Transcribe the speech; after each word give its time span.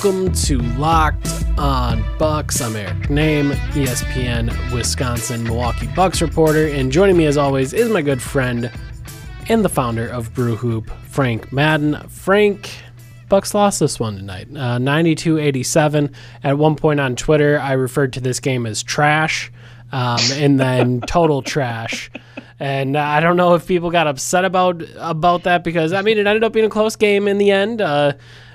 Welcome 0.00 0.32
to 0.32 0.58
Locked 0.78 1.26
on 1.58 2.04
Bucks. 2.18 2.60
I'm 2.60 2.76
Eric 2.76 3.08
Nehm, 3.08 3.50
ESPN 3.72 4.72
Wisconsin 4.72 5.42
Milwaukee 5.42 5.88
Bucks 5.88 6.22
reporter, 6.22 6.68
and 6.68 6.92
joining 6.92 7.16
me 7.16 7.26
as 7.26 7.36
always 7.36 7.72
is 7.72 7.90
my 7.90 8.00
good 8.00 8.22
friend 8.22 8.70
and 9.48 9.64
the 9.64 9.68
founder 9.68 10.06
of 10.06 10.32
Brew 10.32 10.54
Hoop, 10.54 10.88
Frank 11.08 11.52
Madden. 11.52 11.96
Frank, 12.08 12.70
Bucks 13.28 13.54
lost 13.54 13.80
this 13.80 13.98
one 13.98 14.14
tonight, 14.14 14.46
uh, 14.52 14.78
92-87. 14.78 16.14
At 16.44 16.56
one 16.58 16.76
point 16.76 17.00
on 17.00 17.16
Twitter, 17.16 17.58
I 17.58 17.72
referred 17.72 18.12
to 18.12 18.20
this 18.20 18.38
game 18.38 18.66
as 18.66 18.84
trash, 18.84 19.50
um, 19.90 20.20
and 20.34 20.60
then 20.60 21.00
total 21.08 21.42
trash. 21.42 22.08
And 22.60 22.96
I 22.96 23.18
don't 23.18 23.36
know 23.36 23.54
if 23.54 23.66
people 23.66 23.90
got 23.90 24.06
upset 24.06 24.44
about 24.44 24.80
about 24.96 25.42
that 25.42 25.64
because 25.64 25.92
I 25.92 26.02
mean 26.02 26.18
it 26.18 26.26
ended 26.28 26.44
up 26.44 26.52
being 26.52 26.66
a 26.66 26.70
close 26.70 26.94
game 26.94 27.26
in 27.26 27.38
the 27.38 27.50
end, 27.50 27.80
uh, 27.80 28.12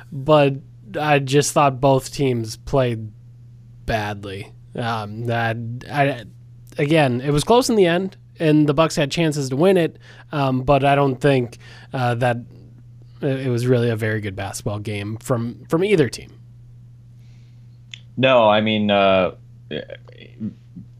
but 0.09 0.55
I 0.97 1.19
just 1.19 1.53
thought 1.53 1.81
both 1.81 2.11
teams 2.11 2.57
played 2.57 3.11
badly. 3.85 4.51
Um, 4.75 5.25
that 5.25 5.57
I, 5.89 6.23
again, 6.77 7.21
it 7.21 7.31
was 7.31 7.43
close 7.43 7.69
in 7.69 7.75
the 7.75 7.85
end, 7.85 8.17
and 8.39 8.67
the 8.67 8.73
Bucks 8.73 8.95
had 8.95 9.11
chances 9.11 9.49
to 9.49 9.55
win 9.55 9.77
it, 9.77 9.99
um, 10.31 10.63
but 10.63 10.83
I 10.83 10.95
don't 10.95 11.17
think 11.17 11.59
uh, 11.93 12.15
that 12.15 12.37
it 13.21 13.49
was 13.49 13.67
really 13.67 13.89
a 13.89 13.95
very 13.95 14.19
good 14.19 14.35
basketball 14.35 14.79
game 14.79 15.17
from 15.17 15.65
from 15.69 15.83
either 15.83 16.09
team. 16.09 16.39
No, 18.17 18.49
I 18.49 18.61
mean, 18.61 18.91
uh, 18.91 19.35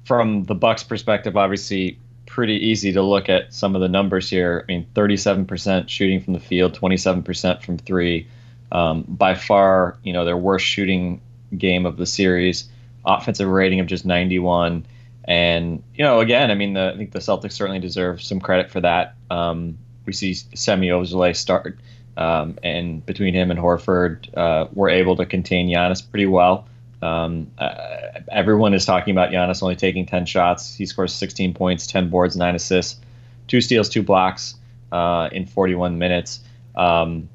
from 0.05 0.43
the 0.43 0.55
Bucks' 0.55 0.83
perspective, 0.83 1.37
obviously 1.37 1.99
pretty 2.25 2.55
easy 2.55 2.91
to 2.93 3.01
look 3.01 3.29
at 3.29 3.53
some 3.53 3.75
of 3.75 3.81
the 3.81 3.87
numbers 3.87 4.29
here. 4.29 4.65
I 4.67 4.71
mean, 4.71 4.87
37% 4.95 5.87
shooting 5.87 6.19
from 6.19 6.33
the 6.33 6.39
field, 6.39 6.73
27% 6.73 7.61
from 7.61 7.77
three. 7.77 8.27
Um, 8.73 9.03
by 9.07 9.35
far, 9.35 9.97
you 10.03 10.11
know, 10.11 10.25
their 10.25 10.35
worst 10.35 10.65
shooting 10.65 11.21
game 11.57 11.85
of 11.85 11.97
the 11.97 12.05
series. 12.05 12.67
Offensive 13.05 13.47
rating 13.47 13.79
of 13.79 13.87
just 13.87 14.05
91. 14.05 14.85
And 15.25 15.83
you 15.95 16.03
know, 16.03 16.19
again, 16.19 16.51
I 16.51 16.55
mean, 16.55 16.73
the, 16.73 16.91
I 16.93 16.97
think 16.97 17.11
the 17.11 17.19
Celtics 17.19 17.53
certainly 17.53 17.79
deserve 17.79 18.21
some 18.21 18.39
credit 18.39 18.69
for 18.71 18.81
that. 18.81 19.15
Um, 19.29 19.77
we 20.05 20.11
see 20.11 20.33
Semi 20.33 20.89
Ojeleye 20.89 21.35
start, 21.35 21.79
um, 22.17 22.57
and 22.61 23.05
between 23.05 23.33
him 23.33 23.49
and 23.49 23.59
Horford, 23.59 24.27
uh, 24.37 24.67
we're 24.73 24.89
able 24.89 25.15
to 25.15 25.25
contain 25.25 25.69
Giannis 25.69 26.07
pretty 26.09 26.25
well. 26.25 26.67
Um, 27.01 27.51
uh, 27.57 28.21
everyone 28.31 28.73
is 28.73 28.85
talking 28.85 29.13
about 29.13 29.31
Giannis 29.31 29.61
only 29.63 29.75
taking 29.75 30.05
10 30.05 30.25
shots. 30.25 30.73
He 30.73 30.85
scores 30.85 31.13
16 31.13 31.53
points, 31.53 31.87
10 31.87 32.09
boards, 32.09 32.35
9 32.35 32.55
assists, 32.55 32.99
2 33.47 33.61
steals, 33.61 33.89
2 33.89 34.03
blocks 34.03 34.55
uh, 34.91 35.29
in 35.31 35.45
41 35.45 35.97
minutes. 35.97 36.41
Um, 36.75 37.29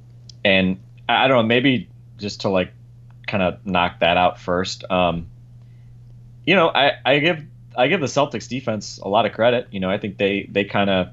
and 0.45 0.79
I 1.09 1.29
don't 1.29 1.39
know, 1.39 1.43
maybe 1.43 1.89
just 2.19 2.43
to 2.43 2.49
like 2.49 2.73
kind 3.27 3.43
of 3.43 3.65
knock 3.65 4.01
that 4.01 4.17
out 4.17 4.39
first. 4.39 4.85
Um, 4.91 5.29
you 6.45 6.55
know, 6.55 6.69
I, 6.69 6.93
I 7.05 7.19
give 7.19 7.45
I 7.77 7.89
give 7.89 8.01
the 8.01 8.07
Celtics 8.07 8.49
defense 8.49 8.99
a 8.99 9.09
lot 9.09 9.27
of 9.27 9.33
credit. 9.33 9.69
You 9.71 9.81
know, 9.81 9.91
I 9.91 9.99
think 9.99 10.19
they 10.19 10.49
they 10.51 10.65
kind 10.65 10.91
of 10.91 11.09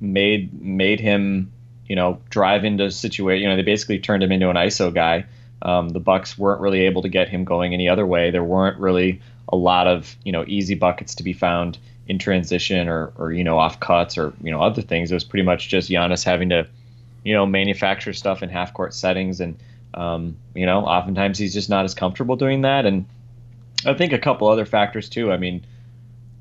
made 0.00 0.62
made 0.62 1.00
him 1.00 1.52
you 1.86 1.96
know 1.96 2.20
drive 2.30 2.64
into 2.64 2.90
situation. 2.90 3.42
You 3.42 3.48
know, 3.48 3.56
they 3.56 3.62
basically 3.62 3.98
turned 3.98 4.22
him 4.22 4.32
into 4.32 4.48
an 4.50 4.56
ISO 4.56 4.94
guy. 4.94 5.26
Um, 5.60 5.88
the 5.88 6.00
Bucks 6.00 6.38
weren't 6.38 6.60
really 6.60 6.82
able 6.82 7.02
to 7.02 7.08
get 7.08 7.28
him 7.28 7.44
going 7.44 7.74
any 7.74 7.88
other 7.88 8.06
way. 8.06 8.30
There 8.30 8.44
weren't 8.44 8.78
really 8.78 9.20
a 9.48 9.56
lot 9.56 9.86
of 9.86 10.16
you 10.24 10.32
know 10.32 10.44
easy 10.46 10.74
buckets 10.74 11.16
to 11.16 11.22
be 11.22 11.32
found 11.32 11.78
in 12.06 12.18
transition 12.18 12.88
or 12.88 13.12
or 13.16 13.32
you 13.32 13.44
know 13.44 13.58
off 13.58 13.80
cuts 13.80 14.16
or 14.16 14.32
you 14.42 14.50
know 14.50 14.60
other 14.62 14.82
things. 14.82 15.10
It 15.10 15.14
was 15.14 15.24
pretty 15.24 15.44
much 15.44 15.68
just 15.68 15.90
Giannis 15.90 16.24
having 16.24 16.50
to 16.50 16.68
you 17.24 17.34
know 17.34 17.46
manufacture 17.46 18.12
stuff 18.12 18.42
in 18.42 18.48
half 18.48 18.72
court 18.72 18.94
settings 18.94 19.40
and 19.40 19.58
um, 19.94 20.36
you 20.54 20.66
know 20.66 20.80
oftentimes 20.80 21.38
he's 21.38 21.54
just 21.54 21.68
not 21.68 21.84
as 21.84 21.94
comfortable 21.94 22.36
doing 22.36 22.62
that 22.62 22.86
and 22.86 23.06
I 23.84 23.94
think 23.94 24.12
a 24.12 24.18
couple 24.18 24.48
other 24.48 24.66
factors 24.66 25.08
too. 25.08 25.30
I 25.30 25.36
mean, 25.36 25.64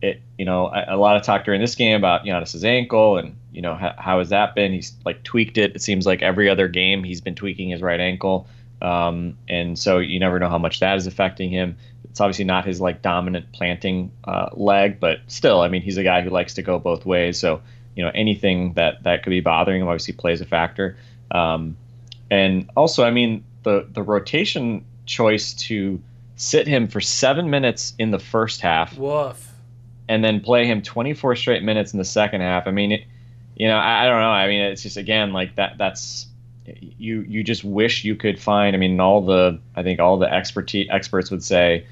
it 0.02 0.22
you 0.38 0.46
know 0.46 0.68
a, 0.68 0.96
a 0.96 0.98
lot 0.98 1.18
of 1.18 1.24
talk 1.24 1.46
during 1.46 1.62
this 1.62 1.76
game 1.76 1.96
about 1.96 2.26
Giannis's 2.26 2.64
ankle 2.64 3.18
and 3.18 3.36
you 3.52 3.62
know 3.62 3.76
how, 3.76 3.94
how 3.98 4.20
has 4.20 4.30
that 4.30 4.56
been? 4.56 4.72
He's 4.74 4.94
like 5.06 5.24
tweaked 5.24 5.58
it. 5.58 5.76
It 5.76 5.82
seems 5.82 6.06
like 6.06 6.22
every 6.22 6.50
other 6.50 6.68
game 6.68 7.04
he's 7.04 7.22
been 7.22 7.36
tweaking 7.36 7.70
his 7.70 7.82
right 7.82 8.00
ankle, 8.00 8.48
um, 8.82 9.38
and 9.48 9.78
so 9.78 10.00
you 10.00 10.20
never 10.20 10.40
know 10.40 10.50
how 10.50 10.58
much 10.58 10.80
that 10.80 10.98
is 10.98 11.08
affecting 11.08 11.50
him. 11.50 11.78
It's 12.10 12.22
obviously 12.22 12.46
not 12.46 12.66
his 12.66 12.82
like 12.82 13.02
dominant 13.02 13.52
planting 13.52 14.12
uh, 14.24 14.50
leg, 14.54 15.00
but 15.00 15.20
still, 15.28 15.62
I 15.62 15.68
mean, 15.68 15.84
he's 15.84 15.98
a 15.98 16.04
guy 16.04 16.22
who 16.22 16.30
likes 16.32 16.56
to 16.56 16.64
go 16.64 16.80
both 16.80 17.06
ways. 17.06 17.40
So 17.40 17.62
you 17.98 18.04
know 18.04 18.12
anything 18.14 18.74
that 18.74 19.04
that 19.04 19.24
could 19.24 19.32
be 19.32 19.42
bothering 19.42 19.82
him 19.82 19.88
obviously 19.88 20.14
plays 20.14 20.40
a 20.40 20.46
factor. 20.46 20.96
Um, 21.32 21.76
and 22.30 22.70
also, 22.78 23.04
I 23.04 23.12
mean, 23.12 23.44
the 23.64 23.88
the 23.92 24.04
rotation 24.04 24.86
choice 25.08 25.54
to 25.54 26.00
sit 26.36 26.68
him 26.68 26.88
for 26.88 27.02
seven 27.02 27.50
minutes 27.50 27.94
in 27.98 28.12
the 28.12 28.20
first 28.20 28.62
half 28.62 28.96
Woof. 28.98 29.52
and 30.08 30.24
then 30.24 30.40
play 30.42 30.68
him 30.68 30.84
24 30.84 31.36
straight 31.36 31.64
minutes 31.64 31.94
in 31.94 31.98
the 31.98 32.06
second 32.06 32.42
half. 32.42 32.68
I 32.68 32.72
mean, 32.72 32.92
it, 32.92 33.06
you 33.56 33.68
know, 33.68 33.78
I, 33.78 34.04
I 34.04 34.06
don't 34.06 34.22
know. 34.22 34.30
I 34.30 34.48
mean, 34.48 34.62
it's 34.62 34.84
just 34.84 34.98
again 34.98 35.34
like 35.34 35.56
that. 35.56 35.80
That's 35.80 36.28
you. 36.66 37.22
You 37.22 37.44
just 37.44 37.64
wish 37.64 38.04
you 38.04 38.16
could 38.16 38.40
find. 38.40 38.76
I 38.76 38.80
mean, 38.80 39.00
all 39.00 39.26
the 39.26 39.60
I 39.76 39.82
think 39.82 40.00
all 40.00 40.20
the 40.20 40.32
expertise 40.32 40.88
experts 40.92 41.32
would 41.32 41.44
say 41.44 41.88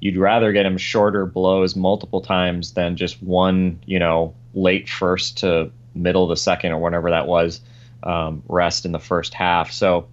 you'd 0.00 0.18
rather 0.18 0.52
get 0.52 0.66
him 0.66 0.76
shorter 0.76 1.24
blows 1.24 1.74
multiple 1.74 2.20
times 2.20 2.74
than 2.74 2.96
just 2.96 3.22
one. 3.22 3.80
You 3.86 3.98
know, 3.98 4.34
late 4.56 4.88
first 4.88 5.38
to 5.38 5.70
middle 5.94 6.24
of 6.24 6.30
the 6.30 6.36
second 6.36 6.72
or 6.72 6.78
whatever 6.78 7.10
that 7.10 7.28
was 7.28 7.60
um, 8.02 8.42
rest 8.48 8.84
in 8.84 8.92
the 8.92 8.98
first 8.98 9.34
half. 9.34 9.70
So 9.70 10.08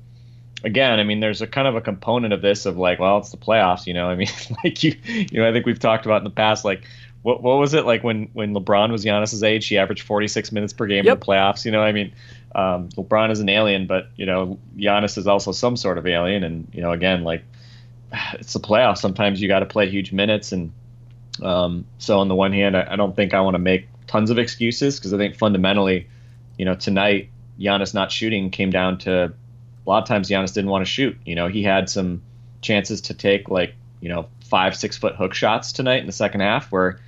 again, 0.64 1.00
I 1.00 1.04
mean, 1.04 1.20
there's 1.20 1.42
a 1.42 1.48
kind 1.48 1.68
of 1.68 1.76
a 1.76 1.82
component 1.82 2.34
of 2.34 2.42
this 2.42 2.66
of 2.66 2.78
like, 2.78 3.00
well, 3.00 3.18
it's 3.18 3.32
the 3.32 3.38
playoffs, 3.38 3.88
you 3.88 3.94
know. 3.94 4.08
I 4.10 4.16
mean, 4.16 4.28
like 4.64 4.84
you, 4.84 4.96
you 5.06 5.40
know, 5.40 5.50
I 5.50 5.52
think 5.52 5.66
we've 5.66 5.80
talked 5.80 6.06
about 6.06 6.18
in 6.18 6.24
the 6.24 6.30
past, 6.30 6.64
like, 6.64 6.84
what 7.22 7.42
what 7.42 7.58
was 7.58 7.74
it 7.74 7.86
like 7.86 8.04
when 8.04 8.30
when 8.34 8.54
LeBron 8.54 8.92
was 8.92 9.06
Giannis's 9.06 9.44
age? 9.44 9.68
He 9.68 9.78
averaged 9.78 10.04
46 10.04 10.52
minutes 10.52 10.74
per 10.74 10.86
game 10.88 11.06
Yep. 11.06 11.14
in 11.14 11.20
the 11.20 11.26
playoffs. 11.26 11.64
You 11.64 11.72
know, 11.72 11.82
I 11.82 11.94
mean, 11.94 12.14
um, 12.54 12.90
LeBron 12.90 13.32
is 13.32 13.40
an 13.40 13.48
alien, 13.48 13.88
but 13.88 14.10
you 14.18 14.26
know, 14.26 14.60
Giannis 14.76 15.18
is 15.18 15.26
also 15.26 15.54
some 15.54 15.78
sort 15.78 15.98
of 15.98 16.06
alien, 16.06 16.44
and 16.44 16.68
you 16.74 16.82
know, 16.82 16.92
again, 16.92 17.24
like, 17.24 17.44
it's 18.34 18.54
the 18.54 18.60
playoffs. 18.60 18.98
Sometimes 18.98 19.42
you 19.42 19.48
got 19.48 19.60
to 19.60 19.66
play 19.66 19.90
huge 19.90 20.12
minutes, 20.12 20.52
and 20.52 20.74
um, 21.42 21.86
so 21.98 22.20
on 22.20 22.28
the 22.28 22.36
one 22.36 22.52
hand, 22.52 22.76
I, 22.76 22.88
I 22.92 22.96
don't 22.98 23.16
think 23.16 23.34
I 23.34 23.42
want 23.42 23.56
to 23.56 23.60
make 23.60 23.88
tons 24.14 24.30
of 24.30 24.38
excuses 24.38 25.00
because 25.00 25.12
I 25.12 25.18
think 25.18 25.36
fundamentally, 25.36 26.08
you 26.56 26.66
know, 26.66 26.76
tonight 26.76 27.32
Giannis 27.60 27.96
not 27.96 28.12
shooting 28.12 28.52
came 28.52 28.70
down 28.70 29.00
to 29.00 29.34
a 29.86 29.90
lot 29.90 30.04
of 30.04 30.08
times 30.08 30.30
Giannis 30.30 30.54
didn't 30.54 30.70
want 30.70 30.86
to 30.86 30.92
shoot. 30.92 31.18
You 31.26 31.34
know, 31.34 31.48
he 31.48 31.64
had 31.64 31.90
some 31.90 32.22
chances 32.62 33.02
to 33.02 33.16
take 33.16 33.50
like 33.50 33.74
you 34.02 34.10
know 34.10 34.28
five 34.46 34.76
six 34.76 34.98
foot 34.98 35.16
hook 35.16 35.34
shots 35.34 35.72
tonight 35.72 36.02
in 36.02 36.06
the 36.06 36.14
second 36.14 36.42
half 36.42 36.72
where 36.72 37.00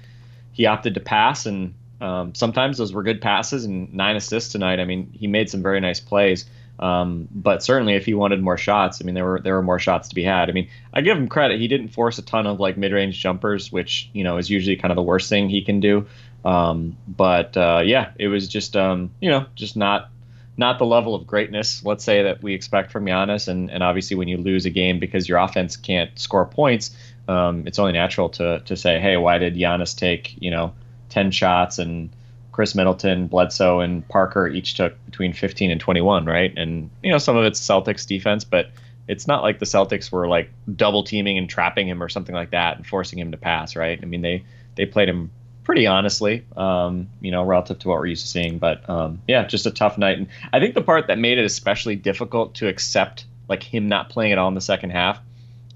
he 0.52 0.66
opted 0.66 0.96
to 0.96 1.00
pass 1.00 1.46
and 1.46 1.76
um, 2.02 2.34
sometimes 2.34 2.80
those 2.80 2.92
were 2.92 3.04
good 3.04 3.22
passes 3.22 3.66
and 3.66 3.94
nine 3.94 4.16
assists 4.16 4.52
tonight. 4.52 4.80
I 4.80 4.86
mean, 4.86 5.12
he 5.14 5.28
made 5.28 5.50
some 5.50 5.62
very 5.62 5.80
nice 5.80 6.00
plays. 6.00 6.46
Um, 6.78 7.30
but 7.32 7.64
certainly, 7.64 7.94
if 7.94 8.06
he 8.06 8.14
wanted 8.14 8.42
more 8.42 8.58
shots, 8.58 9.00
I 9.02 9.06
mean, 9.06 9.16
there 9.16 9.24
were 9.24 9.40
there 9.40 9.54
were 9.54 9.64
more 9.64 9.80
shots 9.80 10.10
to 10.10 10.16
be 10.16 10.24
had. 10.24 10.50
I 10.50 10.54
mean, 10.54 10.70
I 10.94 11.02
give 11.02 11.18
him 11.18 11.28
credit; 11.28 11.60
he 11.60 11.68
didn't 11.68 11.90
force 11.90 12.18
a 12.18 12.22
ton 12.22 12.48
of 12.48 12.60
like 12.60 12.78
mid 12.78 12.92
range 12.92 13.18
jumpers, 13.20 13.72
which 13.72 14.10
you 14.12 14.24
know 14.24 14.38
is 14.38 14.50
usually 14.50 14.76
kind 14.76 14.92
of 14.92 14.96
the 14.96 15.04
worst 15.04 15.30
thing 15.30 15.48
he 15.48 15.62
can 15.62 15.80
do. 15.80 16.06
Um, 16.46 16.96
but 17.08 17.58
uh, 17.58 17.82
yeah, 17.84 18.12
it 18.18 18.28
was 18.28 18.48
just 18.48 18.78
um, 18.78 19.12
you 19.20 19.30
know 19.30 19.48
just 19.56 19.76
not 19.76 20.10
not 20.58 20.80
the 20.80 20.86
level 20.86 21.16
of 21.16 21.28
greatness, 21.28 21.84
let's 21.84 22.04
say, 22.04 22.24
that 22.24 22.42
we 22.42 22.54
expect 22.54 22.92
from 22.92 23.06
Giannis. 23.06 23.50
And, 23.50 23.70
and 23.70 23.84
obviously, 23.84 24.16
when 24.16 24.30
you 24.30 24.38
lose 24.38 24.66
a 24.66 24.70
game 24.70 25.00
because 25.00 25.28
your 25.28 25.38
offense 25.38 25.76
can't 25.76 26.18
score 26.18 26.46
points, 26.46 26.96
um, 27.28 27.68
it's 27.68 27.78
only 27.78 27.92
natural 27.92 28.30
to, 28.30 28.62
to 28.62 28.78
say, 28.78 29.00
hey, 29.00 29.18
why 29.18 29.38
did 29.38 29.56
Giannis 29.56 29.98
take, 29.98 30.42
you 30.42 30.52
know, 30.52 30.74
10 31.10 31.32
shots 31.32 31.78
and 31.78 32.10
Khris 32.56 32.74
Middleton, 32.74 33.28
Bledsoe, 33.28 33.82
and 33.82 34.08
Parker 34.08 34.48
each 34.48 34.76
took 34.76 34.94
between 35.06 35.34
15 35.34 35.72
and 35.72 35.82
21, 35.82 36.26
right? 36.26 36.54
And 36.56 36.90
you 37.04 37.12
know 37.12 37.18
some 37.18 37.36
of 37.36 37.44
it's 37.44 37.60
Celtics 37.60 38.08
defense, 38.08 38.46
but 38.46 38.70
it's 39.10 39.28
not 39.28 39.44
like 39.44 39.60
the 39.60 39.66
Celtics 39.66 40.10
were 40.10 40.28
like 40.28 40.50
double 40.74 41.04
teaming 41.04 41.38
and 41.38 41.50
trapping 41.50 41.88
him 41.88 42.02
or 42.02 42.08
something 42.08 42.34
like 42.34 42.52
that 42.52 42.78
and 42.78 42.88
forcing 42.88 43.20
him 43.20 43.32
to 43.32 43.38
pass, 43.38 43.76
right? 43.76 44.00
I 44.02 44.06
mean 44.06 44.22
they 44.22 44.46
they 44.76 44.86
played 44.86 45.10
him 45.10 45.32
pretty 45.66 45.88
honestly, 45.88 46.46
um, 46.56 47.10
you 47.20 47.32
know, 47.32 47.44
relative 47.44 47.80
to 47.80 47.90
what 47.90 47.98
we're 47.98 48.06
used 48.06 48.24
to 48.24 48.30
seeing. 48.30 48.58
But 48.58 48.88
um, 48.90 49.22
yeah, 49.28 49.46
just 49.46 49.66
a 49.66 49.72
tough 49.72 49.98
night. 49.98 50.18
And 50.18 50.28
I 50.54 50.60
think 50.60 50.76
the 50.76 50.82
part 50.82 51.08
that 51.08 51.18
made 51.20 51.38
it 51.38 51.44
especially 51.44 51.98
difficult 51.98 52.54
to 52.56 52.68
accept, 52.70 53.26
like 53.50 53.62
him 53.62 53.90
not 53.90 54.10
playing 54.10 54.32
at 54.32 54.38
all 54.38 54.48
in 54.48 54.54
the 54.54 54.62
second 54.62 54.92
half, 54.92 55.20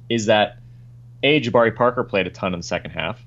is 0.08 0.28
that 0.28 0.60
a 1.24 1.42
Jabari 1.42 1.76
Parker 1.76 2.04
played 2.04 2.28
a 2.28 2.30
ton 2.30 2.54
in 2.54 2.60
the 2.60 2.66
second 2.66 2.92
half, 2.92 3.22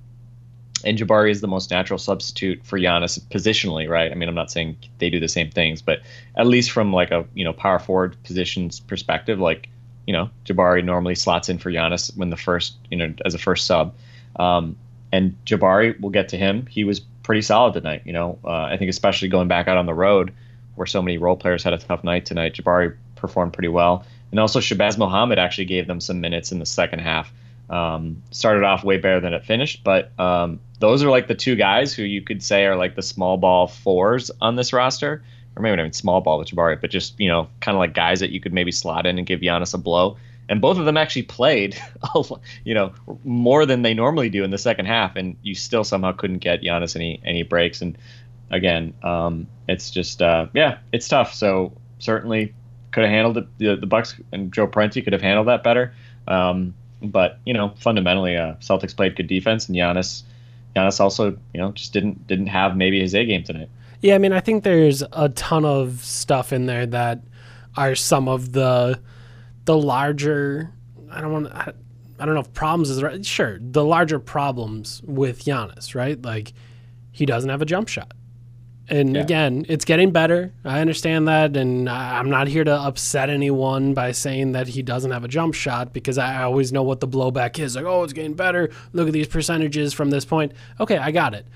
and 0.84 0.96
Jabari 0.96 1.30
is 1.30 1.40
the 1.40 1.48
most 1.48 1.70
natural 1.70 1.98
substitute 1.98 2.64
for 2.64 2.78
Giannis 2.78 3.20
positionally, 3.20 3.88
right? 3.88 4.10
I 4.10 4.14
mean, 4.14 4.28
I'm 4.28 4.34
not 4.34 4.50
saying 4.50 4.76
they 4.98 5.10
do 5.10 5.20
the 5.20 5.28
same 5.28 5.50
things, 5.50 5.82
but 5.82 6.00
at 6.36 6.46
least 6.46 6.70
from 6.70 6.92
like 6.92 7.10
a 7.10 7.26
you 7.34 7.44
know 7.44 7.52
power 7.52 7.80
forward 7.80 8.16
positions 8.22 8.78
perspective, 8.80 9.40
like 9.40 9.68
you 10.06 10.12
know 10.12 10.30
Jabari 10.46 10.84
normally 10.84 11.16
slots 11.16 11.48
in 11.48 11.58
for 11.58 11.72
Giannis 11.72 12.16
when 12.16 12.30
the 12.30 12.36
first 12.36 12.76
you 12.88 12.96
know 12.96 13.12
as 13.24 13.34
a 13.34 13.38
first 13.38 13.66
sub. 13.66 13.94
Um, 14.36 14.76
and 15.12 15.36
Jabari, 15.44 16.00
we'll 16.00 16.10
get 16.10 16.30
to 16.30 16.38
him. 16.38 16.66
He 16.66 16.84
was 16.84 17.00
pretty 17.00 17.42
solid 17.42 17.74
tonight. 17.74 18.02
You 18.04 18.14
know, 18.14 18.38
uh, 18.44 18.62
I 18.62 18.76
think 18.78 18.88
especially 18.88 19.28
going 19.28 19.48
back 19.48 19.68
out 19.68 19.76
on 19.76 19.86
the 19.86 19.94
road, 19.94 20.32
where 20.74 20.86
so 20.86 21.02
many 21.02 21.18
role 21.18 21.36
players 21.36 21.62
had 21.62 21.74
a 21.74 21.78
tough 21.78 22.02
night 22.02 22.24
tonight. 22.26 22.54
Jabari 22.54 22.96
performed 23.14 23.52
pretty 23.52 23.68
well, 23.68 24.04
and 24.30 24.40
also 24.40 24.58
Shabazz 24.58 24.98
Muhammad 24.98 25.38
actually 25.38 25.66
gave 25.66 25.86
them 25.86 26.00
some 26.00 26.20
minutes 26.20 26.50
in 26.50 26.58
the 26.58 26.66
second 26.66 27.00
half. 27.00 27.32
Um, 27.70 28.22
started 28.30 28.64
off 28.64 28.84
way 28.84 28.98
better 28.98 29.20
than 29.20 29.32
it 29.32 29.44
finished, 29.44 29.84
but 29.84 30.18
um, 30.18 30.60
those 30.78 31.02
are 31.02 31.10
like 31.10 31.28
the 31.28 31.34
two 31.34 31.56
guys 31.56 31.94
who 31.94 32.02
you 32.02 32.20
could 32.20 32.42
say 32.42 32.66
are 32.66 32.76
like 32.76 32.96
the 32.96 33.02
small 33.02 33.38
ball 33.38 33.66
fours 33.66 34.30
on 34.40 34.56
this 34.56 34.72
roster, 34.72 35.22
or 35.56 35.62
maybe 35.62 35.76
not 35.76 35.82
even 35.82 35.92
small 35.92 36.20
ball 36.20 36.38
with 36.38 36.48
Jabari, 36.48 36.80
but 36.80 36.90
just 36.90 37.18
you 37.20 37.28
know, 37.28 37.48
kind 37.60 37.74
of 37.74 37.78
like 37.78 37.94
guys 37.94 38.20
that 38.20 38.30
you 38.30 38.40
could 38.40 38.52
maybe 38.52 38.72
slot 38.72 39.06
in 39.06 39.16
and 39.16 39.26
give 39.26 39.40
Giannis 39.40 39.74
a 39.74 39.78
blow 39.78 40.16
and 40.48 40.60
both 40.60 40.78
of 40.78 40.84
them 40.84 40.96
actually 40.96 41.22
played, 41.22 41.80
you 42.64 42.74
know, 42.74 42.92
more 43.24 43.66
than 43.66 43.82
they 43.82 43.94
normally 43.94 44.28
do 44.28 44.44
in 44.44 44.50
the 44.50 44.58
second 44.58 44.86
half, 44.86 45.16
and 45.16 45.36
you 45.42 45.54
still 45.54 45.84
somehow 45.84 46.12
couldn't 46.12 46.38
get 46.38 46.62
Giannis 46.62 46.96
any 46.96 47.20
any 47.24 47.42
breaks. 47.42 47.82
And 47.82 47.96
again, 48.50 48.94
um, 49.02 49.46
it's 49.68 49.90
just 49.90 50.20
uh, 50.22 50.46
yeah, 50.52 50.78
it's 50.92 51.08
tough. 51.08 51.34
So 51.34 51.72
certainly 51.98 52.54
could 52.92 53.04
have 53.04 53.10
handled 53.10 53.38
it. 53.38 53.58
The, 53.58 53.76
the 53.76 53.86
Bucks 53.86 54.20
and 54.32 54.52
Joe 54.52 54.66
Prunty 54.66 55.02
could 55.02 55.12
have 55.12 55.22
handled 55.22 55.48
that 55.48 55.62
better. 55.62 55.94
Um, 56.28 56.74
but 57.02 57.38
you 57.44 57.54
know, 57.54 57.72
fundamentally, 57.78 58.36
uh, 58.36 58.54
Celtics 58.54 58.94
played 58.94 59.16
good 59.16 59.26
defense, 59.26 59.68
and 59.68 59.76
Giannis, 59.76 60.22
Giannis 60.76 61.00
also, 61.00 61.30
you 61.52 61.60
know, 61.60 61.72
just 61.72 61.92
didn't 61.92 62.26
didn't 62.26 62.48
have 62.48 62.76
maybe 62.76 63.00
his 63.00 63.14
A 63.14 63.24
game 63.24 63.42
tonight. 63.42 63.68
Yeah, 64.00 64.16
I 64.16 64.18
mean, 64.18 64.32
I 64.32 64.40
think 64.40 64.64
there's 64.64 65.02
a 65.12 65.28
ton 65.30 65.64
of 65.64 66.04
stuff 66.04 66.52
in 66.52 66.66
there 66.66 66.86
that 66.86 67.20
are 67.76 67.94
some 67.94 68.28
of 68.28 68.52
the 68.52 69.00
the 69.64 69.76
larger. 69.76 70.72
I 71.10 71.20
don't 71.20 71.32
want. 71.32 71.46
I, 71.48 71.72
I 72.18 72.26
don't 72.26 72.34
know 72.34 72.40
if 72.40 72.52
problems 72.52 72.90
is 72.90 73.02
right. 73.02 73.24
Sure, 73.24 73.58
the 73.60 73.84
larger 73.84 74.18
problems 74.18 75.02
with 75.04 75.44
Giannis, 75.44 75.94
right? 75.94 76.20
Like 76.20 76.52
he 77.10 77.26
doesn't 77.26 77.50
have 77.50 77.60
a 77.62 77.66
jump 77.66 77.88
shot. 77.88 78.12
And 78.88 79.14
Yeah. 79.14 79.22
again, 79.22 79.64
it's 79.68 79.84
getting 79.84 80.10
better. 80.10 80.52
I 80.64 80.80
understand 80.80 81.28
that, 81.28 81.56
and 81.56 81.88
I'm 81.88 82.28
not 82.30 82.48
here 82.48 82.64
to 82.64 82.72
upset 82.74 83.30
anyone 83.30 83.94
by 83.94 84.12
saying 84.12 84.52
that 84.52 84.68
he 84.68 84.82
doesn't 84.82 85.10
have 85.10 85.24
a 85.24 85.28
jump 85.28 85.54
shot 85.54 85.92
because 85.92 86.18
I 86.18 86.42
always 86.42 86.72
know 86.72 86.82
what 86.82 87.00
the 87.00 87.08
blowback 87.08 87.58
is. 87.58 87.76
Like, 87.76 87.84
oh, 87.84 88.02
it's 88.02 88.12
getting 88.12 88.34
better. 88.34 88.70
Look 88.92 89.06
at 89.06 89.12
these 89.12 89.28
percentages 89.28 89.92
from 89.94 90.10
this 90.10 90.24
point. 90.24 90.52
Okay, 90.80 90.98
I 90.98 91.10
got 91.12 91.32
it. 91.32 91.46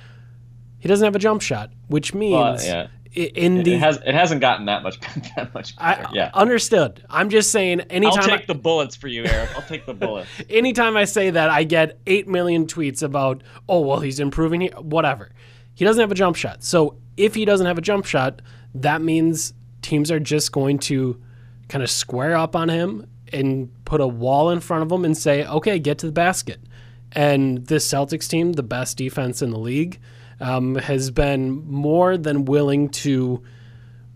He 0.79 0.89
doesn't 0.89 1.05
have 1.05 1.17
a 1.17 1.19
jump 1.19 1.43
shot, 1.43 1.71
which 1.89 2.15
means 2.15 2.65
yeah. 2.67 2.87
I- 3.17 3.21
in 3.35 3.59
It, 3.59 3.65
the 3.65 3.75
it 3.75 3.79
has 3.81 3.99
it 4.07 4.15
hasn't 4.15 4.41
gotten 4.41 4.67
that 4.67 4.83
much 4.83 4.99
that 5.37 5.53
much 5.55 5.75
I 5.79 5.95
better. 5.97 6.09
yeah. 6.13 6.31
understood. 6.35 7.05
I'm 7.11 7.29
just 7.31 7.51
saying 7.53 7.81
Anytime 7.83 8.19
I'll 8.21 8.27
take 8.39 8.47
the 8.47 8.55
bullets 8.55 8.97
for 8.97 9.09
you, 9.09 9.25
Eric. 9.25 9.51
I'll 9.55 9.63
take 9.63 9.85
the 9.87 9.95
bullets. 10.07 10.29
anytime 10.51 10.97
I 10.97 11.05
say 11.05 11.31
that, 11.31 11.51
I 11.51 11.65
get 11.65 11.99
8 12.07 12.29
million 12.29 12.67
tweets 12.67 13.03
about, 13.03 13.43
oh, 13.69 13.81
well, 13.81 14.01
he's 14.01 14.21
improving 14.21 14.63
here, 14.63 14.73
whatever. 14.81 15.31
He 15.75 15.85
doesn't 15.85 16.01
have 16.01 16.11
a 16.11 16.15
jump 16.15 16.37
shot. 16.37 16.65
So 16.65 16.97
if 17.17 17.35
he 17.35 17.45
doesn't 17.45 17.67
have 17.67 17.79
a 17.79 17.83
jump 17.83 18.07
shot, 18.07 18.41
that 18.75 19.03
means 19.03 19.53
teams 19.83 20.11
are 20.11 20.21
just 20.21 20.53
going 20.53 20.79
to 20.81 21.21
kind 21.69 21.83
of 21.85 21.91
square 21.91 22.37
up 22.37 22.57
on 22.57 22.69
him 22.69 23.07
and 23.33 23.71
put 23.85 24.01
a 24.01 24.07
wall 24.07 24.51
in 24.51 24.61
front 24.61 24.83
of 24.85 24.91
him 24.93 25.05
and 25.05 25.17
say, 25.17 25.45
okay, 25.47 25.79
get 25.79 25.99
to 25.99 26.07
the 26.07 26.13
basket. 26.13 26.61
And 27.13 27.67
this 27.67 27.87
Celtics 27.87 28.29
team, 28.29 28.53
the 28.55 28.63
best 28.63 28.97
defense 28.97 29.43
in 29.43 29.51
the 29.51 29.59
league, 29.59 29.99
um, 30.41 30.75
has 30.77 31.11
been 31.11 31.65
more 31.71 32.17
than 32.17 32.45
willing 32.45 32.89
to 32.91 33.43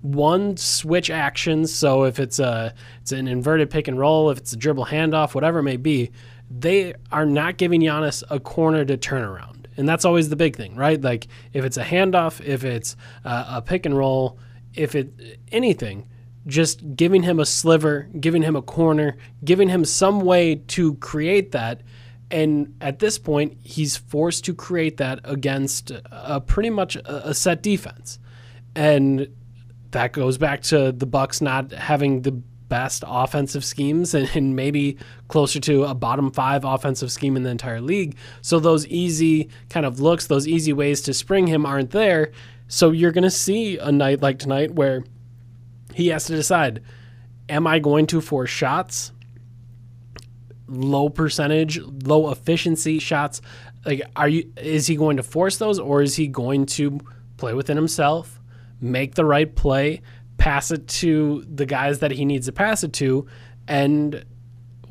one 0.02 0.56
switch 0.56 1.10
actions. 1.10 1.72
So 1.72 2.04
if 2.04 2.18
it's 2.18 2.38
a 2.38 2.74
it's 3.00 3.12
an 3.12 3.28
inverted 3.28 3.70
pick 3.70 3.88
and 3.88 3.98
roll, 3.98 4.30
if 4.30 4.38
it's 4.38 4.52
a 4.52 4.56
dribble 4.56 4.86
handoff, 4.86 5.34
whatever 5.34 5.58
it 5.58 5.64
may 5.64 5.76
be, 5.76 6.10
they 6.50 6.94
are 7.12 7.26
not 7.26 7.56
giving 7.56 7.80
Giannis 7.80 8.22
a 8.30 8.40
corner 8.40 8.84
to 8.84 8.96
turn 8.96 9.22
around, 9.22 9.68
and 9.76 9.88
that's 9.88 10.04
always 10.04 10.28
the 10.28 10.36
big 10.36 10.56
thing, 10.56 10.74
right? 10.74 11.00
Like 11.00 11.28
if 11.52 11.64
it's 11.64 11.76
a 11.76 11.84
handoff, 11.84 12.44
if 12.44 12.64
it's 12.64 12.96
uh, 13.24 13.44
a 13.48 13.62
pick 13.62 13.86
and 13.86 13.96
roll, 13.96 14.38
if 14.74 14.94
it 14.94 15.38
anything, 15.52 16.08
just 16.46 16.96
giving 16.96 17.22
him 17.22 17.38
a 17.38 17.46
sliver, 17.46 18.08
giving 18.18 18.42
him 18.42 18.56
a 18.56 18.62
corner, 18.62 19.16
giving 19.44 19.68
him 19.68 19.84
some 19.84 20.20
way 20.20 20.56
to 20.68 20.94
create 20.94 21.52
that. 21.52 21.82
And 22.30 22.76
at 22.80 23.00
this 23.00 23.18
point, 23.18 23.58
he's 23.62 23.96
forced 23.96 24.44
to 24.44 24.54
create 24.54 24.98
that 24.98 25.20
against 25.24 25.90
a 26.10 26.40
pretty 26.40 26.70
much 26.70 26.96
a, 26.96 27.30
a 27.30 27.34
set 27.34 27.62
defense. 27.62 28.18
And 28.74 29.28
that 29.90 30.12
goes 30.12 30.38
back 30.38 30.62
to 30.64 30.92
the 30.92 31.06
Bucks 31.06 31.40
not 31.40 31.72
having 31.72 32.22
the 32.22 32.32
best 32.70 33.02
offensive 33.06 33.64
schemes 33.64 34.14
and, 34.14 34.30
and 34.34 34.56
maybe 34.56 34.96
closer 35.28 35.60
to 35.60 35.84
a 35.84 35.94
bottom 35.94 36.30
five 36.30 36.64
offensive 36.64 37.12
scheme 37.12 37.36
in 37.36 37.42
the 37.42 37.50
entire 37.50 37.80
league. 37.80 38.16
So 38.40 38.58
those 38.58 38.86
easy 38.86 39.50
kind 39.68 39.84
of 39.84 40.00
looks, 40.00 40.28
those 40.28 40.48
easy 40.48 40.72
ways 40.72 41.02
to 41.02 41.12
spring 41.12 41.48
him 41.48 41.66
aren't 41.66 41.90
there. 41.90 42.30
So 42.68 42.92
you're 42.92 43.12
going 43.12 43.24
to 43.24 43.30
see 43.30 43.76
a 43.78 43.90
night 43.90 44.22
like 44.22 44.38
tonight 44.38 44.72
where 44.72 45.04
he 45.92 46.08
has 46.08 46.24
to 46.26 46.36
decide 46.36 46.82
am 47.48 47.66
I 47.66 47.80
going 47.80 48.06
to 48.06 48.20
force 48.20 48.48
shots? 48.48 49.10
Low 50.72 51.08
percentage, 51.08 51.80
low 51.80 52.30
efficiency 52.30 53.00
shots. 53.00 53.42
Like, 53.84 54.02
are 54.14 54.28
you? 54.28 54.52
Is 54.56 54.86
he 54.86 54.94
going 54.94 55.16
to 55.16 55.24
force 55.24 55.56
those, 55.56 55.80
or 55.80 56.00
is 56.00 56.14
he 56.14 56.28
going 56.28 56.66
to 56.66 57.00
play 57.38 57.54
within 57.54 57.76
himself, 57.76 58.38
make 58.80 59.16
the 59.16 59.24
right 59.24 59.52
play, 59.56 60.00
pass 60.38 60.70
it 60.70 60.86
to 60.86 61.44
the 61.52 61.66
guys 61.66 61.98
that 61.98 62.12
he 62.12 62.24
needs 62.24 62.46
to 62.46 62.52
pass 62.52 62.84
it 62.84 62.92
to, 62.92 63.26
and 63.66 64.24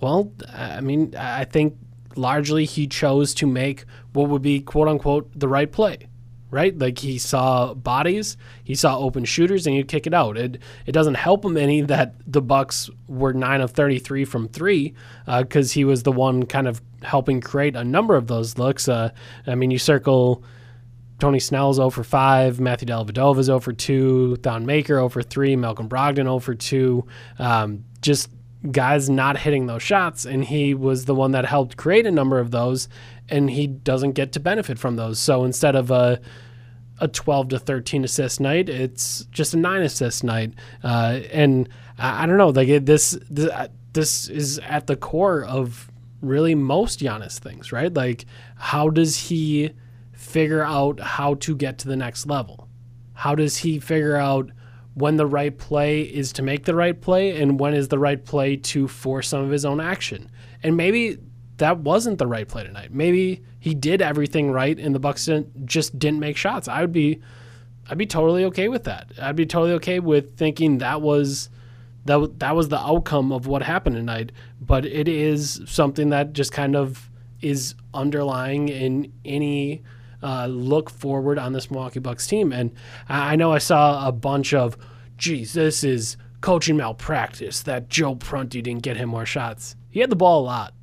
well, 0.01 0.33
I 0.53 0.81
mean, 0.81 1.15
I 1.15 1.45
think 1.45 1.77
largely 2.15 2.65
he 2.65 2.87
chose 2.87 3.33
to 3.35 3.47
make 3.47 3.85
what 4.11 4.27
would 4.27 4.41
be 4.41 4.59
quote 4.59 4.89
unquote 4.89 5.31
the 5.33 5.47
right 5.47 5.71
play. 5.71 6.08
Right, 6.51 6.75
like 6.75 6.97
he 6.97 7.19
saw 7.19 7.75
bodies, 7.75 8.35
he 8.63 8.73
saw 8.73 8.97
open 8.97 9.23
shooters, 9.23 9.67
and 9.67 9.75
he'd 9.75 9.87
kick 9.87 10.07
it 10.07 10.15
out. 10.15 10.35
It 10.35 10.59
it 10.87 10.93
doesn't 10.93 11.13
help 11.13 11.45
him 11.45 11.57
any 11.57 11.81
that 11.81 12.15
the 12.25 12.41
Bucks 12.41 12.89
were 13.07 13.33
nine 13.33 13.61
of 13.61 13.71
thirty 13.71 13.99
three 13.99 14.25
from 14.25 14.47
three, 14.47 14.95
because 15.27 15.73
he 15.73 15.85
was 15.85 16.01
the 16.01 16.11
one 16.11 16.47
kind 16.47 16.67
of 16.67 16.81
helping 17.03 17.39
create 17.39 17.75
a 17.75 17.83
number 17.83 18.15
of 18.15 18.25
those 18.25 18.57
looks. 18.57 18.89
Uh, 18.89 19.11
I 19.45 19.53
mean, 19.53 19.69
you 19.69 19.77
circle 19.77 20.43
Tony 21.19 21.39
Snell's 21.39 21.75
0 21.75 21.89
for 21.89 22.03
5, 22.03 22.59
Matthew 22.59 22.87
Dellavedova's 22.87 23.47
0 23.47 23.59
for 23.59 23.73
2, 23.73 24.37
Thon 24.37 24.65
Maker 24.65 24.95
0 24.95 25.09
for 25.09 25.21
3, 25.21 25.55
Malcolm 25.57 25.89
Brogdon 25.89 26.23
0 26.23 26.39
for 26.39 26.55
2. 26.55 27.05
Um, 27.37 27.83
just 28.01 28.29
guys 28.71 29.09
not 29.09 29.37
hitting 29.37 29.67
those 29.67 29.83
shots, 29.83 30.25
and 30.25 30.45
he 30.45 30.73
was 30.73 31.05
the 31.05 31.15
one 31.15 31.31
that 31.31 31.45
helped 31.45 31.77
create 31.77 32.05
a 32.05 32.11
number 32.11 32.39
of 32.39 32.51
those, 32.51 32.89
and 33.29 33.49
he 33.49 33.67
doesn't 33.67 34.13
get 34.13 34.31
to 34.33 34.39
benefit 34.39 34.77
from 34.77 34.95
those. 34.95 35.19
So 35.19 35.43
instead 35.43 35.75
of 35.75 35.91
a 35.91 36.19
a 36.99 37.07
12 37.07 37.49
to 37.49 37.59
13 37.59 38.03
assist 38.03 38.39
night. 38.39 38.69
It's 38.69 39.25
just 39.25 39.53
a 39.53 39.57
nine 39.57 39.81
assist 39.81 40.23
night. 40.23 40.53
Uh, 40.83 41.19
and 41.31 41.69
I, 41.97 42.23
I 42.23 42.25
don't 42.25 42.37
know, 42.37 42.49
like 42.49 42.67
it, 42.67 42.85
this, 42.85 43.17
this, 43.29 43.49
uh, 43.49 43.67
this 43.93 44.29
is 44.29 44.59
at 44.59 44.87
the 44.87 44.95
core 44.95 45.43
of 45.43 45.89
really 46.21 46.55
most 46.55 46.99
Giannis 46.99 47.39
things, 47.39 47.71
right? 47.71 47.93
Like, 47.93 48.25
how 48.55 48.89
does 48.89 49.17
he 49.17 49.71
figure 50.11 50.63
out 50.63 50.99
how 50.99 51.35
to 51.35 51.55
get 51.55 51.79
to 51.79 51.87
the 51.87 51.95
next 51.95 52.27
level? 52.27 52.67
How 53.13 53.35
does 53.35 53.57
he 53.57 53.79
figure 53.79 54.15
out 54.15 54.51
when 54.99 55.17
the 55.17 55.25
right 55.25 55.57
play 55.57 56.01
is 56.01 56.33
to 56.33 56.41
make 56.41 56.65
the 56.65 56.75
right 56.75 56.99
play 56.99 57.41
and 57.41 57.59
when 57.59 57.73
is 57.73 57.87
the 57.87 57.99
right 57.99 58.23
play 58.23 58.55
to 58.55 58.87
force 58.87 59.29
some 59.29 59.41
of 59.41 59.49
his 59.49 59.65
own 59.65 59.79
action? 59.79 60.29
And 60.61 60.75
maybe 60.75 61.17
that 61.57 61.79
wasn't 61.79 62.17
the 62.17 62.27
right 62.27 62.47
play 62.47 62.63
tonight. 62.63 62.93
Maybe 62.93 63.41
he 63.59 63.73
did 63.73 64.01
everything 64.01 64.51
right 64.51 64.77
and 64.77 64.93
the 64.93 64.99
Bucks 64.99 65.25
didn't, 65.25 65.65
just 65.65 65.97
didn't 65.97 66.19
make 66.19 66.37
shots. 66.37 66.67
I 66.67 66.81
would 66.81 66.91
be 66.91 67.21
I'd 67.89 67.97
be 67.97 68.05
totally 68.05 68.45
okay 68.45 68.67
with 68.67 68.83
that. 68.83 69.11
I'd 69.19 69.35
be 69.35 69.47
totally 69.47 69.73
okay 69.73 69.99
with 69.99 70.37
thinking 70.37 70.77
that 70.77 71.01
was 71.01 71.49
that 72.05 72.39
that 72.39 72.55
was 72.55 72.69
the 72.69 72.79
outcome 72.79 73.31
of 73.31 73.47
what 73.47 73.63
happened 73.63 73.95
tonight, 73.95 74.31
but 74.61 74.85
it 74.85 75.07
is 75.07 75.61
something 75.65 76.09
that 76.09 76.33
just 76.33 76.51
kind 76.51 76.75
of 76.75 77.09
is 77.41 77.75
underlying 77.93 78.69
in 78.69 79.11
any 79.25 79.81
uh, 80.21 80.45
look 80.47 80.89
forward 80.89 81.39
on 81.39 81.53
this 81.53 81.71
Milwaukee 81.71 81.99
Bucks 81.99 82.27
team. 82.27 82.51
And 82.51 82.71
I 83.07 83.33
I 83.33 83.35
know 83.35 83.51
I 83.51 83.57
saw 83.57 84.07
a 84.07 84.11
bunch 84.11 84.53
of, 84.53 84.77
geez, 85.19 85.53
this 85.53 85.83
is 85.83 86.17
coaching 86.41 86.77
malpractice 86.77 87.61
that 87.63 87.89
Joe 87.89 88.15
Prunty 88.15 88.61
didn't 88.61 88.83
get 88.83 88.97
him 88.97 89.09
more 89.09 89.25
shots. 89.25 89.75
He 89.89 89.99
had 89.99 90.09
the 90.09 90.15
ball 90.15 90.41
a 90.41 90.45
lot. 90.45 90.73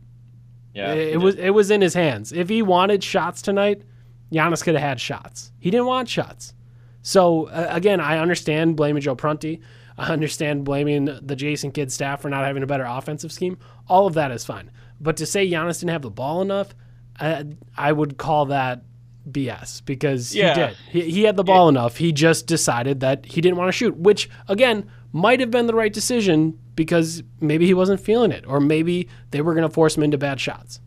Yeah, 0.74 0.92
it, 0.92 1.14
it 1.14 1.16
was 1.16 1.34
it 1.36 1.50
was 1.50 1.70
in 1.70 1.80
his 1.80 1.94
hands. 1.94 2.32
If 2.32 2.48
he 2.48 2.60
wanted 2.62 3.02
shots 3.02 3.40
tonight, 3.40 3.82
Giannis 4.30 4.62
could 4.62 4.74
have 4.74 4.82
had 4.82 5.00
shots. 5.00 5.52
He 5.58 5.70
didn't 5.70 5.86
want 5.86 6.08
shots. 6.08 6.54
So 7.02 7.46
uh, 7.46 7.68
again, 7.70 8.00
I 8.00 8.18
understand 8.18 8.76
blaming 8.76 9.00
Joe 9.00 9.14
Prunty. 9.14 9.62
I 9.96 10.12
understand 10.12 10.64
blaming 10.64 11.06
the 11.06 11.36
Jason 11.36 11.72
Kidd 11.72 11.90
staff 11.90 12.20
for 12.20 12.28
not 12.28 12.44
having 12.44 12.62
a 12.62 12.66
better 12.66 12.84
offensive 12.84 13.32
scheme. 13.32 13.56
All 13.88 14.06
of 14.06 14.14
that 14.14 14.30
is 14.30 14.44
fine. 14.44 14.70
But 15.00 15.16
to 15.18 15.26
say 15.26 15.48
Giannis 15.48 15.80
didn't 15.80 15.92
have 15.92 16.02
the 16.02 16.10
ball 16.10 16.42
enough, 16.42 16.74
I, 17.18 17.46
I 17.76 17.92
would 17.92 18.18
call 18.18 18.46
that 18.46 18.82
BS 19.30 19.84
because 19.84 20.34
Yeah. 20.34 20.54
he 20.54 20.60
did. 20.60 20.76
He, 21.06 21.10
he 21.10 21.22
had 21.24 21.36
the 21.36 21.44
ball 21.44 21.68
enough. 21.68 21.96
He 21.96 22.12
just 22.12 22.46
decided 22.46 23.00
that 23.00 23.26
he 23.26 23.40
didn't 23.40 23.56
want 23.56 23.68
to 23.68 23.72
shoot, 23.72 23.96
which 23.96 24.28
again 24.48 24.88
might 25.12 25.40
have 25.40 25.50
been 25.50 25.66
the 25.66 25.74
right 25.74 25.92
decision 25.92 26.58
because 26.74 27.22
maybe 27.40 27.66
he 27.66 27.74
wasn't 27.74 28.00
feeling 28.00 28.30
it, 28.32 28.44
or 28.46 28.60
maybe 28.60 29.08
they 29.30 29.40
were 29.40 29.54
going 29.54 29.66
to 29.66 29.72
force 29.72 29.96
him 29.96 30.02
into 30.02 30.18
bad 30.18 30.38
shots. 30.40 30.80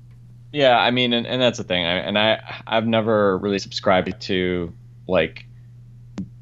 Yeah, 0.52 0.78
I 0.80 0.92
mean, 0.92 1.14
and, 1.14 1.26
and 1.28 1.42
that's 1.42 1.58
the 1.58 1.64
thing. 1.64 1.86
I, 1.86 1.98
and 1.98 2.18
I, 2.18 2.62
I've 2.68 2.88
never 2.88 3.38
really 3.40 3.60
subscribed 3.60 4.20
to 4.22 4.74
like 5.08 5.46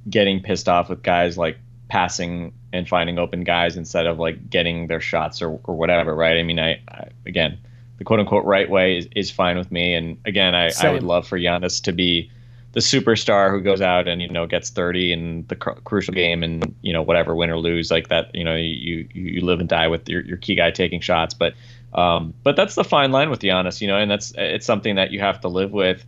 getting 0.10 0.42
pissed 0.42 0.68
off 0.70 0.90
with 0.90 1.04
guys 1.04 1.38
like 1.38 1.58
passing 1.90 2.54
and 2.74 2.88
finding 2.88 3.18
open 3.18 3.44
guys 3.44 3.78
instead 3.78 4.06
of 4.08 4.20
like 4.20 4.50
getting 4.50 4.88
their 4.88 5.00
shots 5.02 5.42
or, 5.42 5.60
or 5.64 5.76
whatever, 5.76 6.14
right? 6.16 6.38
I 6.38 6.44
mean, 6.44 6.60
I, 6.60 6.82
I 6.90 7.08
again, 7.26 7.58
the 7.98 8.04
quote 8.04 8.20
unquote 8.20 8.46
right 8.46 8.70
way 8.70 8.98
is, 8.98 9.08
is 9.16 9.32
fine 9.32 9.58
with 9.58 9.72
me. 9.72 9.94
And 9.94 10.18
again, 10.26 10.56
I, 10.56 10.72
I 10.82 10.92
would 10.92 11.04
love 11.04 11.28
for 11.28 11.38
Giannis 11.40 11.82
to 11.84 11.92
be 11.92 12.32
the 12.74 12.80
superstar 12.80 13.50
who 13.50 13.60
goes 13.62 13.82
out 13.82 14.08
and 14.08 14.22
you 14.22 14.30
know 14.30 14.46
gets 14.46 14.70
30 14.70 15.12
in 15.12 15.46
the 15.48 15.56
cr- 15.56 15.80
crucial 15.84 16.14
game 16.14 16.44
and 16.44 16.76
you 16.82 16.94
know 16.94 17.02
whatever 17.02 17.34
win 17.34 17.50
or 17.50 17.58
lose 17.58 17.90
like 17.90 18.10
that 18.10 18.34
you 18.36 18.44
know 18.44 18.56
you 18.56 19.08
you, 19.14 19.24
you 19.24 19.42
live 19.42 19.60
and 19.60 19.68
die 19.68 19.88
with 19.88 20.08
your, 20.08 20.22
your 20.22 20.38
key 20.38 20.54
guy 20.54 20.70
taking 20.70 21.02
shots. 21.02 21.34
But 21.34 21.54
um 21.94 22.34
but 22.44 22.56
that's 22.56 22.76
the 22.76 22.84
fine 22.84 23.12
line 23.12 23.30
with 23.30 23.40
Giannis 23.40 23.82
you 23.82 23.88
know 23.88 23.98
and 23.98 24.12
that's 24.12 24.32
it's 24.36 24.66
something 24.66 24.96
that 24.96 25.12
you 25.12 25.20
have 25.20 25.42
to 25.42 25.48
live 25.48 25.72
with 25.72 26.06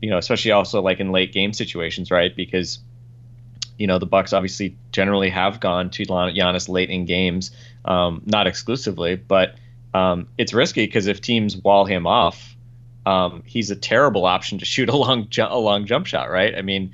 you 0.00 0.10
know 0.10 0.18
especially 0.18 0.52
also 0.52 0.80
like 0.82 1.00
in 1.00 1.10
late 1.10 1.32
game 1.32 1.52
situations 1.52 2.12
right? 2.12 2.36
Because 2.36 2.78
you 3.76 3.88
know 3.88 3.98
the 3.98 4.06
Bucks 4.06 4.32
obviously 4.32 4.76
generally 4.92 5.30
have 5.30 5.58
gone 5.58 5.90
to 5.90 6.04
Gian- 6.04 6.34
Giannis 6.34 6.68
late 6.68 6.90
in 6.90 7.06
games 7.06 7.50
um 7.86 8.22
not 8.24 8.46
exclusively 8.46 9.16
but 9.16 9.56
um 9.94 10.28
it's 10.38 10.52
risky 10.52 10.86
because 10.86 11.06
if 11.06 11.20
teams 11.20 11.56
wall 11.56 11.84
him 11.84 12.06
off 12.06 12.56
um, 13.08 13.42
he's 13.46 13.70
a 13.70 13.76
terrible 13.76 14.26
option 14.26 14.58
to 14.58 14.66
shoot 14.66 14.90
a 14.90 14.96
long, 14.96 15.30
ju- 15.30 15.46
a 15.48 15.58
long 15.58 15.86
jump 15.86 16.06
shot, 16.06 16.30
right? 16.30 16.54
I 16.54 16.60
mean, 16.60 16.92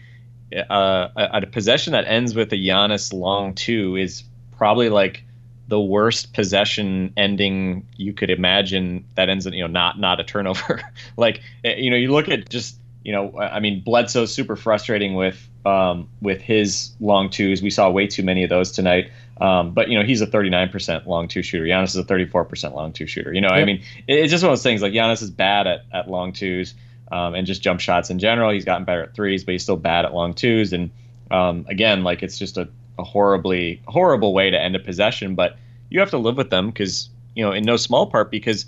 uh, 0.55 1.09
a, 1.17 1.41
a 1.43 1.47
possession 1.47 1.93
that 1.93 2.05
ends 2.07 2.37
with 2.37 2.53
a 2.53 2.57
Giannis 2.57 3.13
long 3.13 3.55
two 3.55 3.97
is 3.97 4.23
probably 4.57 4.89
like 4.89 5.25
the 5.67 5.81
worst 5.81 6.33
possession 6.33 7.13
ending 7.17 7.87
you 7.97 8.13
could 8.13 8.31
imagine. 8.31 9.05
That 9.17 9.29
ends 9.29 9.47
in 9.47 9.55
you 9.55 9.63
know 9.63 9.69
not 9.69 9.99
not 9.99 10.21
a 10.21 10.25
turnover. 10.25 10.83
like 11.17 11.41
eh, 11.65 11.75
you 11.77 11.91
know 11.91 11.97
you 11.97 12.13
look 12.13 12.29
at 12.29 12.49
just 12.49 12.79
you 13.04 13.12
know 13.12 13.38
I 13.38 13.61
mean 13.61 13.82
Bledsoe's 13.84 14.32
super 14.34 14.56
frustrating 14.56 15.14
with 15.14 15.49
um, 15.66 16.08
with 16.20 16.40
his 16.40 16.92
long 17.00 17.30
twos. 17.30 17.62
We 17.62 17.70
saw 17.70 17.88
way 17.90 18.06
too 18.06 18.23
many 18.23 18.42
of 18.44 18.50
those 18.50 18.70
tonight. 18.73 19.11
Um, 19.40 19.73
but 19.73 19.88
you 19.88 19.99
know 19.99 20.04
he's 20.04 20.20
a 20.20 20.26
39% 20.26 21.06
long 21.06 21.26
two 21.28 21.42
shooter. 21.42 21.64
Giannis 21.64 21.88
is 21.88 21.96
a 21.96 22.04
34% 22.04 22.75
long 22.75 22.92
two 22.92 23.06
shooter. 23.06 23.32
You 23.32 23.40
know, 23.40 23.49
I 23.49 23.64
mean, 23.64 23.82
it- 24.06 24.14
it's 24.20 24.30
just 24.30 24.44
one 24.44 24.52
of 24.52 24.58
those 24.58 24.62
things. 24.62 24.80
Like 24.82 24.92
Giannis 24.92 25.23
is 25.23 25.30
bad 25.30 25.66
at, 25.66 25.80
at 25.92 26.08
long 26.08 26.32
twos 26.32 26.75
um, 27.11 27.34
and 27.34 27.44
just 27.46 27.61
jump 27.62 27.80
shots 27.80 28.11
in 28.11 28.18
general. 28.20 28.52
He's 28.52 28.64
gotten 28.64 28.84
better 28.84 29.02
at 29.02 29.14
threes, 29.14 29.42
but 29.44 29.52
he's 29.52 29.62
still 29.64 29.76
bad 29.76 30.04
at 30.04 30.14
long 30.14 30.34
twos. 30.34 30.73
And 30.73 30.90
um, 31.32 31.66
again, 31.68 32.04
like 32.04 32.23
it's 32.23 32.38
just 32.38 32.56
a, 32.58 32.68
a 32.99 33.02
horribly 33.04 33.82
horrible 33.87 34.32
way 34.34 34.50
to 34.50 34.61
end 34.61 34.76
a 34.76 34.78
possession. 34.78 35.34
But 35.34 35.56
you 35.90 35.99
have 36.00 36.11
to 36.11 36.18
live 36.18 36.37
with 36.37 36.50
them 36.50 36.68
because 36.68 37.08
you 37.34 37.44
know, 37.44 37.50
in 37.50 37.64
no 37.64 37.76
small 37.76 38.06
part 38.06 38.30
because 38.30 38.66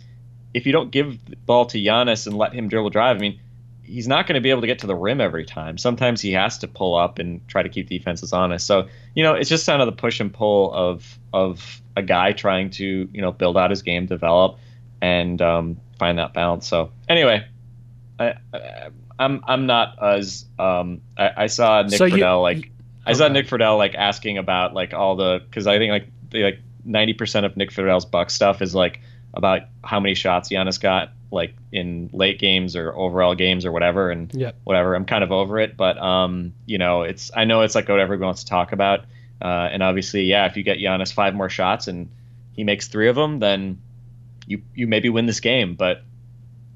if 0.53 0.67
you 0.67 0.73
don't 0.73 0.91
give 0.91 1.25
the 1.27 1.37
ball 1.37 1.67
to 1.67 1.79
Giannis 1.79 2.27
and 2.27 2.37
let 2.37 2.53
him 2.55 2.69
dribble 2.69 2.91
drive, 2.91 3.17
I 3.17 3.21
mean, 3.21 3.39
he's 3.87 4.09
not 4.09 4.27
going 4.27 4.35
to 4.35 4.41
be 4.41 4.51
able 4.51 4.61
to 4.61 4.67
get 4.67 4.81
to 4.81 4.87
the 4.87 4.95
rim 4.95 5.21
every 5.21 5.45
time. 5.45 5.79
Sometimes 5.79 6.21
he 6.21 6.33
has 6.33 6.59
to 6.59 6.69
pull 6.69 6.95
up 6.95 7.19
and 7.19 7.47
try 7.49 7.63
to 7.63 7.69
keep 7.69 7.89
defenses 7.89 8.33
honest. 8.33 8.67
So 8.67 8.89
you 9.15 9.23
know, 9.23 9.35
it's 9.35 9.49
just 9.49 9.67
kind 9.67 9.81
of 9.81 9.87
the 9.87 9.93
push 9.93 10.21
and 10.21 10.33
pull 10.33 10.73
of 10.73 11.19
of 11.33 11.81
a 11.97 12.03
guy 12.03 12.33
trying 12.33 12.71
to 12.71 13.09
you 13.13 13.21
know 13.21 13.33
build 13.33 13.57
out 13.57 13.71
his 13.71 13.83
game, 13.83 14.07
develop, 14.07 14.59
and 15.01 15.41
um, 15.41 15.81
find 15.99 16.19
that 16.19 16.35
balance. 16.35 16.67
So 16.67 16.91
anyway, 17.09 17.47
I, 18.19 18.35
I, 18.53 18.89
I'm 19.19 19.43
I'm 19.47 19.67
not 19.67 20.03
as 20.03 20.45
um, 20.59 21.01
I, 21.17 21.31
I 21.37 21.47
saw 21.47 21.83
Nick 21.83 21.99
So 21.99 22.09
Friedell 22.09 22.43
like 22.43 22.71
I 23.07 23.13
saw 23.13 23.29
Nick 23.29 23.47
Friedell 23.47 23.79
like 23.79 23.95
asking 23.95 24.39
about 24.39 24.75
like 24.75 24.93
all 24.93 25.17
the 25.17 25.41
because 25.49 25.67
I 25.67 25.79
think 25.79 25.91
like 25.91 26.09
the, 26.31 26.43
like 26.43 26.59
ninety 26.85 27.13
percent 27.13 27.47
of 27.47 27.57
Nick 27.57 27.71
Friedell's 27.71 28.05
Buck 28.05 28.31
stuff 28.31 28.61
is 28.61 28.75
like 28.75 29.01
about 29.33 29.63
how 29.85 30.01
many 30.01 30.15
shots 30.15 30.49
Giannis 30.49 30.81
got 30.81 31.13
like 31.31 31.55
in 31.73 32.09
late 32.13 32.39
games 32.39 32.77
or 32.77 32.95
overall 32.97 33.35
games 33.35 33.65
or 33.67 33.73
whatever 33.73 34.11
and 34.11 34.33
Yep. 34.35 34.57
whatever. 34.65 34.95
I'm 34.95 35.05
kind 35.05 35.25
of 35.25 35.33
over 35.33 35.59
it, 35.59 35.77
but 35.77 35.99
um, 35.99 36.53
you 36.67 36.79
know, 36.79 37.03
it's 37.03 37.31
I 37.35 37.45
know 37.45 37.63
it's 37.63 37.75
like 37.75 37.89
what 37.89 38.01
everyone 38.01 38.27
wants 38.27 38.45
to 38.45 38.51
talk 38.51 38.73
about, 38.73 39.01
uh, 39.43 39.69
and 39.73 39.83
obviously, 39.83 40.23
yeah, 40.25 40.47
if 40.47 40.57
you 40.57 40.63
get 40.63 40.79
Giannis 40.79 41.13
five 41.13 41.35
more 41.35 41.49
shots 41.49 41.89
and 41.89 42.09
he 42.53 42.65
makes 42.65 42.89
three 42.89 43.09
of 43.09 43.17
them, 43.17 43.39
then 43.39 43.81
you 44.47 44.63
you 44.75 44.87
maybe 44.87 45.09
win 45.09 45.27
this 45.27 45.41
game. 45.41 45.75
But 45.75 46.03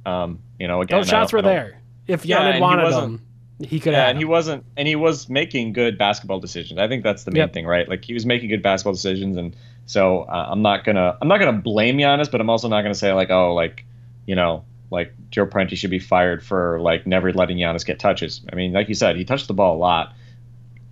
um, 0.05 0.41
you 0.59 0.67
know, 0.69 0.81
again, 0.83 0.99
Those 1.01 1.09
shots 1.09 1.33
were 1.33 1.43
there. 1.43 1.81
If 2.07 2.25
Yeah, 2.25 2.43
Jan 2.43 2.55
he 2.55 2.61
wanted 2.61 2.91
them, 2.93 3.23
he 3.61 3.79
could 3.81 3.93
Yeah, 3.93 4.01
have. 4.01 4.09
and 4.11 4.19
he 4.19 4.25
wasn't, 4.25 4.65
and 4.77 4.89
he 4.89 4.97
was 4.97 5.29
making 5.29 5.73
good 5.75 5.97
basketball 5.99 6.41
decisions. 6.41 6.81
I 6.81 6.89
think 6.89 7.05
that's 7.05 7.25
the 7.25 7.31
main 7.31 7.43
Yep. 7.43 7.53
thing, 7.53 7.67
right? 7.67 7.89
Like 7.89 8.05
he 8.05 8.15
was 8.15 8.27
making 8.27 8.49
good 8.49 8.63
basketball 8.63 8.95
decisions, 8.95 9.37
and 9.37 9.55
so 9.87 10.23
uh, 10.23 10.47
I'm 10.51 10.63
not 10.63 10.85
gonna, 10.85 11.17
I'm 11.21 11.29
not 11.29 11.39
gonna 11.39 11.59
blame 11.59 11.99
Giannis, 11.99 12.31
but 12.31 12.41
I'm 12.41 12.51
also 12.51 12.69
not 12.69 12.83
gonna 12.83 12.95
say 12.95 13.13
like, 13.13 13.31
oh, 13.31 13.55
like, 13.55 13.85
you 14.31 14.37
know, 14.37 14.65
like 14.93 15.13
Joe 15.31 15.45
Prunty 15.45 15.75
should 15.75 15.91
be 15.91 15.99
fired 15.99 16.41
for 16.41 16.79
like 16.81 17.05
never 17.05 17.33
letting 17.33 17.57
Giannis 17.57 17.85
get 17.85 17.99
touches. 17.99 18.43
I 18.53 18.55
mean, 18.55 18.73
like 18.73 18.89
you 18.89 18.95
said, 18.95 19.17
he 19.17 19.25
touched 19.25 19.49
the 19.49 19.55
ball 19.55 19.75
a 19.75 19.81
lot. 19.81 20.15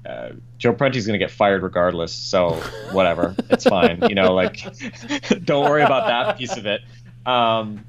Uh, 0.05 0.31
Joe 0.59 0.73
Prunty's 0.73 1.07
gonna 1.07 1.19
get 1.19 1.31
fired 1.31 1.63
regardless, 1.63 2.13
so 2.13 2.55
whatever, 2.91 3.37
it's 3.49 3.63
fine. 3.63 4.03
You 4.09 4.17
know, 4.17 4.35
like, 4.35 4.61
don't 5.45 5.71
worry 5.71 5.85
about 5.85 6.09
that 6.09 6.37
piece 6.37 6.57
of 6.57 6.67
it. 6.67 6.81
Um, 7.27 7.85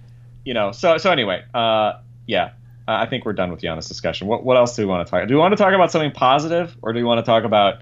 you 0.45 0.53
know, 0.53 0.71
so 0.71 0.99
so 0.99 1.09
anyway, 1.11 1.43
uh, 1.51 1.93
yeah, 2.27 2.51
I 2.87 3.07
think 3.07 3.25
we're 3.25 3.33
done 3.33 3.49
with 3.49 3.61
Giannis 3.61 3.87
discussion. 3.87 4.27
What 4.27 4.45
what 4.45 4.55
else 4.55 4.75
do 4.75 4.83
we 4.83 4.85
want 4.85 5.07
to 5.07 5.09
talk? 5.09 5.27
Do 5.27 5.33
we 5.33 5.39
want 5.39 5.53
to 5.53 5.57
talk 5.57 5.73
about 5.73 5.91
something 5.91 6.11
positive, 6.11 6.77
or 6.83 6.93
do 6.93 6.99
we 6.99 7.03
want 7.03 7.25
to 7.25 7.27
talk 7.27 7.43
about 7.43 7.81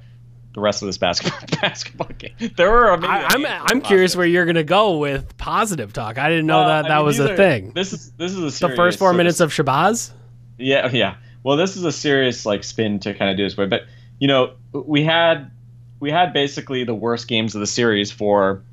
the 0.58 0.62
rest 0.62 0.82
of 0.82 0.88
this 0.88 0.98
basketball 0.98 1.40
basketball 1.62 2.10
game? 2.18 2.34
There 2.58 2.72
were. 2.72 2.98
maybe 2.98 3.08
I, 3.08 3.20
a 3.22 3.26
I'm 3.28 3.46
I'm 3.46 3.82
curious 3.82 4.16
where 4.16 4.26
you're 4.26 4.46
gonna 4.48 4.64
go 4.64 4.98
with 4.98 5.38
positive 5.38 5.94
talk. 5.94 6.18
I 6.18 6.30
didn't 6.30 6.48
know 6.48 6.58
Well, 6.58 6.68
that 6.68 6.86
I 6.86 6.88
that 6.90 6.96
mean, 6.98 7.06
was 7.06 7.20
a 7.20 7.34
are- 7.34 7.38
thing. 7.38 7.72
This 7.74 7.94
is 7.94 8.12
this 8.14 8.34
is 8.34 8.60
a 8.62 8.68
The 8.68 8.76
first 8.76 8.98
four 8.98 9.12
of 9.12 9.16
minutes 9.18 9.40
of 9.40 9.52
Shabazz. 9.52 10.12
Yeah, 10.58 10.90
oh, 10.92 10.96
yeah. 10.96 11.18
Well, 11.44 11.58
this 11.58 11.78
is 11.78 11.84
a 11.86 11.92
serious 11.92 12.44
like 12.46 12.64
spin 12.64 13.00
to 13.02 13.14
kind 13.14 13.30
of 13.30 13.38
do 13.38 13.44
this 13.44 13.56
way, 13.56 13.68
but 13.68 13.84
you 14.20 14.28
know, 14.28 14.54
we 14.74 15.04
had 15.04 15.52
we 16.00 16.10
had 16.10 16.34
basically 16.34 16.84
the 16.84 16.96
worst 16.96 17.28
games 17.28 17.54
of 17.54 17.62
the 17.62 17.68
series 17.68 18.12
for 18.12 18.64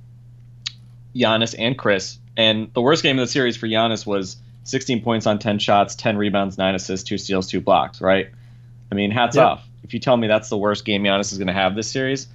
Giannis 1.15 1.55
and 1.59 1.77
Khris, 1.79 2.19
and 2.37 2.73
the 2.75 2.81
worst 2.81 3.03
game 3.03 3.19
of 3.19 3.27
the 3.27 3.31
series 3.31 3.57
for 3.59 3.67
Giannis 3.69 4.07
was 4.07 4.37
16 4.65 5.03
points 5.03 5.27
on 5.27 5.39
10 5.39 5.59
shots, 5.59 5.95
10 5.95 6.17
rebounds, 6.17 6.57
9 6.59 6.75
assists, 6.75 7.07
2 7.07 7.19
steals, 7.19 7.47
2 7.49 7.61
blocks, 7.61 8.01
right? 8.01 8.31
I 8.91 8.95
mean, 8.95 9.11
hats 9.11 9.37
Yep. 9.37 9.45
off. 9.45 9.69
If 9.85 9.95
you 9.95 10.01
tell 10.01 10.17
me 10.17 10.27
that's 10.27 10.49
the 10.49 10.59
worst 10.59 10.85
game 10.85 11.05
Giannis 11.05 11.31
is 11.33 11.39
going 11.39 11.47
to 11.47 11.53
have 11.53 11.77
this 11.77 11.91
series, 11.91 12.27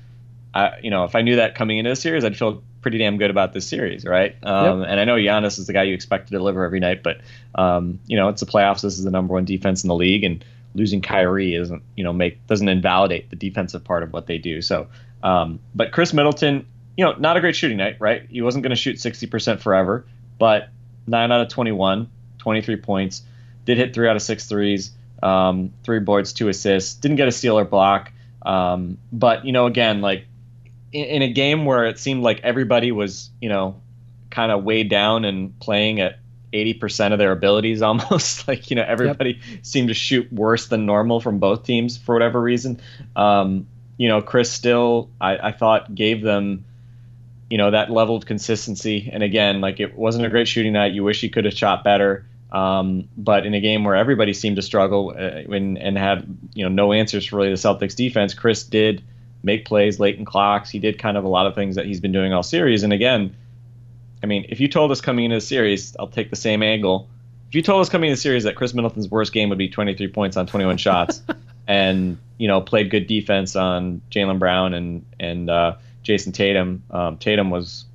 I, 0.54 0.80
you 0.82 0.90
know, 0.90 1.04
if 1.04 1.16
I 1.16 1.22
knew 1.22 1.36
that 1.36 1.56
coming 1.56 1.78
into 1.78 1.90
the 1.90 1.96
series, 1.96 2.24
I'd 2.24 2.38
feel 2.38 2.64
pretty 2.82 2.98
damn 2.98 3.18
good 3.18 3.30
about 3.30 3.54
this 3.54 3.68
series, 3.68 4.06
right? 4.06 4.36
Um, 4.44 4.82
And 4.84 5.00
I 5.00 5.06
know 5.06 5.16
Giannis 5.16 5.60
is 5.60 5.68
the 5.68 5.74
guy 5.74 5.84
you 5.84 5.94
expect 5.94 6.28
to 6.28 6.32
deliver 6.32 6.64
every 6.64 6.80
night, 6.80 7.04
but 7.04 7.22
um, 7.56 8.00
you 8.08 8.16
know, 8.16 8.30
it's 8.30 8.40
the 8.40 8.46
playoffs. 8.48 8.82
This 8.82 8.98
is 8.98 9.04
the 9.04 9.12
number 9.12 9.34
one 9.34 9.46
defense 9.46 9.84
in 9.84 9.88
the 9.90 9.96
league, 9.96 10.24
and 10.24 10.44
losing 10.76 11.02
Kyrie 11.02 11.56
isn't, 11.56 11.84
you 11.96 12.04
know, 12.04 12.14
make 12.14 12.46
doesn't 12.48 12.68
invalidate 12.68 13.30
the 13.30 13.36
defensive 13.36 13.84
part 13.84 14.04
of 14.04 14.14
what 14.14 14.28
they 14.28 14.38
do. 14.38 14.62
So, 14.62 14.88
um, 15.24 15.60
but 15.76 15.92
Khris 15.92 16.14
Middleton, 16.14 16.66
you 16.96 17.06
know, 17.06 17.14
not 17.14 17.38
a 17.38 17.42
great 17.42 17.56
shooting 17.56 17.78
night, 17.78 17.98
right? 18.00 18.26
He 18.30 18.42
wasn't 18.42 18.64
going 18.64 18.72
to 18.72 18.76
shoot 18.76 18.98
60% 18.98 19.60
forever, 19.60 20.06
but 20.38 20.70
nine 21.08 21.32
out 21.32 21.42
of 21.42 21.50
21, 21.50 22.10
23 22.38 22.76
points, 22.78 23.24
did 23.66 23.78
hit 23.78 23.94
three 23.94 24.08
out 24.08 24.16
of 24.16 24.22
six 24.22 24.48
threes, 24.48 24.92
um, 25.22 25.74
three 25.84 26.00
boards, 26.00 26.34
two 26.34 26.48
assists, 26.48 26.96
didn't 26.96 27.18
get 27.18 27.28
a 27.28 27.32
steal 27.32 27.58
or 27.58 27.66
block. 27.66 28.12
Um, 28.42 28.98
but 29.12 29.46
you 29.46 29.52
know, 29.52 29.66
again, 29.66 30.02
like 30.02 30.26
in, 30.92 31.06
in 31.06 31.22
a 31.22 31.32
game 31.32 31.66
where 31.66 31.86
it 31.86 32.00
seemed 32.00 32.24
like 32.24 32.42
everybody 32.42 32.92
was, 32.92 33.30
you 33.42 33.50
know, 33.50 33.82
kind 34.30 34.52
of 34.52 34.64
weighed 34.64 34.90
down 34.90 35.26
and 35.26 35.58
playing 35.60 36.00
at 36.00 36.20
80% 36.54 37.14
of 37.14 37.20
their 37.20 37.32
abilities 37.32 37.82
almost 37.84 38.48
like 38.48 38.70
you 38.70 38.76
know 38.76 38.86
everybody 38.88 39.40
seemed 39.62 39.90
to 39.90 39.94
shoot 39.94 40.32
worse 40.32 40.68
than 40.68 40.86
normal 40.86 41.20
from 41.20 41.40
both 41.40 41.64
teams 41.64 41.98
for 41.98 42.16
whatever 42.16 42.42
reason. 42.42 42.80
Um, 43.16 43.68
you 43.98 44.08
know 44.08 44.22
chris 44.22 44.50
still 44.50 45.10
I, 45.20 45.50
I 45.50 45.52
thought 45.52 45.94
gave 45.94 46.22
them 46.22 46.64
you 47.50 47.58
know 47.58 47.72
that 47.72 47.92
level 47.92 48.16
of 48.16 48.26
consistency. 48.26 49.10
And 49.12 49.22
again 49.22 49.62
like 49.62 49.80
it 49.80 49.96
wasn't 49.96 50.26
a 50.26 50.30
great 50.30 50.48
shooting 50.48 50.74
night. 50.74 50.94
You 50.94 51.04
wish 51.04 51.22
he 51.22 51.30
could 51.30 51.46
have 51.46 51.54
shot 51.54 51.84
better 51.84 52.26
Um, 52.52 53.10
but 53.16 53.46
in 53.46 53.54
a 53.54 53.60
game 53.60 53.84
where 53.84 53.96
everybody 53.96 54.34
seemed 54.34 54.56
to 54.56 54.62
struggle 54.62 55.14
uh, 55.16 55.54
and, 55.54 55.78
and 55.78 55.98
had 55.98 56.26
you 56.54 56.64
know 56.64 56.70
no 56.70 56.94
answers 56.94 57.26
for 57.26 57.38
really 57.38 57.50
the 57.50 57.56
Celtics 57.56 57.96
defense, 57.96 58.34
Khris 58.34 58.64
did 58.64 59.04
make 59.44 59.66
plays 59.66 60.00
late 60.00 60.18
in 60.18 60.26
clocks. 60.26 60.70
He 60.70 60.80
did 60.80 61.00
kind 61.00 61.16
of 61.18 61.24
a 61.24 61.28
lot 61.28 61.48
of 61.48 61.56
things 61.56 61.76
that 61.76 61.86
he's 61.86 62.00
been 62.00 62.12
doing 62.12 62.34
all 62.34 62.44
series. 62.44 62.84
And 62.84 62.92
again, 62.92 63.36
I 64.24 64.26
mean, 64.26 64.46
if 64.50 64.60
you 64.60 64.68
told 64.68 64.92
us 64.92 65.00
coming 65.00 65.26
into 65.26 65.38
the 65.38 65.42
series, 65.42 65.96
I'll 65.98 66.08
take 66.08 66.30
the 66.30 66.36
same 66.36 66.64
angle. 66.64 67.10
If 67.48 67.56
you 67.56 67.62
told 67.62 67.82
us 67.82 67.90
coming 67.90 68.10
into 68.10 68.18
the 68.18 68.22
series 68.22 68.44
that 68.44 68.56
Khris 68.56 68.74
Middleton's 68.74 69.10
worst 69.10 69.32
game 69.32 69.50
would 69.50 69.58
be 69.58 69.70
23 69.70 70.08
points 70.10 70.36
on 70.36 70.46
21 70.46 70.78
shots, 70.78 71.22
and 71.68 72.18
you 72.38 72.48
know 72.48 72.62
played 72.62 72.90
good 72.90 73.08
defense 73.08 73.56
on 73.56 74.02
Jaylen 74.12 74.40
Brown 74.40 74.74
and 74.74 75.06
and 75.20 75.50
uh, 75.50 75.76
Jayson 76.04 76.34
Tatum, 76.34 76.84
um, 76.90 77.18
Tatum 77.18 77.50
was 77.52 77.86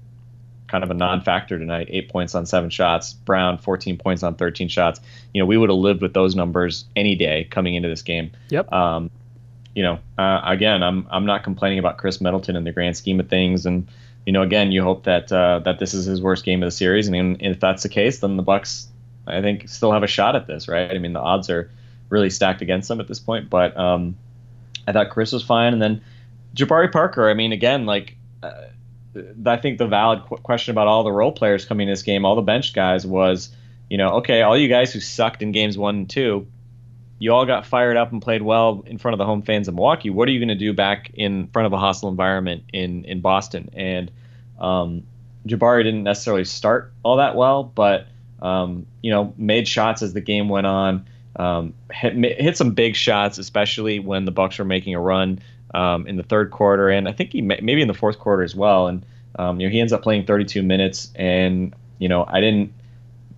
kind 0.74 0.82
of 0.82 0.90
a 0.90 0.94
non-factor 0.94 1.56
tonight. 1.56 1.86
Eight 1.88 2.08
points 2.08 2.34
on 2.34 2.46
seven 2.46 2.68
shots. 2.68 3.12
Brown 3.12 3.58
14 3.58 3.96
points 3.96 4.24
on 4.24 4.34
13 4.34 4.66
shots. 4.66 4.98
You 5.32 5.40
know, 5.40 5.46
we 5.46 5.56
would 5.56 5.70
have 5.70 5.78
lived 5.78 6.02
with 6.02 6.14
those 6.14 6.34
numbers 6.34 6.84
any 6.96 7.14
day 7.14 7.46
coming 7.48 7.76
into 7.76 7.88
this 7.88 8.02
game. 8.02 8.32
Yep. 8.48 8.72
Um, 8.72 9.08
you 9.72 9.84
know, 9.84 10.00
uh, 10.18 10.40
again, 10.44 10.82
I'm 10.82 11.06
I'm 11.12 11.26
not 11.26 11.44
complaining 11.44 11.78
about 11.78 11.98
Khris 11.98 12.20
Middleton 12.20 12.56
in 12.56 12.64
the 12.64 12.72
grand 12.72 12.96
scheme 12.96 13.20
of 13.20 13.28
things, 13.28 13.66
and 13.66 13.88
you 14.26 14.32
know, 14.32 14.42
again, 14.42 14.72
you 14.72 14.82
hope 14.82 15.04
that 15.04 15.30
uh, 15.30 15.60
that 15.60 15.78
this 15.78 15.94
is 15.94 16.06
his 16.06 16.20
worst 16.20 16.44
game 16.44 16.60
of 16.60 16.66
the 16.66 16.72
series, 16.72 17.06
and, 17.06 17.40
if 17.40 17.60
that's 17.60 17.84
the 17.84 17.88
case, 17.88 18.18
then 18.18 18.36
the 18.36 18.42
Bucks, 18.42 18.88
I 19.28 19.42
think, 19.42 19.68
still 19.68 19.92
have 19.92 20.02
a 20.02 20.08
shot 20.08 20.34
at 20.34 20.48
this, 20.48 20.66
right? 20.66 20.90
I 20.90 20.98
mean, 20.98 21.12
the 21.12 21.20
odds 21.20 21.50
are 21.50 21.70
really 22.08 22.30
stacked 22.30 22.62
against 22.62 22.88
them 22.88 22.98
at 22.98 23.06
this 23.06 23.20
point, 23.20 23.48
but 23.48 23.76
um, 23.76 24.16
I 24.88 24.92
thought 24.92 25.10
Khris 25.10 25.30
was 25.30 25.44
fine, 25.44 25.72
and 25.72 25.80
then 25.80 26.02
Jabari 26.56 26.90
Parker. 26.90 27.30
I 27.30 27.34
mean, 27.34 27.52
again, 27.52 27.86
like. 27.86 28.16
Uh, 28.42 28.50
I 29.46 29.56
think 29.56 29.78
the 29.78 29.86
valid 29.86 30.22
qu- 30.26 30.36
question 30.36 30.72
about 30.72 30.86
all 30.86 31.04
the 31.04 31.12
role 31.12 31.32
players 31.32 31.64
coming 31.64 31.88
in 31.88 31.92
this 31.92 32.02
game, 32.02 32.24
all 32.24 32.36
the 32.36 32.42
bench 32.42 32.72
guys, 32.72 33.06
was, 33.06 33.50
you 33.88 33.98
know, 33.98 34.14
okay, 34.14 34.42
all 34.42 34.56
you 34.56 34.68
guys 34.68 34.92
who 34.92 35.00
sucked 35.00 35.42
in 35.42 35.52
games 35.52 35.78
one 35.78 35.96
and 35.96 36.10
two, 36.10 36.46
you 37.18 37.32
all 37.32 37.46
got 37.46 37.64
fired 37.66 37.96
up 37.96 38.12
and 38.12 38.20
played 38.20 38.42
well 38.42 38.82
in 38.86 38.98
front 38.98 39.14
of 39.14 39.18
the 39.18 39.24
home 39.24 39.42
fans 39.42 39.68
of 39.68 39.74
Milwaukee. 39.74 40.10
What 40.10 40.28
are 40.28 40.32
you 40.32 40.40
going 40.40 40.48
to 40.48 40.54
do 40.54 40.72
back 40.72 41.10
in 41.14 41.48
front 41.48 41.66
of 41.66 41.72
a 41.72 41.78
hostile 41.78 42.08
environment 42.08 42.64
in 42.72 43.04
in 43.04 43.20
Boston? 43.20 43.70
And 43.72 44.10
um, 44.58 45.04
Jabari 45.46 45.84
didn't 45.84 46.02
necessarily 46.02 46.44
start 46.44 46.92
all 47.02 47.16
that 47.16 47.36
well, 47.36 47.62
but 47.62 48.06
um, 48.42 48.86
you 49.00 49.10
know, 49.10 49.32
made 49.36 49.68
shots 49.68 50.02
as 50.02 50.12
the 50.12 50.20
game 50.20 50.48
went 50.48 50.66
on. 50.66 51.06
Um, 51.36 51.74
hit, 51.90 52.14
hit 52.14 52.56
some 52.56 52.72
big 52.72 52.94
shots, 52.94 53.38
especially 53.38 53.98
when 53.98 54.24
the 54.24 54.30
Bucks 54.30 54.58
were 54.58 54.64
making 54.64 54.94
a 54.94 55.00
run 55.00 55.40
um, 55.74 56.06
in 56.06 56.16
the 56.16 56.22
third 56.22 56.50
quarter, 56.50 56.88
and 56.88 57.08
I 57.08 57.12
think 57.12 57.32
he 57.32 57.42
may, 57.42 57.58
maybe 57.60 57.82
in 57.82 57.88
the 57.88 57.94
fourth 57.94 58.18
quarter 58.18 58.42
as 58.42 58.54
well. 58.54 58.86
And 58.86 59.04
um, 59.36 59.60
you 59.60 59.66
know, 59.66 59.72
he 59.72 59.80
ends 59.80 59.92
up 59.92 60.02
playing 60.02 60.26
32 60.26 60.62
minutes, 60.62 61.10
and 61.14 61.74
you 61.98 62.08
know, 62.08 62.24
I 62.26 62.40
didn't 62.40 62.72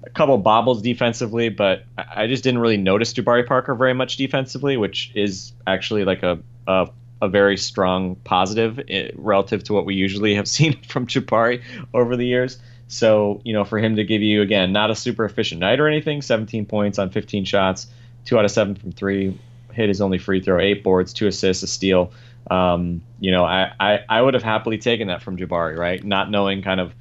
a 0.05 0.11
couple 0.11 0.39
bobbles 0.39 0.83
defensively, 0.83 1.49
but 1.49 1.85
I 1.97 2.27
just 2.29 2.45
didn't 2.45 2.61
really 2.61 2.77
notice 2.77 3.13
Jabari 3.13 3.47
Parker 3.47 3.75
very 3.75 3.95
much 3.95 4.17
defensively, 4.17 4.77
which 4.77 5.11
is 5.15 5.53
actually 5.67 6.05
like 6.05 6.23
a 6.23 6.39
a, 6.69 6.89
a 7.23 7.29
very 7.29 7.57
strong 7.57 8.17
positive 8.17 8.81
eh, 8.89 9.11
relative 9.15 9.65
to 9.65 9.73
what 9.73 9.87
we 9.87 9.95
usually 9.95 10.35
have 10.35 10.49
seen 10.57 10.81
from 10.83 11.07
Jabari 11.07 11.63
over 11.95 12.17
the 12.17 12.27
years. 12.27 12.59
So 12.89 13.41
you 13.45 13.53
know, 13.53 13.65
for 13.65 13.79
him 13.79 13.97
to 13.97 14.05
give 14.05 14.23
you 14.23 14.43
again 14.43 14.73
not 14.73 14.91
a 14.91 14.95
super 14.95 15.25
efficient 15.25 15.61
night 15.61 15.81
or 15.81 15.89
anything, 15.89 16.23
17 16.23 16.67
points 16.67 16.99
on 16.99 17.11
15 17.11 17.45
shots, 17.45 17.87
two 18.25 18.39
out 18.39 18.45
of 18.45 18.51
seven 18.51 18.75
from 18.75 18.93
three, 18.93 19.39
hit 19.73 19.89
his 19.89 20.01
only 20.01 20.19
free 20.19 20.41
throw, 20.41 20.61
eight 20.61 20.83
boards, 20.83 21.13
two 21.13 21.27
assists, 21.27 21.63
a 21.63 21.67
steal. 21.67 22.13
Um, 22.51 23.03
you 23.19 23.33
know, 23.33 23.45
I, 23.45 23.73
I, 23.79 24.01
I 24.09 24.23
would 24.23 24.35
have 24.35 24.43
happily 24.43 24.79
taken 24.79 25.09
that 25.09 25.23
from 25.23 25.37
Jabari, 25.37 25.77
right? 25.77 26.03
Not 26.03 26.31
knowing 26.31 26.63
kind 26.63 26.81
of 26.81 26.95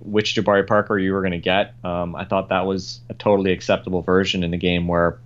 which 0.00 0.34
Jabari 0.34 0.66
Parker 0.66 0.98
you 0.98 1.12
were 1.12 1.20
going 1.20 1.32
to 1.32 1.38
get. 1.38 1.74
Um, 1.84 2.16
I 2.16 2.24
thought 2.24 2.48
that 2.48 2.66
was 2.66 3.00
a 3.08 3.14
totally 3.14 3.52
acceptable 3.52 4.02
version 4.02 4.42
in 4.42 4.50
the 4.50 4.56
game 4.56 4.88
where 4.88 5.20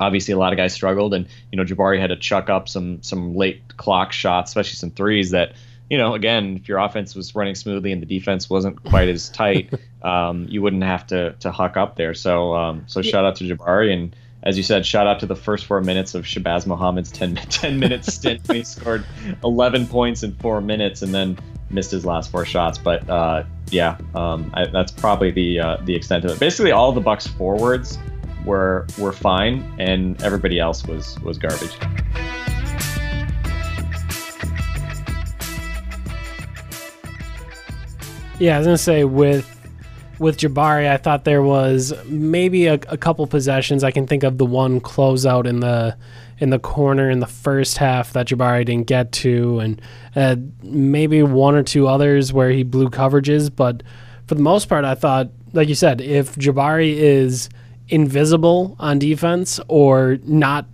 obviously 0.00 0.34
a 0.34 0.38
lot 0.38 0.52
of 0.52 0.56
guys 0.56 0.74
struggled, 0.74 1.14
and 1.14 1.26
you 1.50 1.56
know 1.56 1.64
Jabari 1.64 1.98
had 1.98 2.08
to 2.08 2.16
chuck 2.16 2.50
up 2.50 2.68
some 2.68 3.02
some 3.02 3.34
late 3.34 3.76
clock 3.76 4.12
shots, 4.12 4.50
especially 4.50 4.76
some 4.76 4.90
threes 4.90 5.30
that. 5.30 5.54
You 5.90 5.96
know, 5.96 6.12
again, 6.12 6.58
if 6.60 6.68
your 6.68 6.80
offense 6.80 7.14
was 7.14 7.34
running 7.34 7.54
smoothly 7.54 7.92
and 7.92 8.02
the 8.02 8.06
defense 8.06 8.50
wasn't 8.50 8.84
quite 8.84 9.08
as 9.08 9.30
tight, 9.30 9.72
um, 10.02 10.44
you 10.46 10.60
wouldn't 10.60 10.82
have 10.82 11.06
to 11.06 11.32
to 11.40 11.50
huck 11.50 11.78
up 11.78 11.96
there. 11.96 12.12
So, 12.12 12.54
um, 12.54 12.84
so 12.88 13.00
shout 13.00 13.24
out 13.24 13.36
to 13.36 13.44
Jabari, 13.44 13.94
and 13.94 14.14
as 14.42 14.56
you 14.56 14.62
said, 14.62 14.86
shout 14.86 15.06
out 15.06 15.20
to 15.20 15.26
the 15.26 15.36
first 15.36 15.66
four 15.66 15.80
minutes 15.80 16.14
of 16.14 16.24
Shabazz 16.24 16.66
Muhammad's 16.66 17.10
10, 17.10 17.34
10 17.50 17.78
minute 17.78 18.04
stint. 18.04 18.40
he 18.50 18.62
scored 18.64 19.04
11 19.42 19.86
points 19.86 20.22
in 20.22 20.34
four 20.36 20.60
minutes 20.60 21.02
and 21.02 21.14
then 21.14 21.38
missed 21.70 21.90
his 21.90 22.06
last 22.06 22.30
four 22.30 22.44
shots. 22.44 22.78
But 22.78 23.08
uh, 23.10 23.44
yeah, 23.70 23.98
um, 24.14 24.50
I, 24.54 24.66
that's 24.66 24.92
probably 24.92 25.30
the 25.30 25.60
uh, 25.60 25.76
the 25.82 25.94
extent 25.94 26.24
of 26.24 26.30
it. 26.30 26.40
Basically, 26.40 26.72
all 26.72 26.92
the 26.92 27.00
Bucks 27.00 27.26
forwards 27.26 27.98
were 28.44 28.86
were 28.98 29.12
fine, 29.12 29.74
and 29.78 30.20
everybody 30.22 30.58
else 30.58 30.86
was 30.86 31.18
was 31.20 31.36
garbage. 31.38 31.76
Yeah, 38.38 38.54
I 38.54 38.58
was 38.58 38.66
gonna 38.68 38.78
say 38.78 39.04
with 39.04 39.57
with 40.18 40.38
Jabari, 40.38 40.88
I 40.88 40.96
thought 40.96 41.24
there 41.24 41.42
was 41.42 41.92
maybe 42.06 42.66
a, 42.66 42.74
a 42.74 42.96
couple 42.96 43.26
possessions. 43.26 43.84
I 43.84 43.90
can 43.90 44.06
think 44.06 44.22
of 44.22 44.38
the 44.38 44.46
one 44.46 44.80
closeout 44.80 45.46
in 45.46 45.60
the 45.60 45.96
in 46.40 46.50
the 46.50 46.58
corner 46.58 47.10
in 47.10 47.18
the 47.18 47.26
first 47.26 47.78
half 47.78 48.12
that 48.12 48.28
Jabari 48.28 48.64
didn't 48.64 48.86
get 48.86 49.10
to, 49.12 49.58
and 49.58 49.82
uh, 50.14 50.36
maybe 50.62 51.22
one 51.22 51.54
or 51.54 51.62
two 51.62 51.88
others 51.88 52.32
where 52.32 52.50
he 52.50 52.62
blew 52.62 52.88
coverages. 52.90 53.54
But 53.54 53.82
for 54.26 54.34
the 54.34 54.42
most 54.42 54.68
part, 54.68 54.84
I 54.84 54.94
thought, 54.94 55.30
like 55.52 55.68
you 55.68 55.74
said, 55.74 56.00
if 56.00 56.36
Jabari 56.36 56.94
is 56.94 57.48
invisible 57.88 58.76
on 58.78 58.98
defense 58.98 59.58
or 59.66 60.18
not 60.22 60.66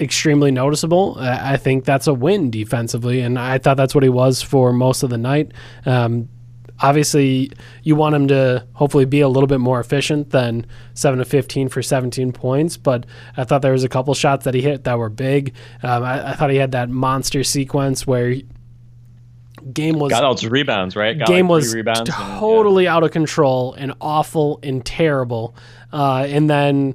extremely 0.00 0.50
noticeable. 0.50 1.16
I 1.18 1.56
think 1.56 1.84
that's 1.84 2.06
a 2.06 2.14
win 2.14 2.50
defensively, 2.50 3.20
and 3.20 3.38
I 3.38 3.58
thought 3.58 3.76
that's 3.76 3.94
what 3.94 4.02
he 4.02 4.10
was 4.10 4.42
for 4.42 4.72
most 4.72 5.02
of 5.02 5.10
the 5.10 5.18
night. 5.18 5.52
Um, 5.86 6.28
obviously, 6.80 7.50
you 7.82 7.96
want 7.96 8.14
him 8.14 8.28
to 8.28 8.66
hopefully 8.72 9.04
be 9.04 9.20
a 9.20 9.28
little 9.28 9.46
bit 9.46 9.60
more 9.60 9.80
efficient 9.80 10.30
than 10.30 10.66
seven 10.94 11.18
to 11.18 11.24
fifteen 11.24 11.68
for 11.68 11.82
seventeen 11.82 12.32
points. 12.32 12.76
But 12.76 13.06
I 13.36 13.44
thought 13.44 13.62
there 13.62 13.72
was 13.72 13.84
a 13.84 13.88
couple 13.88 14.14
shots 14.14 14.44
that 14.44 14.54
he 14.54 14.60
hit 14.60 14.84
that 14.84 14.98
were 14.98 15.10
big. 15.10 15.54
Um, 15.82 16.02
I, 16.02 16.30
I 16.30 16.34
thought 16.34 16.50
he 16.50 16.56
had 16.56 16.72
that 16.72 16.90
monster 16.90 17.44
sequence 17.44 18.06
where. 18.06 18.36
Game 19.72 19.98
was 19.98 20.10
Got 20.10 20.24
all 20.24 20.36
his 20.36 20.46
rebounds, 20.46 20.94
right? 20.94 21.18
Got 21.18 21.26
game 21.26 21.46
like 21.48 21.62
was 21.62 21.74
rebounds. 21.74 22.00
and, 22.00 22.08
yeah. 22.10 22.38
totally 22.38 22.86
out 22.86 23.02
of 23.02 23.12
control 23.12 23.72
and 23.74 23.94
awful 23.98 24.60
and 24.62 24.84
terrible. 24.84 25.54
Uh, 25.90 26.26
and 26.28 26.50
then 26.50 26.94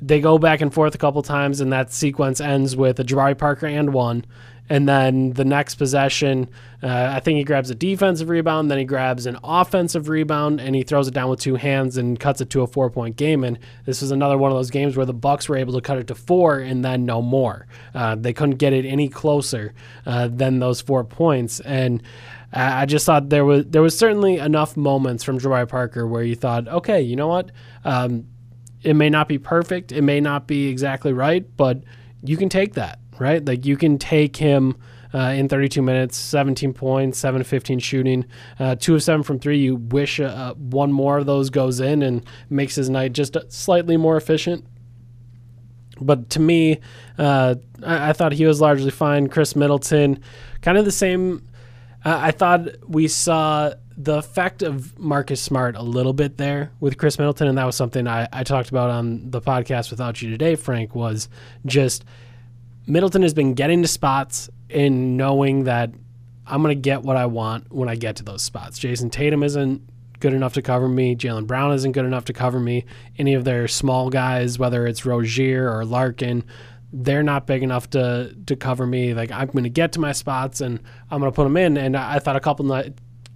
they 0.00 0.18
go 0.18 0.38
back 0.38 0.62
and 0.62 0.72
forth 0.72 0.94
a 0.94 0.98
couple 0.98 1.20
times, 1.22 1.60
and 1.60 1.70
that 1.72 1.92
sequence 1.92 2.40
ends 2.40 2.74
with 2.74 2.98
a 2.98 3.04
Jabari 3.04 3.36
Parker 3.36 3.66
and 3.66 3.92
one. 3.92 4.24
And 4.70 4.88
then 4.88 5.32
the 5.32 5.44
next 5.44 5.76
possession, 5.76 6.50
uh, 6.82 7.12
I 7.14 7.20
think 7.20 7.38
he 7.38 7.44
grabs 7.44 7.70
a 7.70 7.74
defensive 7.74 8.28
rebound, 8.28 8.70
then 8.70 8.78
he 8.78 8.84
grabs 8.84 9.26
an 9.26 9.38
offensive 9.42 10.08
rebound, 10.08 10.60
and 10.60 10.76
he 10.76 10.82
throws 10.82 11.08
it 11.08 11.14
down 11.14 11.30
with 11.30 11.40
two 11.40 11.54
hands 11.54 11.96
and 11.96 12.20
cuts 12.20 12.40
it 12.40 12.50
to 12.50 12.62
a 12.62 12.66
four 12.66 12.90
point 12.90 13.16
game. 13.16 13.44
And 13.44 13.58
this 13.86 14.02
was 14.02 14.10
another 14.10 14.36
one 14.36 14.50
of 14.50 14.56
those 14.58 14.70
games 14.70 14.96
where 14.96 15.06
the 15.06 15.14
Bucks 15.14 15.48
were 15.48 15.56
able 15.56 15.72
to 15.74 15.80
cut 15.80 15.98
it 15.98 16.06
to 16.08 16.14
four 16.14 16.58
and 16.58 16.84
then 16.84 17.04
no 17.04 17.22
more. 17.22 17.66
Uh, 17.94 18.14
they 18.14 18.32
couldn't 18.32 18.56
get 18.56 18.72
it 18.72 18.84
any 18.84 19.08
closer 19.08 19.72
uh, 20.06 20.28
than 20.28 20.58
those 20.58 20.80
four 20.80 21.04
points. 21.04 21.60
And 21.60 22.02
I 22.52 22.82
I 22.82 22.86
just 22.86 23.04
thought 23.06 23.28
there 23.28 23.44
was 23.44 23.66
there 23.66 23.82
was 23.82 23.96
certainly 23.96 24.38
enough 24.38 24.76
moments 24.76 25.24
from 25.24 25.38
Jabari 25.38 25.68
Parker 25.68 26.06
where 26.06 26.22
you 26.22 26.34
thought, 26.34 26.68
okay, 26.68 27.00
you 27.00 27.16
know 27.16 27.28
what, 27.28 27.50
um, 27.84 28.26
it 28.82 28.94
may 28.94 29.10
not 29.10 29.28
be 29.28 29.38
perfect, 29.38 29.92
it 29.92 30.02
may 30.02 30.20
not 30.20 30.46
be 30.46 30.68
exactly 30.68 31.12
right, 31.12 31.44
but 31.56 31.82
you 32.22 32.36
can 32.36 32.48
take 32.48 32.74
that, 32.74 32.98
right? 33.20 33.44
Like 33.44 33.66
you 33.66 33.76
can 33.76 33.98
take 33.98 34.36
him 34.36 34.76
uh, 35.14 35.18
in 35.36 35.48
32 35.48 35.80
minutes, 35.82 36.16
17 36.16 36.72
points, 36.72 37.18
7 37.18 37.40
to 37.40 37.44
15 37.44 37.78
shooting, 37.78 38.26
uh, 38.58 38.74
2 38.74 38.94
of 38.94 39.02
7 39.02 39.22
from 39.22 39.38
3. 39.38 39.58
You 39.58 39.76
wish 39.76 40.20
uh, 40.20 40.54
one 40.54 40.92
more 40.92 41.18
of 41.18 41.26
those 41.26 41.50
goes 41.50 41.80
in 41.80 42.02
and 42.02 42.24
makes 42.50 42.74
his 42.74 42.90
night 42.90 43.12
just 43.12 43.36
slightly 43.48 43.96
more 43.96 44.16
efficient. 44.16 44.66
But 46.00 46.30
to 46.30 46.40
me, 46.40 46.80
uh, 47.18 47.56
I, 47.84 48.10
I 48.10 48.12
thought 48.12 48.32
he 48.32 48.46
was 48.46 48.60
largely 48.60 48.90
fine. 48.90 49.28
Khris 49.28 49.56
Middleton, 49.56 50.22
kind 50.62 50.78
of 50.78 50.84
the 50.84 50.92
same. 50.92 51.44
Uh, 52.04 52.18
I 52.20 52.30
thought 52.30 52.68
we 52.86 53.08
saw 53.08 53.72
the 53.96 54.18
effect 54.18 54.62
of 54.62 54.96
Marcus 54.96 55.40
Smart 55.40 55.74
a 55.74 55.82
little 55.82 56.12
bit 56.12 56.36
there 56.36 56.70
with 56.78 56.98
Khris 56.98 57.18
Middleton, 57.18 57.48
and 57.48 57.58
that 57.58 57.64
was 57.64 57.74
something 57.74 58.06
I, 58.06 58.28
I 58.32 58.44
talked 58.44 58.68
about 58.68 58.90
on 58.90 59.30
the 59.30 59.40
podcast 59.40 59.90
without 59.90 60.22
you 60.22 60.30
today, 60.30 60.54
Frank, 60.54 60.94
was 60.94 61.28
just 61.66 62.04
Middleton 62.88 63.20
has 63.20 63.34
been 63.34 63.52
getting 63.52 63.82
to 63.82 63.88
spots 63.88 64.48
and 64.70 65.18
knowing 65.18 65.64
that 65.64 65.90
I'm 66.46 66.62
going 66.62 66.74
to 66.74 66.80
get 66.80 67.02
what 67.02 67.18
I 67.18 67.26
want 67.26 67.70
when 67.70 67.88
I 67.88 67.96
get 67.96 68.16
to 68.16 68.24
those 68.24 68.42
spots. 68.42 68.78
Jayson 68.78 69.10
Tatum 69.10 69.42
isn't 69.42 69.82
good 70.20 70.32
enough 70.32 70.54
to 70.54 70.62
cover 70.62 70.88
me. 70.88 71.14
Jaylen 71.14 71.46
Brown 71.46 71.72
isn't 71.72 71.92
good 71.92 72.06
enough 72.06 72.24
to 72.24 72.32
cover 72.32 72.58
me. 72.58 72.86
Any 73.18 73.34
of 73.34 73.44
their 73.44 73.68
small 73.68 74.08
guys, 74.08 74.58
whether 74.58 74.86
it's 74.86 75.04
Rozier 75.04 75.70
or 75.70 75.84
Larkin, 75.84 76.44
they're 76.90 77.22
not 77.22 77.46
big 77.46 77.62
enough 77.62 77.90
to 77.90 78.34
to 78.46 78.56
cover 78.56 78.86
me. 78.86 79.12
Like 79.12 79.30
I'm 79.30 79.48
going 79.48 79.64
to 79.64 79.70
get 79.70 79.92
to 79.92 80.00
my 80.00 80.12
spots 80.12 80.62
and 80.62 80.80
I'm 81.10 81.20
going 81.20 81.30
to 81.30 81.36
put 81.36 81.44
them 81.44 81.58
in. 81.58 81.76
And 81.76 81.94
I, 81.94 82.18
thought 82.18 82.36
a 82.36 82.40
couple 82.40 82.64
night, 82.64 82.94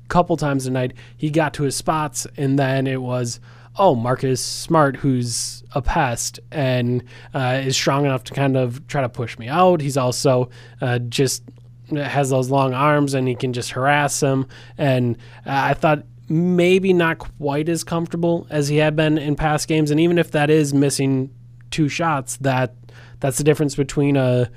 couple 0.08 0.38
times 0.38 0.64
tonight 0.64 0.94
he 1.16 1.28
got 1.28 1.52
to 1.54 1.64
his 1.64 1.76
spots 1.76 2.26
and 2.38 2.58
then 2.58 2.86
it 2.86 3.02
was 3.02 3.38
oh, 3.76 3.94
Marcus 3.94 4.44
Smart, 4.44 4.96
who's 4.96 5.62
a 5.74 5.80
pest 5.80 6.40
and 6.50 7.02
uh, 7.34 7.62
is 7.64 7.76
strong 7.76 8.04
enough 8.04 8.24
to 8.24 8.34
kind 8.34 8.56
of 8.56 8.86
try 8.86 9.00
to 9.00 9.08
push 9.08 9.38
me 9.38 9.48
out. 9.48 9.80
He's 9.80 9.96
also 9.96 10.50
uh, 10.80 10.98
just 10.98 11.42
has 11.90 12.30
those 12.30 12.50
long 12.50 12.74
arms 12.74 13.14
and 13.14 13.26
he 13.26 13.34
can 13.34 13.52
just 13.52 13.70
harass 13.70 14.22
him. 14.22 14.46
And 14.78 15.16
uh, 15.46 15.50
I 15.70 15.74
thought 15.74 16.04
maybe 16.28 16.92
not 16.92 17.18
quite 17.18 17.68
as 17.68 17.84
comfortable 17.84 18.46
as 18.50 18.68
he 18.68 18.76
had 18.76 18.96
been 18.96 19.18
in 19.18 19.36
past 19.36 19.68
games. 19.68 19.90
And 19.90 20.00
even 20.00 20.18
if 20.18 20.30
that 20.32 20.50
is 20.50 20.72
missing 20.72 21.30
two 21.70 21.88
shots, 21.88 22.36
that 22.38 22.74
that's 23.20 23.38
the 23.38 23.44
difference 23.44 23.74
between 23.74 24.16
a 24.16 24.50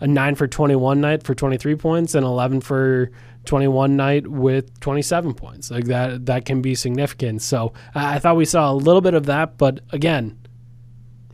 a 0.00 0.06
nine 0.06 0.34
for 0.34 0.48
twenty 0.48 0.74
one 0.74 1.00
night 1.00 1.22
for 1.22 1.34
twenty 1.34 1.56
three 1.56 1.76
points 1.76 2.14
and 2.14 2.26
eleven 2.26 2.60
for 2.60 3.10
twenty 3.44 3.68
one 3.68 3.96
night 3.96 4.26
with 4.26 4.78
twenty 4.80 5.02
seven 5.02 5.34
points. 5.34 5.70
Like 5.70 5.86
that 5.86 6.26
that 6.26 6.44
can 6.44 6.62
be 6.62 6.74
significant. 6.74 7.42
So 7.42 7.72
I 7.94 8.18
thought 8.18 8.36
we 8.36 8.44
saw 8.44 8.72
a 8.72 8.74
little 8.74 9.00
bit 9.00 9.14
of 9.14 9.26
that, 9.26 9.58
but 9.58 9.80
again, 9.90 10.38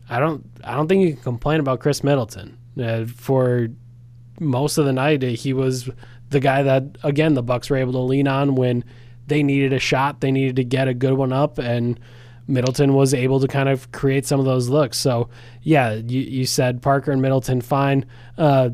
I 0.09 0.19
don't 0.19 0.45
I 0.63 0.75
don't 0.75 0.87
think 0.87 1.03
you 1.07 1.13
can 1.13 1.23
complain 1.23 1.59
about 1.59 1.79
Khris 1.79 2.03
Middleton 2.03 2.57
uh, 2.81 3.05
for 3.05 3.67
most 4.39 4.77
of 4.77 4.85
the 4.85 4.93
night. 4.93 5.21
He 5.21 5.53
was 5.53 5.89
the 6.29 6.39
guy 6.39 6.63
that 6.63 6.97
again 7.03 7.33
the 7.33 7.43
Bucks 7.43 7.69
were 7.69 7.77
able 7.77 7.93
to 7.93 7.99
lean 7.99 8.27
on 8.27 8.55
when 8.55 8.83
they 9.27 9.43
needed 9.43 9.73
a 9.73 9.79
shot, 9.79 10.21
they 10.21 10.31
needed 10.31 10.55
to 10.55 10.63
get 10.63 10.87
a 10.87 10.93
good 10.93 11.13
one 11.13 11.31
up, 11.31 11.59
and 11.59 11.99
Middleton 12.47 12.95
was 12.95 13.13
able 13.13 13.39
to 13.39 13.47
kind 13.47 13.69
of 13.69 13.91
create 13.91 14.25
some 14.25 14.39
of 14.39 14.45
those 14.47 14.69
looks. 14.69 14.97
So 14.97 15.29
yeah, 15.61 15.93
you, 15.93 16.21
you 16.21 16.45
said 16.47 16.81
Parker 16.81 17.11
and 17.11 17.21
Middleton 17.21 17.61
fine. 17.61 18.05
Uh, 18.39 18.71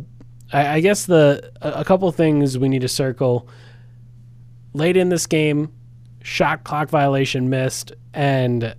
I, 0.56 0.76
I 0.76 0.80
guess 0.80 1.06
the 1.06 1.52
a, 1.62 1.82
a 1.82 1.84
couple 1.86 2.12
things 2.12 2.58
we 2.58 2.70
need 2.70 2.82
to 2.82 2.88
circle 2.88 3.48
late 4.74 4.98
in 4.98 5.10
this 5.10 5.28
game, 5.28 5.72
shot 6.24 6.64
clock 6.64 6.90
violation 6.90 7.50
missed, 7.50 7.92
and 8.14 8.76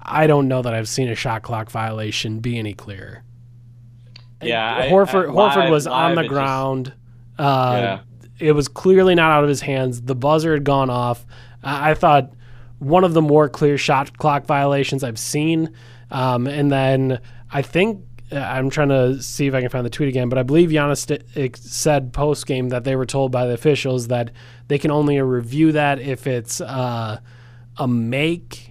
I- 0.00 0.26
don't 0.26 0.48
know 0.48 0.62
that 0.62 0.72
I've 0.74 0.88
seen 0.88 1.08
a 1.08 1.14
shot 1.14 1.42
clock 1.42 1.70
violation 1.70 2.40
be 2.40 2.58
any 2.58 2.74
clearer. 2.74 3.22
Yeah, 4.42 4.76
I- 4.78 4.88
Horford 4.88 5.30
I- 5.30 5.32
Horford 5.32 5.70
was 5.70 5.86
on 5.86 6.14
the 6.14 6.20
it 6.20 6.24
just- 6.24 6.32
ground. 6.32 6.92
Uh, 7.38 7.78
Yeah. 7.80 7.98
It 8.38 8.52
was 8.52 8.68
clearly 8.68 9.14
not 9.14 9.32
out 9.32 9.44
of 9.44 9.48
his 9.48 9.62
hands. 9.62 10.02
The 10.02 10.14
buzzer 10.14 10.52
had 10.52 10.62
gone 10.64 10.90
off. 10.90 11.24
I, 11.64 11.92
I 11.92 11.94
thought 11.94 12.32
one 12.80 13.02
of 13.02 13.14
the 13.14 13.22
more 13.22 13.48
clear 13.48 13.78
shot 13.78 14.18
clock 14.18 14.44
violations 14.44 15.02
I've 15.02 15.18
seen. 15.18 15.70
Um, 16.10 16.46
and 16.46 16.70
then 16.70 17.18
I 17.50 17.62
think 17.62 18.00
I'm 18.32 18.70
trying 18.70 18.88
to 18.88 19.22
see 19.22 19.46
if 19.46 19.54
I 19.54 19.60
can 19.60 19.68
find 19.68 19.86
the 19.86 19.90
tweet 19.90 20.08
again, 20.08 20.28
but 20.28 20.38
I 20.38 20.42
believe 20.42 20.70
Giannis 20.70 21.56
said 21.56 22.12
post 22.12 22.46
game 22.46 22.70
that 22.70 22.84
they 22.84 22.96
were 22.96 23.06
told 23.06 23.30
by 23.30 23.46
the 23.46 23.54
officials 23.54 24.08
that 24.08 24.32
they 24.68 24.78
can 24.78 24.90
only 24.90 25.20
review 25.20 25.72
that 25.72 26.00
if 26.00 26.26
it's 26.26 26.60
uh, 26.60 27.20
a 27.76 27.88
make 27.88 28.70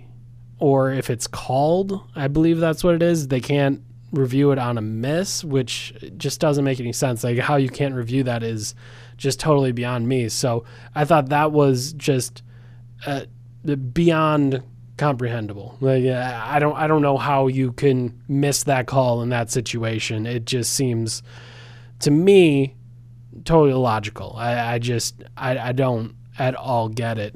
or 0.59 0.91
if 0.91 1.09
it's 1.09 1.27
called. 1.27 2.01
I 2.15 2.27
believe 2.27 2.59
that's 2.59 2.83
what 2.83 2.95
it 2.95 3.03
is. 3.03 3.29
They 3.29 3.39
can't 3.39 3.81
review 4.11 4.51
it 4.51 4.57
on 4.57 4.77
a 4.77 4.81
miss, 4.81 5.43
which 5.43 5.93
just 6.17 6.39
doesn't 6.39 6.63
make 6.63 6.79
any 6.79 6.93
sense. 6.93 7.23
Like 7.23 7.37
how 7.37 7.55
you 7.55 7.69
can't 7.69 7.95
review 7.95 8.23
that 8.23 8.43
is 8.43 8.75
just 9.17 9.39
totally 9.39 9.71
beyond 9.71 10.07
me. 10.07 10.29
So 10.29 10.65
I 10.93 11.05
thought 11.05 11.29
that 11.29 11.51
was 11.51 11.93
just 11.93 12.43
uh, 13.05 13.25
beyond 13.93 14.63
comprehensible. 14.97 15.77
Like 15.81 16.05
uh, 16.05 16.41
I 16.45 16.59
don't 16.59 16.75
I 16.75 16.87
don't 16.87 17.01
know 17.01 17.17
how 17.17 17.47
you 17.47 17.71
can 17.71 18.21
miss 18.27 18.63
that 18.63 18.87
call 18.87 19.21
in 19.21 19.29
that 19.29 19.49
situation. 19.49 20.25
It 20.25 20.45
just 20.45 20.73
seems 20.73 21.23
to 21.99 22.11
me 22.11 22.75
totally 23.43 23.71
illogical. 23.71 24.35
I, 24.37 24.75
I 24.75 24.79
just 24.79 25.23
I, 25.37 25.57
I 25.57 25.71
don't 25.71 26.15
at 26.37 26.55
all 26.55 26.89
get 26.89 27.17
it, 27.17 27.35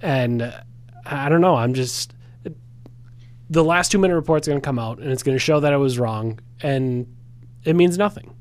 and 0.00 0.42
uh, 0.42 0.60
I 1.04 1.28
don't 1.28 1.40
know. 1.40 1.56
I'm 1.56 1.74
just 1.74 2.14
the 3.48 3.64
last 3.64 3.90
two 3.90 3.98
minute 3.98 4.14
report's 4.14 4.46
going 4.46 4.60
to 4.60 4.64
come 4.64 4.78
out 4.78 5.00
and 5.00 5.10
it's 5.10 5.24
going 5.24 5.34
to 5.34 5.40
show 5.40 5.58
that 5.60 5.72
I 5.72 5.76
was 5.76 5.98
wrong, 5.98 6.38
and 6.62 7.06
it 7.64 7.74
means 7.74 7.98
nothing, 7.98 8.34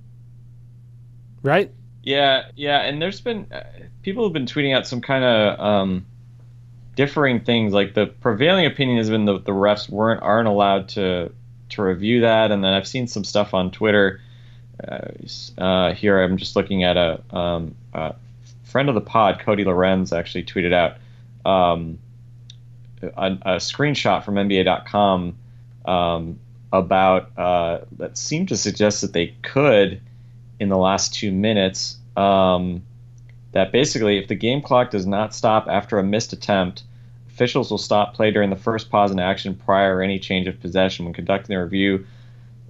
right? 1.41 1.73
Yeah, 2.03 2.43
yeah, 2.55 2.81
and 2.81 3.01
there's 3.01 3.19
been 3.19 3.47
uh, 3.51 3.63
people 4.03 4.23
have 4.23 4.33
been 4.33 4.45
tweeting 4.45 4.75
out 4.75 4.87
some 4.87 5.01
kind 5.01 5.23
of 5.23 5.59
um, 5.59 6.05
differing 6.95 7.41
things. 7.41 7.73
Like 7.73 7.93
the 7.93 8.07
prevailing 8.07 8.65
opinion 8.65 8.97
has 8.97 9.09
been 9.09 9.25
that 9.25 9.45
the 9.45 9.51
refs 9.51 9.89
weren't 9.89 10.21
aren't 10.21 10.47
allowed 10.47 10.89
to 10.89 11.31
to 11.69 11.81
review 11.83 12.21
that, 12.21 12.51
and 12.51 12.63
then 12.63 12.73
I've 12.73 12.87
seen 12.87 13.07
some 13.07 13.23
stuff 13.23 13.53
on 13.53 13.71
Twitter. 13.71 14.21
Uh, 14.85 15.09
uh, 15.57 15.93
here 15.93 16.21
I'm 16.21 16.37
just 16.37 16.55
looking 16.55 16.83
at 16.83 16.97
a, 16.97 17.21
um, 17.35 17.75
a 17.93 18.15
friend 18.63 18.87
of 18.87 18.95
the 18.95 19.01
pod, 19.01 19.39
Cody 19.39 19.65
Lorenz, 19.65 20.13
actually 20.13 20.43
tweeted 20.43 20.73
out 20.73 20.97
um, 21.45 21.99
a, 23.01 23.31
a 23.31 23.55
screenshot 23.57 24.23
from 24.23 24.35
NBA.com 24.35 25.35
um, 25.85 26.39
about 26.71 27.31
uh, 27.37 27.79
that 27.97 28.17
seemed 28.17 28.49
to 28.49 28.57
suggest 28.57 29.01
that 29.01 29.13
they 29.13 29.35
could 29.41 30.01
in 30.59 30.69
the 30.69 30.77
last 30.77 31.13
two 31.13 31.31
minutes. 31.31 31.97
Um, 32.15 32.83
that 33.51 33.71
basically, 33.71 34.17
if 34.17 34.27
the 34.27 34.35
game 34.35 34.61
clock 34.61 34.91
does 34.91 35.05
not 35.05 35.33
stop 35.33 35.67
after 35.67 35.97
a 35.97 36.03
missed 36.03 36.33
attempt, 36.33 36.83
officials 37.27 37.71
will 37.71 37.77
stop 37.77 38.13
play 38.13 38.31
during 38.31 38.49
the 38.49 38.55
first 38.55 38.89
pause 38.89 39.11
in 39.11 39.19
action 39.19 39.55
prior 39.55 39.99
to 39.99 40.03
any 40.03 40.19
change 40.19 40.47
of 40.47 40.59
possession 40.59 41.05
when 41.05 41.13
conducting 41.13 41.55
the 41.55 41.61
review. 41.61 42.05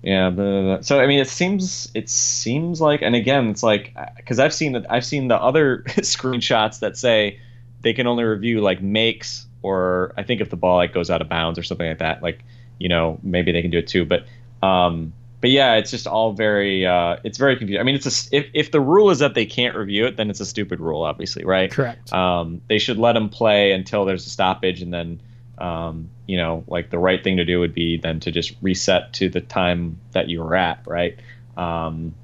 Yeah, 0.03 0.29
blah, 0.29 0.45
blah, 0.45 0.61
blah. 0.61 0.81
so 0.81 0.99
I 0.99 1.07
mean, 1.07 1.19
it 1.19 1.27
seems 1.27 1.91
it 1.93 2.09
seems 2.09 2.79
like, 2.79 3.01
and 3.01 3.15
again, 3.15 3.49
it's 3.49 3.63
like 3.63 3.95
because 4.15 4.39
I've 4.39 4.53
seen 4.53 4.85
I've 4.89 5.05
seen 5.05 5.27
the 5.27 5.35
other 5.35 5.83
screenshots 5.87 6.79
that 6.79 6.95
say 6.97 7.39
they 7.81 7.93
can 7.93 8.07
only 8.07 8.23
review 8.23 8.61
like 8.61 8.81
makes 8.81 9.47
or 9.61 10.13
I 10.17 10.23
think 10.23 10.41
if 10.41 10.49
the 10.49 10.55
ball 10.55 10.77
like 10.77 10.93
goes 10.93 11.09
out 11.09 11.21
of 11.21 11.29
bounds 11.29 11.59
or 11.59 11.63
something 11.63 11.87
like 11.87 11.99
that, 11.99 12.23
like 12.23 12.43
you 12.77 12.89
know 12.89 13.19
maybe 13.23 13.51
they 13.51 13.61
can 13.61 13.71
do 13.71 13.79
it 13.79 13.87
too. 13.87 14.05
But 14.05 14.25
um, 14.65 15.13
but 15.41 15.49
yeah, 15.49 15.75
it's 15.75 15.91
just 15.91 16.07
all 16.07 16.33
very 16.33 16.85
uh, 16.85 17.17
it's 17.23 17.37
very 17.37 17.55
confusing. 17.55 17.79
I 17.79 17.83
mean, 17.83 17.95
it's 17.95 18.05
a 18.05 18.35
if 18.35 18.47
if 18.53 18.71
the 18.71 18.81
rule 18.81 19.09
is 19.09 19.19
that 19.19 19.35
they 19.35 19.45
can't 19.45 19.75
review 19.75 20.05
it, 20.05 20.17
then 20.17 20.29
it's 20.29 20.39
a 20.39 20.45
stupid 20.45 20.79
rule, 20.79 21.03
obviously, 21.03 21.45
right? 21.45 21.71
Correct. 21.71 22.11
Um, 22.11 22.61
they 22.67 22.79
should 22.79 22.97
let 22.97 23.13
them 23.13 23.29
play 23.29 23.71
until 23.71 24.05
there's 24.05 24.25
a 24.25 24.29
stoppage, 24.29 24.81
and 24.81 24.93
then 24.93 25.21
um, 25.57 26.09
you 26.25 26.37
know, 26.37 26.63
like 26.67 26.89
the 26.89 26.99
right 26.99 27.23
thing 27.23 27.37
to 27.37 27.45
do 27.45 27.59
would 27.59 27.73
be 27.73 27.97
then 27.97 28.19
to 28.21 28.31
just 28.31 28.55
reset 28.61 29.13
to 29.13 29.29
the 29.29 29.41
time 29.41 29.99
that 30.11 30.29
you 30.29 30.43
were 30.43 30.55
at, 30.55 30.81
right? 30.85 31.17
Um, 31.55 32.15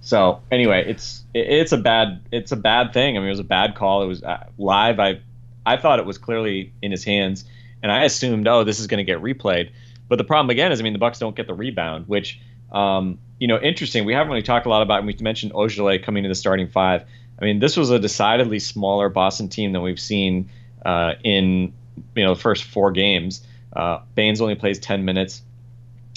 so 0.00 0.40
anyway, 0.50 0.84
it's 0.86 1.22
it, 1.34 1.46
it's 1.46 1.72
a 1.72 1.78
bad 1.78 2.20
it's 2.32 2.52
a 2.52 2.56
bad 2.56 2.92
thing. 2.92 3.16
I 3.16 3.20
mean, 3.20 3.28
it 3.28 3.32
was 3.32 3.40
a 3.40 3.44
bad 3.44 3.74
call. 3.74 4.02
It 4.02 4.06
was 4.06 4.22
uh, 4.22 4.46
live. 4.58 4.98
I 4.98 5.20
I 5.66 5.76
thought 5.76 5.98
it 5.98 6.06
was 6.06 6.18
clearly 6.18 6.72
in 6.80 6.90
his 6.90 7.04
hands, 7.04 7.44
and 7.82 7.92
I 7.92 8.04
assumed, 8.04 8.48
oh, 8.48 8.64
this 8.64 8.80
is 8.80 8.86
going 8.86 8.98
to 8.98 9.04
get 9.04 9.22
replayed. 9.22 9.70
But 10.10 10.18
the 10.18 10.24
problem 10.24 10.50
again 10.50 10.72
is, 10.72 10.80
I 10.80 10.82
mean, 10.82 10.92
the 10.92 10.98
Bucks 10.98 11.20
don't 11.20 11.36
get 11.36 11.46
the 11.46 11.54
rebound, 11.54 12.08
which 12.08 12.40
um, 12.72 13.18
you 13.38 13.46
know, 13.48 13.58
interesting. 13.58 14.04
We 14.04 14.12
haven't 14.12 14.30
really 14.30 14.42
talked 14.42 14.66
a 14.66 14.68
lot 14.68 14.82
about. 14.82 14.98
And 14.98 15.06
we 15.06 15.16
mentioned 15.20 15.52
Ojeleye 15.52 16.02
coming 16.02 16.24
to 16.24 16.28
the 16.28 16.34
starting 16.34 16.68
five. 16.68 17.04
I 17.40 17.44
mean, 17.44 17.60
this 17.60 17.76
was 17.76 17.90
a 17.90 17.98
decidedly 17.98 18.58
smaller 18.58 19.08
Boston 19.08 19.48
team 19.48 19.72
than 19.72 19.82
we've 19.82 20.00
seen 20.00 20.50
uh, 20.84 21.14
in 21.24 21.72
you 22.16 22.24
know 22.24 22.34
the 22.34 22.40
first 22.40 22.64
four 22.64 22.90
games. 22.90 23.46
Uh, 23.74 24.00
Baynes 24.16 24.40
only 24.40 24.56
plays 24.56 24.80
10 24.80 25.04
minutes. 25.04 25.42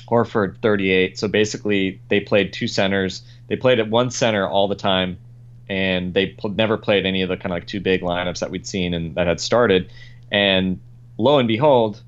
Horford 0.08 0.58
38. 0.58 1.18
So 1.18 1.28
basically, 1.28 2.02
they 2.10 2.20
played 2.20 2.52
two 2.52 2.68
centers. 2.68 3.22
They 3.48 3.56
played 3.56 3.80
at 3.80 3.90
one 3.90 4.10
center 4.10 4.48
all 4.48 4.68
the 4.68 4.76
time, 4.76 5.18
and 5.70 6.16
they 6.16 6.28
pl- 6.28 6.50
never 6.50 6.78
played 6.78 7.06
any 7.06 7.22
of 7.22 7.30
the 7.30 7.38
kind 7.38 7.48
of 7.48 7.52
like 7.52 7.68
two 7.68 7.80
big 7.80 8.02
lineups 8.02 8.40
that 8.40 8.50
we'd 8.50 8.66
seen 8.66 8.94
and 8.94 9.16
that 9.16 9.28
had 9.28 9.40
started. 9.40 9.92
And 10.32 10.80
lo 11.18 11.38
and 11.38 11.48
behold, 11.48 12.02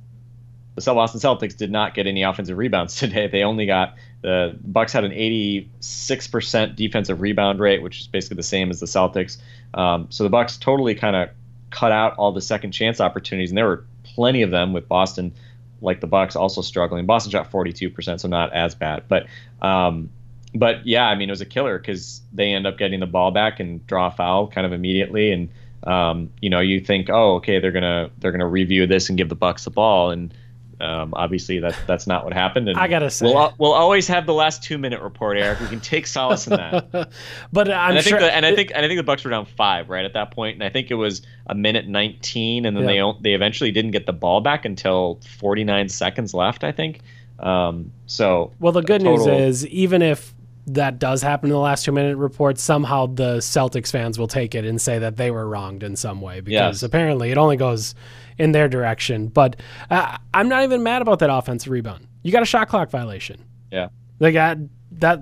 the 0.75 0.93
Boston 0.93 1.21
Celtics 1.21 1.55
did 1.55 1.71
not 1.71 1.93
get 1.93 2.05
any 2.05 2.23
offensive 2.23 2.57
rebounds 2.57 2.95
today. 2.99 3.27
They 3.27 3.43
only 3.43 3.65
got 3.65 3.95
the 4.21 4.57
Bucks 4.61 4.91
had 4.91 5.03
an 5.03 5.11
86% 5.11 6.75
defensive 6.75 7.21
rebound 7.21 7.59
rate, 7.59 7.81
which 7.81 8.01
is 8.01 8.07
basically 8.07 8.35
the 8.35 8.43
same 8.43 8.69
as 8.69 8.79
the 8.79 8.85
Celtics. 8.85 9.37
Um, 9.73 10.07
so 10.09 10.23
the 10.23 10.29
Bucks 10.29 10.57
totally 10.57 10.95
kind 10.95 11.15
of 11.15 11.29
cut 11.69 11.91
out 11.91 12.15
all 12.17 12.31
the 12.31 12.41
second 12.41 12.71
chance 12.71 12.99
opportunities, 12.99 13.51
and 13.51 13.57
there 13.57 13.67
were 13.67 13.85
plenty 14.03 14.41
of 14.41 14.51
them 14.51 14.73
with 14.73 14.87
Boston, 14.87 15.33
like 15.81 16.01
the 16.01 16.07
Bucks, 16.07 16.35
also 16.35 16.61
struggling. 16.61 17.05
Boston 17.05 17.31
shot 17.31 17.51
42%, 17.51 18.19
so 18.19 18.27
not 18.27 18.53
as 18.53 18.75
bad, 18.75 19.03
but 19.07 19.27
um, 19.61 20.09
but 20.53 20.85
yeah, 20.87 21.05
I 21.05 21.15
mean 21.15 21.29
it 21.29 21.33
was 21.33 21.41
a 21.41 21.45
killer 21.45 21.77
because 21.77 22.21
they 22.33 22.53
end 22.53 22.65
up 22.65 22.77
getting 22.77 23.01
the 23.01 23.05
ball 23.05 23.31
back 23.31 23.59
and 23.59 23.85
draw 23.87 24.07
a 24.07 24.11
foul 24.11 24.47
kind 24.47 24.65
of 24.65 24.73
immediately, 24.73 25.31
and 25.31 25.49
um, 25.83 26.31
you 26.41 26.49
know 26.49 26.61
you 26.61 26.79
think, 26.79 27.09
oh, 27.09 27.35
okay, 27.35 27.59
they're 27.59 27.71
gonna 27.71 28.09
they're 28.19 28.31
gonna 28.31 28.47
review 28.47 28.87
this 28.87 29.09
and 29.09 29.17
give 29.17 29.29
the 29.29 29.35
Bucks 29.35 29.65
the 29.65 29.71
ball, 29.71 30.11
and 30.11 30.33
um, 30.81 31.13
obviously 31.15 31.59
that 31.59 31.75
that's 31.87 32.05
not 32.07 32.23
what 32.23 32.33
happened. 32.33 32.67
And 32.69 32.77
I 32.77 32.87
gotta 32.87 33.09
say- 33.09 33.25
we'll, 33.25 33.53
we'll 33.57 33.71
always 33.73 34.07
have 34.07 34.25
the 34.25 34.33
last 34.33 34.63
two 34.63 34.77
minute 34.77 35.01
report, 35.01 35.37
Eric. 35.37 35.59
We 35.61 35.67
can 35.67 35.79
take 35.79 36.05
solace 36.07 36.47
in 36.47 36.51
that. 36.57 36.91
but 37.53 37.69
I'm 37.71 37.91
and 37.91 37.99
I 37.99 38.01
sure. 38.01 38.19
think 38.19 38.29
the, 38.29 38.35
and 38.35 38.45
I 38.45 38.55
think 38.55 38.71
and 38.75 38.85
I 38.85 38.87
think 38.87 38.97
the 38.99 39.03
Bucks 39.03 39.23
were 39.23 39.31
down 39.31 39.45
five 39.45 39.89
right 39.89 40.05
at 40.05 40.13
that 40.13 40.31
point, 40.31 40.55
and 40.55 40.63
I 40.63 40.69
think 40.69 40.91
it 40.91 40.95
was 40.95 41.21
a 41.47 41.55
minute 41.55 41.87
19, 41.87 42.65
and 42.65 42.75
then 42.75 42.87
Yeah. 42.87 43.13
they 43.13 43.29
they 43.29 43.33
eventually 43.35 43.71
didn't 43.71 43.91
get 43.91 44.05
the 44.05 44.13
ball 44.13 44.41
back 44.41 44.65
until 44.65 45.19
49 45.39 45.89
seconds 45.89 46.33
left, 46.33 46.63
I 46.63 46.71
think. 46.71 47.01
Um, 47.39 47.91
so 48.05 48.51
Well, 48.59 48.71
the 48.71 48.81
good 48.81 49.01
total- 49.01 49.25
news 49.27 49.63
is 49.63 49.67
even 49.67 50.01
if 50.01 50.33
that 50.67 50.97
does 50.99 51.21
happen 51.21 51.49
in 51.49 51.53
the 51.53 51.59
last 51.59 51.85
two 51.85 51.91
minute 51.91 52.17
report, 52.17 52.57
somehow 52.57 53.05
the 53.05 53.37
Celtics 53.37 53.91
fans 53.91 54.17
will 54.17 54.27
take 54.27 54.55
it 54.55 54.65
and 54.65 54.81
say 54.81 54.97
that 54.99 55.15
they 55.17 55.29
were 55.31 55.47
wronged 55.47 55.83
in 55.83 55.95
some 55.95 56.21
way 56.21 56.39
because 56.41 56.53
Yes. 56.81 56.83
apparently 56.83 57.29
it 57.31 57.37
only 57.37 57.55
goes 57.57 57.93
in 58.37 58.51
their 58.51 58.67
direction. 58.67 59.27
But 59.27 59.57
uh, 59.91 60.17
I'm 60.33 60.49
not 60.49 60.63
even 60.63 60.81
mad 60.81 61.01
about 61.03 61.19
that 61.19 61.29
offensive 61.31 61.71
rebound. 61.71 62.07
You 62.23 62.31
got 62.31 62.41
a 62.41 62.47
shot 62.47 62.67
clock 62.67 62.89
violation. 62.89 63.43
Yeah. 63.71 63.89
They 64.19 64.31
got 64.31 64.57
that 64.93 65.21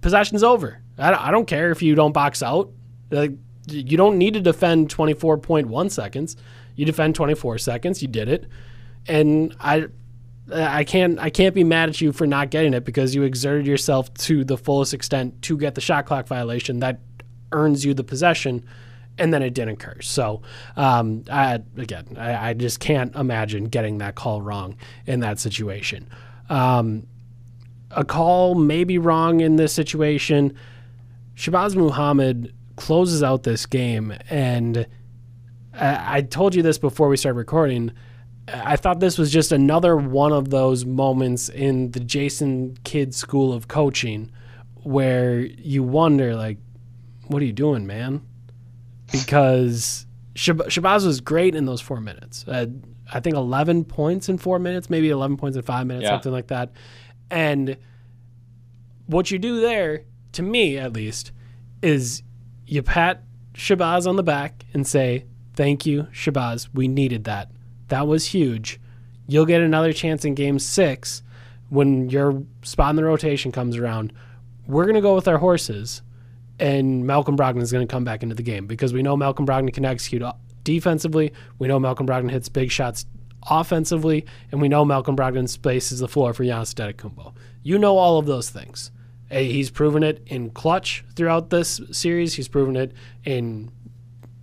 possession's 0.00 0.42
over. 0.42 0.80
I 0.98 1.10
don't, 1.10 1.20
I 1.20 1.30
don't 1.30 1.46
care 1.46 1.70
if 1.70 1.82
you 1.82 1.94
don't 1.94 2.12
box 2.12 2.42
out. 2.42 2.70
Like, 3.10 3.32
you 3.66 3.96
don't 3.96 4.18
need 4.18 4.34
to 4.34 4.40
defend 4.40 4.88
24.1 4.94 5.90
seconds. 5.90 6.36
You 6.76 6.84
defend 6.86 7.14
24 7.14 7.58
seconds. 7.58 8.00
You 8.02 8.08
did 8.08 8.28
it, 8.28 8.46
and 9.06 9.54
I, 9.60 9.86
I 10.52 10.84
can't 10.84 11.18
I 11.18 11.30
can't 11.30 11.54
be 11.54 11.64
mad 11.64 11.88
at 11.88 12.00
you 12.00 12.12
for 12.12 12.26
not 12.26 12.50
getting 12.50 12.74
it 12.74 12.84
because 12.84 13.14
you 13.14 13.22
exerted 13.22 13.66
yourself 13.66 14.12
to 14.14 14.44
the 14.44 14.56
fullest 14.56 14.94
extent 14.94 15.42
to 15.42 15.56
get 15.56 15.74
the 15.74 15.80
shot 15.80 16.06
clock 16.06 16.26
violation 16.26 16.80
that 16.80 17.00
earns 17.52 17.84
you 17.84 17.94
the 17.94 18.04
possession, 18.04 18.64
and 19.18 19.32
then 19.32 19.42
it 19.42 19.54
didn't 19.54 19.74
occur. 19.74 20.00
So, 20.00 20.42
um, 20.76 21.24
I, 21.30 21.60
again, 21.76 22.16
I, 22.18 22.50
I 22.50 22.54
just 22.54 22.80
can't 22.80 23.14
imagine 23.14 23.64
getting 23.64 23.98
that 23.98 24.14
call 24.14 24.40
wrong 24.42 24.76
in 25.06 25.20
that 25.20 25.38
situation. 25.38 26.08
Um, 26.48 27.06
a 27.90 28.04
call 28.04 28.54
may 28.54 28.84
be 28.84 28.98
wrong 28.98 29.40
in 29.40 29.56
this 29.56 29.72
situation. 29.72 30.56
Shabazz 31.34 31.74
Muhammad 31.74 32.54
closes 32.76 33.22
out 33.22 33.42
this 33.42 33.66
game, 33.66 34.14
and 34.28 34.86
I, 35.74 36.18
I 36.18 36.22
told 36.22 36.54
you 36.54 36.62
this 36.62 36.78
before 36.78 37.08
we 37.08 37.16
started 37.16 37.38
recording. 37.38 37.92
I 38.52 38.76
thought 38.76 39.00
this 39.00 39.18
was 39.18 39.30
just 39.30 39.52
another 39.52 39.96
one 39.96 40.32
of 40.32 40.50
those 40.50 40.84
moments 40.84 41.48
in 41.48 41.90
the 41.92 42.00
Jason 42.00 42.76
Kidd 42.84 43.14
School 43.14 43.52
of 43.52 43.68
Coaching 43.68 44.30
where 44.82 45.40
you 45.40 45.82
wonder, 45.82 46.34
like, 46.34 46.58
what 47.26 47.42
are 47.42 47.44
you 47.44 47.52
doing, 47.52 47.86
man? 47.86 48.22
Because 49.12 50.06
Shab- 50.34 50.66
Shabazz 50.68 51.04
was 51.04 51.20
great 51.20 51.54
in 51.54 51.66
those 51.66 51.80
four 51.80 52.00
minutes. 52.00 52.44
Uh, 52.46 52.66
I 53.12 53.20
think 53.20 53.36
11 53.36 53.84
points 53.84 54.28
in 54.28 54.38
four 54.38 54.58
minutes, 54.58 54.88
maybe 54.88 55.10
11 55.10 55.36
points 55.36 55.56
in 55.56 55.62
five 55.62 55.86
minutes, 55.86 56.04
Yeah. 56.04 56.10
something 56.12 56.32
like 56.32 56.46
that. 56.48 56.70
And 57.30 57.76
what 59.06 59.30
you 59.30 59.38
do 59.38 59.60
there, 59.60 60.02
to 60.32 60.42
me 60.42 60.78
at 60.78 60.92
least, 60.92 61.32
is 61.82 62.22
you 62.66 62.82
pat 62.82 63.22
Shabazz 63.54 64.06
on 64.06 64.16
the 64.16 64.22
back 64.22 64.64
and 64.72 64.86
say, 64.86 65.24
Thank 65.54 65.84
you, 65.84 66.04
Shabazz. 66.12 66.68
We 66.72 66.88
needed 66.88 67.24
that. 67.24 67.50
That 67.90 68.06
was 68.08 68.26
huge. 68.26 68.80
You'll 69.26 69.46
get 69.46 69.60
another 69.60 69.92
chance 69.92 70.24
in 70.24 70.34
game 70.34 70.58
six 70.58 71.22
when 71.68 72.08
your 72.08 72.42
spot 72.62 72.90
in 72.90 72.96
the 72.96 73.04
rotation 73.04 73.52
comes 73.52 73.76
around. 73.76 74.12
We're 74.66 74.84
going 74.84 74.94
to 74.94 75.00
go 75.00 75.14
with 75.14 75.28
our 75.28 75.38
horses, 75.38 76.02
and 76.58 77.06
Malcolm 77.06 77.36
Brogdon 77.36 77.62
is 77.62 77.72
going 77.72 77.86
to 77.86 77.90
come 77.90 78.04
back 78.04 78.22
into 78.22 78.34
the 78.34 78.42
game 78.42 78.66
because 78.66 78.92
we 78.92 79.02
know 79.02 79.16
Malcolm 79.16 79.46
Brogdon 79.46 79.72
can 79.72 79.84
execute 79.84 80.22
uh, 80.22 80.32
defensively. 80.64 81.32
We 81.58 81.68
know 81.68 81.78
Malcolm 81.78 82.06
Brogdon 82.06 82.30
hits 82.30 82.48
big 82.48 82.70
shots 82.70 83.06
offensively, 83.48 84.26
and 84.52 84.60
we 84.60 84.68
know 84.68 84.84
Malcolm 84.84 85.16
Brogdon 85.16 85.48
spaces 85.48 86.00
the 86.00 86.08
floor 86.08 86.32
for 86.32 86.44
Giannis 86.44 86.74
Antetokounmpo. 86.74 87.34
You 87.62 87.78
know 87.78 87.98
all 87.98 88.18
of 88.18 88.26
those 88.26 88.50
things. 88.50 88.90
He's 89.30 89.70
proven 89.70 90.02
it 90.02 90.22
in 90.26 90.50
clutch 90.50 91.04
throughout 91.14 91.50
this 91.50 91.80
series. 91.92 92.34
He's 92.34 92.48
proven 92.48 92.74
it 92.74 92.92
in 93.24 93.70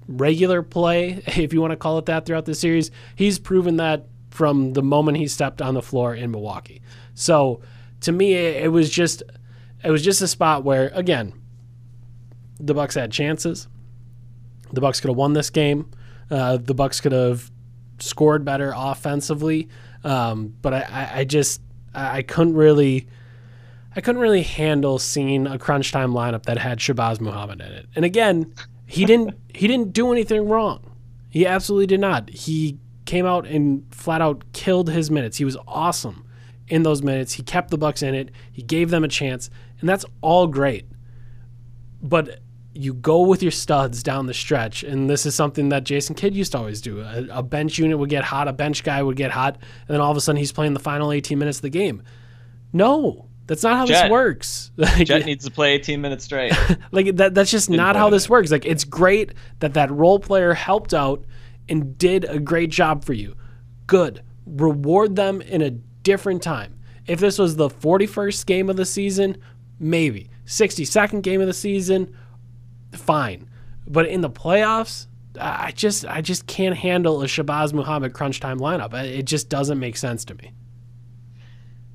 regular 0.07 0.63
play, 0.63 1.23
if 1.27 1.53
you 1.53 1.61
want 1.61 1.71
to 1.71 1.77
call 1.77 1.97
it 1.97 2.05
that, 2.05 2.25
throughout 2.25 2.45
the 2.45 2.55
series. 2.55 2.91
He's 3.15 3.39
proven 3.39 3.77
that 3.77 4.07
from 4.29 4.73
the 4.73 4.83
moment 4.83 5.17
he 5.17 5.27
stepped 5.27 5.61
on 5.61 5.73
the 5.73 5.81
floor 5.81 6.13
in 6.13 6.31
Milwaukee. 6.31 6.81
So 7.13 7.61
to 8.01 8.11
me, 8.11 8.33
it 8.33 8.71
was 8.71 8.89
just 8.89 9.23
it 9.83 9.91
was 9.91 10.03
just 10.03 10.21
a 10.21 10.27
spot 10.27 10.63
where 10.63 10.91
again 10.93 11.33
the 12.59 12.73
Bucks 12.73 12.95
had 12.95 13.11
chances. 13.11 13.67
The 14.71 14.81
Bucks 14.81 14.99
could 14.99 15.09
have 15.09 15.17
won 15.17 15.33
this 15.33 15.49
game. 15.49 15.89
Uh, 16.29 16.57
the 16.57 16.73
Bucks 16.73 16.99
could 16.99 17.11
have 17.11 17.51
scored 17.99 18.43
better 18.43 18.73
offensively, 18.75 19.69
um, 20.03 20.55
but 20.61 20.73
I, 20.73 21.11
I, 21.15 21.23
just 21.23 21.61
I 21.93 22.21
couldn't 22.21 22.55
really. 22.55 23.07
I 23.95 24.01
couldn't 24.01 24.21
really 24.21 24.43
handle 24.43 24.99
seeing 24.99 25.47
a 25.47 25.57
crunch 25.57 25.91
time 25.91 26.11
lineup 26.11 26.43
that 26.43 26.59
had 26.59 26.77
Shabazz 26.77 27.19
Muhammad 27.19 27.61
in 27.61 27.71
it. 27.71 27.87
And 27.95 28.05
again, 28.05 28.53
he 28.87 29.05
didn't 29.05 29.35
he 29.53 29.67
didn't 29.67 29.93
do 29.93 30.11
anything 30.11 30.47
wrong. 30.47 30.79
He 31.29 31.45
absolutely 31.45 31.87
did 31.87 31.99
not. 31.99 32.29
He 32.29 32.79
came 33.05 33.25
out 33.25 33.45
and 33.45 33.85
flat 33.93 34.21
out 34.21 34.43
killed 34.53 34.89
his 34.89 35.11
minutes. 35.11 35.37
He 35.37 35.45
was 35.45 35.57
awesome 35.67 36.25
in 36.67 36.83
those 36.83 37.03
minutes. 37.03 37.33
He 37.33 37.43
kept 37.43 37.69
the 37.69 37.77
Bucks 37.77 38.01
in 38.01 38.15
it. 38.15 38.31
He 38.51 38.63
gave 38.63 38.89
them 38.89 39.03
a 39.03 39.07
chance, 39.07 39.49
and 39.79 39.87
that's 39.89 40.05
all 40.21 40.47
great. 40.47 40.87
But 42.01 42.39
you 42.73 42.93
go 42.93 43.21
with 43.21 43.41
your 43.41 43.51
studs 43.51 44.03
down 44.03 44.27
the 44.27 44.33
stretch, 44.33 44.83
and 44.83 45.09
this 45.09 45.25
is 45.25 45.35
something 45.35 45.69
that 45.69 45.83
Jason 45.83 46.15
Kidd 46.15 46.35
used 46.35 46.53
to 46.53 46.59
always 46.59 46.79
do. 46.79 47.01
A, 47.01 47.27
a 47.31 47.43
bench 47.43 47.77
unit 47.77 47.97
would 47.97 48.09
get 48.09 48.23
hot, 48.23 48.47
a 48.47 48.53
bench 48.53 48.83
guy 48.83 49.03
would 49.03 49.17
get 49.17 49.31
hot, 49.31 49.55
and 49.55 49.95
then 49.95 50.01
all 50.01 50.11
of 50.11 50.17
a 50.17 50.21
sudden 50.21 50.37
he's 50.37 50.51
playing 50.51 50.73
the 50.73 50.79
final 50.79 51.11
18 51.11 51.37
minutes 51.37 51.57
of 51.57 51.63
the 51.63 51.69
game. 51.69 52.03
No, 52.71 53.26
that's 53.47 53.63
not 53.63 53.77
how 53.77 53.85
this 53.85 54.09
works. 54.09 54.71
Like, 54.77 55.07
Jet 55.07 55.25
needs 55.25 55.45
to 55.45 55.51
play 55.51 55.73
18 55.73 56.01
minutes 56.01 56.25
straight. 56.25 56.53
like 56.91 57.15
that 57.15 57.33
that's 57.33 57.49
just 57.49 57.69
not 57.69 57.93
play 57.93 57.99
how 57.99 58.09
this 58.09 58.29
works. 58.29 58.51
Like 58.51 58.65
it's 58.65 58.83
great 58.83 59.33
that 59.59 59.73
that 59.73 59.89
role 59.91 60.19
player 60.19 60.53
helped 60.53 60.93
out 60.93 61.23
and 61.67 61.97
did 61.97 62.25
a 62.25 62.39
great 62.39 62.69
job 62.69 63.03
for 63.03 63.13
you. 63.13 63.35
Good. 63.87 64.21
Reward 64.45 65.15
them 65.15 65.41
in 65.41 65.61
a 65.61 65.71
different 65.71 66.43
time. 66.43 66.77
If 67.07 67.19
this 67.19 67.39
was 67.39 67.55
the 67.55 67.69
41st 67.69 68.45
game 68.45 68.69
of 68.69 68.75
the 68.75 68.85
season, 68.85 69.37
maybe. 69.79 70.29
62nd 70.45 71.21
game 71.21 71.41
of 71.41 71.47
the 71.47 71.53
season, 71.53 72.15
fine. 72.93 73.49
But 73.87 74.07
in 74.07 74.21
the 74.21 74.29
playoffs, 74.29 75.07
I 75.39 75.67
I 75.67 75.71
just 75.71 76.05
I 76.05 76.21
just 76.21 76.47
can't 76.47 76.75
handle 76.75 77.21
a 77.21 77.25
Shabazz 77.25 77.73
Muhammad 77.73 78.13
crunch 78.13 78.39
time 78.39 78.59
lineup. 78.59 78.93
It 78.93 79.23
just 79.23 79.49
doesn't 79.49 79.79
make 79.79 79.97
sense 79.97 80.25
to 80.25 80.35
me. 80.35 80.53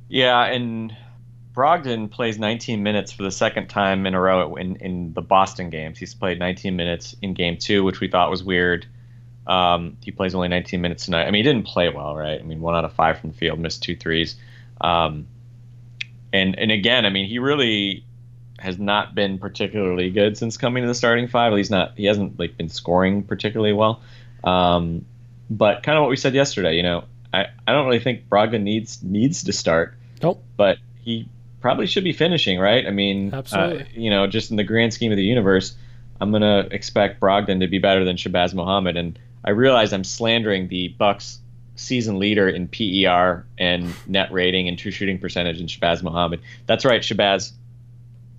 Yeah, 0.09 0.45
and 0.45 0.95
Brogdon 1.55 2.11
plays 2.11 2.38
19 2.38 2.83
minutes 2.83 3.12
for 3.12 3.23
the 3.23 3.31
second 3.31 3.69
time 3.69 4.07
in 4.07 4.15
a 4.15 4.21
row 4.21 4.55
in, 4.57 4.77
in 4.77 5.12
the 5.12 5.21
Boston 5.21 5.71
games. 5.71 5.99
He's 5.99 6.15
played 6.15 6.38
19 6.38 6.77
minutes 6.77 7.15
in 7.21 7.35
game 7.35 7.59
two, 7.59 7.85
which 7.85 8.01
we 8.01 8.09
thought 8.09 8.31
was 8.31 8.43
weird. 8.43 8.87
Um, 9.47 9.97
he 10.03 10.12
plays 10.12 10.35
only 10.35 10.49
19 10.49 10.81
minutes 10.81 11.05
tonight. 11.05 11.25
I 11.25 11.31
mean, 11.31 11.45
he 11.45 11.51
didn't 11.51 11.67
play 11.67 11.88
well, 11.88 12.17
right? 12.17 12.41
I 12.41 12.43
mean, 12.43 12.61
one 12.61 12.75
out 12.75 12.85
of 12.85 12.93
five 12.95 13.19
from 13.19 13.31
the 13.31 13.37
field, 13.37 13.59
missed 13.59 13.83
two 13.83 13.97
threes. 13.97 14.37
Um, 14.81 15.27
and 16.33 16.59
and 16.59 16.71
again, 16.71 17.05
I 17.05 17.11
mean, 17.11 17.29
he 17.29 17.38
really 17.38 18.05
has 18.59 18.79
not 18.79 19.15
been 19.15 19.38
particularly 19.38 20.11
good 20.11 20.38
since 20.38 20.57
coming 20.57 20.85
to 20.85 20.87
the 20.87 20.95
starting 20.95 21.29
five. 21.29 21.53
At 21.53 21.57
least 21.57 21.71
not 21.71 21.93
he 21.97 22.07
hasn't 22.07 22.38
like 22.38 22.57
been 22.57 22.69
scoring 22.69 23.25
particularly 23.25 23.73
well. 23.75 24.01
Um, 24.45 25.05
but 25.51 25.83
kind 25.83 25.99
of 25.99 26.03
what 26.03 26.11
we 26.11 26.17
said 26.17 26.35
yesterday, 26.35 26.77
you 26.77 26.83
know, 26.83 27.05
I, 27.35 27.47
I 27.67 27.73
don't 27.73 27.85
really 27.87 28.01
think 28.01 28.29
Brogdon 28.29 28.62
needs 28.62 29.03
needs 29.03 29.45
to 29.45 29.53
start 29.53 29.95
Nope. 30.23 30.43
but 30.57 30.79
he 31.03 31.29
probably 31.62 31.87
should 31.87 32.05
be 32.05 32.12
finishing, 32.12 32.59
right? 32.59 32.87
I 32.87 32.90
mean, 32.90 33.33
Absolutely. 33.33 33.83
uh, 33.83 33.87
you 33.94 34.11
know, 34.11 34.27
just 34.27 34.51
in 34.51 34.57
the 34.57 34.64
grand 34.64 34.92
scheme 34.92 35.12
of 35.12 35.16
the 35.16 35.25
universe, 35.25 35.75
I'm 36.20 36.31
gonna 36.31 36.68
expect 36.70 37.20
Brogdon 37.20 37.61
to 37.61 37.68
be 37.68 37.79
better 37.79 38.05
than 38.05 38.16
Shabazz 38.16 38.53
Muhammad, 38.53 38.96
and 38.96 39.18
I 39.44 39.51
realize 39.51 39.92
I'm 39.92 40.05
slandering 40.05 40.68
the 40.68 40.88
Bucks 40.88 41.38
season 41.77 42.18
leader 42.18 42.48
in 42.48 42.68
PER 42.68 43.46
and 43.59 43.92
net 44.07 44.31
rating 44.31 44.68
and 44.68 44.79
true 44.79 44.90
shooting 44.90 45.18
percentage 45.18 45.61
in 45.61 45.66
Shabazz 45.66 46.03
Muhammad. 46.03 46.40
That's 46.66 46.85
right, 46.85 47.01
Shabazz. 47.01 47.53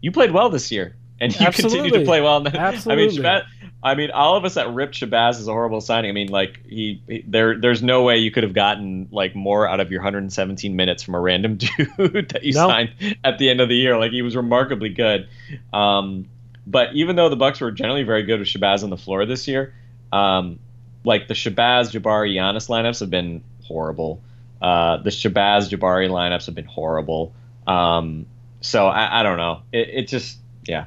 You 0.01 0.11
played 0.11 0.31
well 0.31 0.49
this 0.49 0.71
year, 0.71 0.95
and 1.19 1.37
you 1.37 1.51
continue 1.51 1.91
to 1.91 2.05
play 2.05 2.21
well. 2.21 2.41
Now. 2.41 2.51
I 2.51 2.53
mean, 2.53 2.61
Absolutely. 2.61 3.17
Shabazz, 3.17 3.43
I 3.83 3.95
mean, 3.95 4.11
all 4.11 4.37
of 4.37 4.45
us 4.45 4.53
that 4.53 4.73
ripped 4.73 4.95
Shabazz 4.95 5.39
is 5.39 5.47
a 5.47 5.51
horrible 5.51 5.81
signing. 5.81 6.09
I 6.09 6.13
mean, 6.13 6.29
like 6.29 6.65
he, 6.65 7.01
he- 7.07 7.23
there, 7.27 7.59
there's 7.59 7.83
no 7.83 8.03
way 8.03 8.17
you 8.17 8.31
could 8.31 8.43
have 8.43 8.53
gotten 8.53 9.09
like 9.11 9.35
more 9.35 9.67
out 9.67 9.79
of 9.81 9.91
your 9.91 9.99
117 10.01 10.75
minutes 10.75 11.03
from 11.03 11.15
a 11.15 11.19
random 11.19 11.57
dude 11.97 12.29
that 12.29 12.39
you 12.43 12.53
No. 12.53 12.67
signed 12.67 12.91
at 13.23 13.37
the 13.39 13.49
end 13.49 13.59
of 13.59 13.67
the 13.69 13.75
year. 13.75 13.97
Like 13.97 14.11
he 14.11 14.21
was 14.21 14.35
remarkably 14.35 14.89
good. 14.89 15.27
Um, 15.73 16.29
but 16.65 16.93
even 16.93 17.17
though 17.17 17.27
the 17.27 17.35
Bucks 17.35 17.59
were 17.59 17.71
generally 17.71 18.03
very 18.03 18.23
good 18.23 18.39
with 18.39 18.47
Shabazz 18.47 18.83
on 18.83 18.89
the 18.89 18.97
floor 18.97 19.25
this 19.25 19.47
year, 19.49 19.73
um, 20.13 20.59
like 21.03 21.27
the 21.27 21.33
Shabazz, 21.33 21.91
Jabari, 21.91 22.33
Giannis 22.33 22.69
lineups 22.69 23.01
have 23.01 23.09
been 23.09 23.43
horrible. 23.65 24.21
Uh, 24.61 24.97
the 25.03 25.09
Shabazz, 25.09 25.69
Jabari 25.69 26.09
lineups 26.09 26.45
have 26.45 26.55
been 26.55 26.63
horrible. 26.63 27.33
Um, 27.67 28.27
so 28.61 28.87
I, 28.87 29.19
I 29.19 29.23
don't 29.23 29.35
know. 29.37 29.63
It, 29.73 29.89
it 29.89 30.07
just, 30.07 30.37
yeah, 30.65 30.85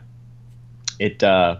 it. 0.98 1.22
Uh, 1.22 1.56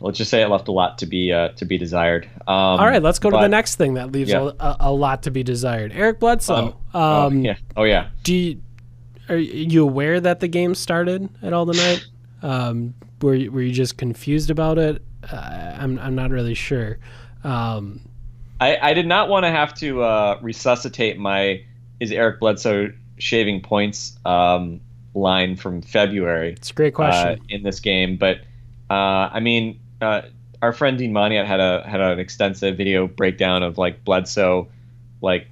let's 0.00 0.18
just 0.18 0.30
say 0.30 0.42
it 0.42 0.48
left 0.48 0.68
a 0.68 0.72
lot 0.72 0.98
to 0.98 1.06
be 1.06 1.32
uh, 1.32 1.48
to 1.50 1.64
be 1.64 1.78
desired. 1.78 2.26
Um, 2.46 2.54
All 2.80 2.86
right, 2.86 3.02
let's 3.02 3.18
go 3.18 3.30
to 3.30 3.36
the 3.36 3.48
next 3.48 3.76
thing 3.76 3.94
that 3.94 4.12
leaves 4.12 4.30
Yeah. 4.30 4.50
a, 4.60 4.76
a 4.80 4.92
lot 4.92 5.22
to 5.24 5.30
be 5.30 5.42
desired. 5.42 5.92
Eric 5.92 6.20
Bledsoe. 6.20 6.54
Um, 6.56 6.74
oh, 6.94 7.30
yeah. 7.30 7.56
Oh 7.76 7.84
yeah. 7.84 8.08
do 8.22 8.34
you, 8.34 8.62
are 9.28 9.36
you 9.36 9.82
aware 9.82 10.20
that 10.20 10.40
the 10.40 10.48
game 10.48 10.74
started 10.74 11.28
at 11.42 11.52
all 11.52 11.66
tonight? 11.66 12.06
Um, 12.42 12.94
were 13.20 13.34
you, 13.34 13.50
were 13.50 13.62
you 13.62 13.72
just 13.72 13.98
confused 13.98 14.50
about 14.50 14.78
it? 14.78 15.02
Uh, 15.30 15.36
I'm 15.78 15.98
I'm 15.98 16.14
not 16.14 16.30
really 16.30 16.54
sure. 16.54 16.98
Um, 17.44 18.00
I, 18.60 18.76
I 18.80 18.94
did 18.94 19.06
not 19.06 19.28
want 19.28 19.44
to 19.44 19.50
have 19.50 19.74
to 19.74 20.02
uh, 20.02 20.38
resuscitate 20.42 21.18
my 21.18 21.62
is 22.00 22.12
Eric 22.12 22.40
Bledsoe 22.40 22.92
shaving 23.18 23.60
points 23.60 24.16
um, 24.24 24.80
line 25.14 25.56
from 25.56 25.82
February 25.82 26.52
It's 26.52 26.70
a 26.70 26.74
great 26.74 26.94
uh, 26.94 26.96
question. 26.96 27.40
in 27.48 27.62
this 27.62 27.80
game. 27.80 28.16
But 28.16 28.38
uh, 28.90 28.94
I 29.32 29.40
mean, 29.40 29.80
uh, 30.00 30.22
our 30.62 30.72
friend 30.72 30.98
Dean 30.98 31.12
Moniat 31.12 31.46
had 31.46 31.60
a 31.60 31.84
had 31.86 32.00
an 32.00 32.18
extensive 32.18 32.76
video 32.76 33.06
breakdown 33.06 33.62
of 33.62 33.78
like 33.78 34.04
Bledsoe, 34.04 34.68
like 35.20 35.46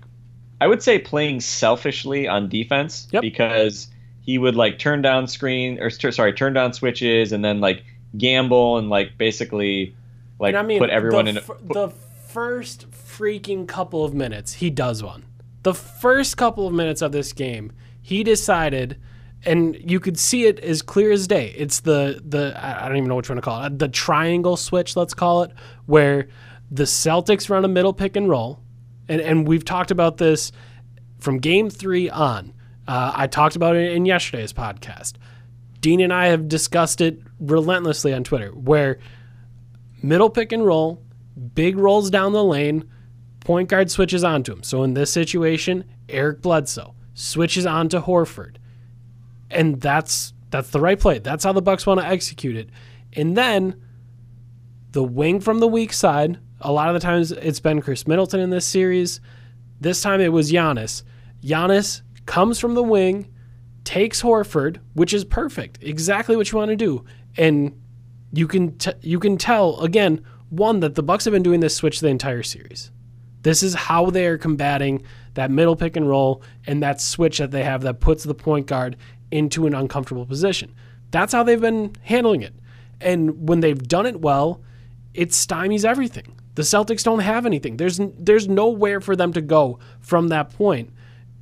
I 0.61 0.66
would 0.66 0.82
say 0.82 0.98
playing 0.98 1.40
selfishly 1.40 2.26
on 2.28 2.48
defense 2.48 3.09
Yep. 3.12 3.22
because 3.22 3.88
he 4.22 4.38
would 4.38 4.56
like 4.56 4.78
turn 4.78 5.02
down 5.02 5.28
screen 5.28 5.78
or 5.80 5.90
sorry 5.90 6.32
turn 6.32 6.52
down 6.52 6.72
switches 6.72 7.32
and 7.32 7.44
then 7.44 7.61
like 7.61 7.85
gamble 8.16 8.78
and 8.78 8.88
like 8.88 9.16
basically 9.18 9.94
like 10.38 10.54
I 10.54 10.62
mean, 10.62 10.78
put 10.78 10.90
everyone 10.90 11.26
the, 11.26 11.30
in. 11.32 11.37
A, 11.38 11.40
fir- 11.40 11.59
the 11.62 11.88
first 12.26 12.90
freaking 12.90 13.66
couple 13.66 14.04
of 14.04 14.14
minutes, 14.14 14.54
he 14.54 14.70
does 14.70 15.02
one. 15.02 15.24
The 15.62 15.74
first 15.74 16.37
couple 16.37 16.66
of 16.66 16.72
minutes 16.74 17.02
of 17.02 17.12
this 17.12 17.32
game, 17.32 17.72
he 18.02 18.22
decided, 18.22 18.98
and 19.46 19.78
you 19.90 20.00
could 20.00 20.18
see 20.18 20.44
it 20.46 20.59
as 20.61 20.82
clear 20.82 21.12
as 21.12 21.26
day. 21.26 21.54
It's 21.56 21.80
the 21.80 22.20
the 22.26 22.52
I 22.62 22.87
don't 22.88 22.96
even 22.96 23.09
know 23.09 23.14
which 23.14 23.28
one 23.28 23.37
to 23.37 23.42
call 23.42 23.64
it. 23.64 23.78
The 23.78 23.88
triangle 23.88 24.56
switch, 24.56 24.96
let's 24.96 25.14
call 25.14 25.44
it, 25.44 25.52
where 25.87 26.28
the 26.70 26.82
Celtics 26.82 27.48
run 27.48 27.64
a 27.64 27.68
middle 27.68 27.92
pick 27.92 28.16
and 28.16 28.28
roll, 28.28 28.61
and 29.09 29.20
and 29.20 29.46
we've 29.48 29.64
talked 29.64 29.90
about 29.90 30.16
this 30.18 30.52
from 31.18 31.38
game 31.38 31.70
three 31.70 32.11
on. 32.11 32.52
Uh, 32.88 33.12
I 33.14 33.26
talked 33.26 33.56
about 33.56 33.76
it 33.76 33.92
in 33.92 34.04
yesterday's 34.04 34.52
podcast. 34.52 35.14
Dean 35.80 36.00
and 36.00 36.12
I 36.12 36.26
have 36.26 36.48
discussed 36.48 37.00
it 37.00 37.20
relentlessly 37.38 38.12
on 38.12 38.24
Twitter, 38.24 38.50
where 38.50 38.98
middle 40.02 40.30
pick 40.30 40.52
and 40.52 40.66
roll, 40.66 41.02
big 41.54 41.78
rolls 41.78 42.11
down 42.11 42.32
the 42.32 42.44
lane, 42.44 42.88
point 43.40 43.68
guard 43.68 43.90
switches 43.90 44.24
onto 44.24 44.52
him. 44.52 44.62
So 44.62 44.82
in 44.82 44.94
this 44.94 45.12
situation, 45.12 45.85
Eric 46.09 46.42
Bledsoe 46.42 46.94
switches 47.14 47.66
onto 47.66 48.00
Horford. 48.00 48.56
And 49.50 49.80
that's 49.80 50.32
that's 50.50 50.70
the 50.70 50.80
right 50.80 50.98
play. 50.98 51.18
That's 51.18 51.44
how 51.44 51.52
the 51.52 51.62
Bucks 51.62 51.87
want 51.87 52.00
to 52.00 52.06
execute 52.06 52.56
it. 52.56 52.70
And 53.12 53.37
then 53.37 53.82
the 54.92 55.02
wing 55.02 55.40
from 55.40 55.61
the 55.61 55.68
weak 55.68 55.92
side, 55.92 56.38
a 56.61 56.72
lot 56.72 56.88
of 56.88 56.94
the 56.94 57.00
times 57.00 57.32
it's 57.32 57.61
been 57.61 57.82
Khris 57.82 58.06
Middleton 58.06 58.40
in 58.40 58.50
this 58.50 58.64
series. 58.64 59.20
This 59.80 60.00
time 60.00 60.20
it 60.20 60.32
was 60.32 60.50
Giannis. 60.50 61.02
Giannis 61.42 62.02
comes 62.24 62.59
from 62.59 62.74
the 62.74 62.82
wing, 62.82 63.30
takes 63.85 64.22
Horford, 64.22 64.80
which 64.94 65.12
is 65.12 65.24
perfect. 65.24 65.78
Exactly 65.82 66.37
what 66.37 66.50
you 66.50 66.59
want 66.59 66.70
to 66.70 66.76
do. 66.76 67.04
And 67.37 67.78
you 68.32 68.46
can 68.46 68.76
t- 68.78 68.92
you 69.02 69.20
can 69.20 69.37
tell 69.37 69.80
again 69.80 70.24
one 70.48 70.80
that 70.80 70.94
the 70.94 71.02
Bucks 71.02 71.24
have 71.24 71.32
been 71.32 71.42
doing 71.42 71.61
this 71.61 71.74
switch 71.74 72.00
the 72.00 72.09
entire 72.09 72.42
series. 72.42 72.90
This 73.42 73.62
is 73.62 73.74
how 73.74 74.11
they 74.11 74.26
are 74.26 74.38
combating 74.38 75.04
that 75.35 75.50
middle 75.50 75.76
pick 75.76 75.96
and 75.96 76.09
roll 76.09 76.42
and 76.66 76.82
that 76.82 77.00
switch 77.00 77.38
that 77.38 77.50
they 77.50 77.62
have 77.62 77.82
that 77.82 78.00
puts 78.00 78.24
the 78.24 78.35
point 78.35 78.66
guard 78.66 78.96
into 79.37 79.66
an 79.66 79.75
uncomfortable 79.75 80.27
position. 80.27 80.75
That's 81.11 81.33
how 81.33 81.42
they've 81.42 81.61
been 81.61 81.94
handling 82.03 82.42
it. 82.42 82.55
And 83.01 83.49
when 83.49 83.61
they've 83.61 83.87
done 83.87 84.07
it 84.07 84.20
well, 84.20 84.62
it 85.14 85.31
stymies 85.31 85.85
everything. 85.85 86.38
The 86.55 86.62
Celtics 86.62 87.05
don't 87.05 87.20
have 87.20 87.44
anything. 87.44 87.77
There's 87.77 88.01
there's 88.18 88.49
nowhere 88.49 89.01
for 89.01 89.14
them 89.14 89.33
to 89.35 89.42
go 89.42 89.79
from 90.01 90.29
that 90.29 90.51
point. 90.51 90.90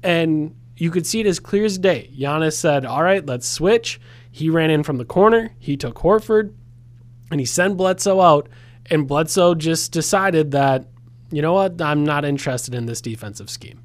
And 0.03 0.55
you 0.77 0.91
could 0.91 1.07
see 1.07 1.21
it 1.21 1.27
as 1.27 1.39
clear 1.39 1.65
as 1.65 1.79
day. 1.79 2.11
Giannis 2.19 2.55
said, 2.55 2.85
"All 2.85 3.03
right, 3.03 3.25
let's 3.25 3.49
switch." 3.49 4.01
He 4.31 4.51
ran 4.51 4.71
in 4.71 4.83
from 4.83 4.99
the 4.99 5.05
corner. 5.05 5.53
He 5.61 5.77
took 5.77 5.95
Horford, 5.97 6.53
and 7.31 7.39
he 7.39 7.47
sent 7.47 7.77
Bledsoe 7.77 8.21
out. 8.21 8.49
And 8.91 9.07
Bledsoe 9.07 9.55
just 9.55 9.93
decided 9.93 10.51
that, 10.51 10.87
you 11.31 11.41
know 11.41 11.53
what, 11.53 11.81
I'm 11.81 12.05
not 12.05 12.25
interested 12.25 12.75
in 12.75 12.87
this 12.87 13.01
defensive 13.01 13.49
scheme. 13.49 13.81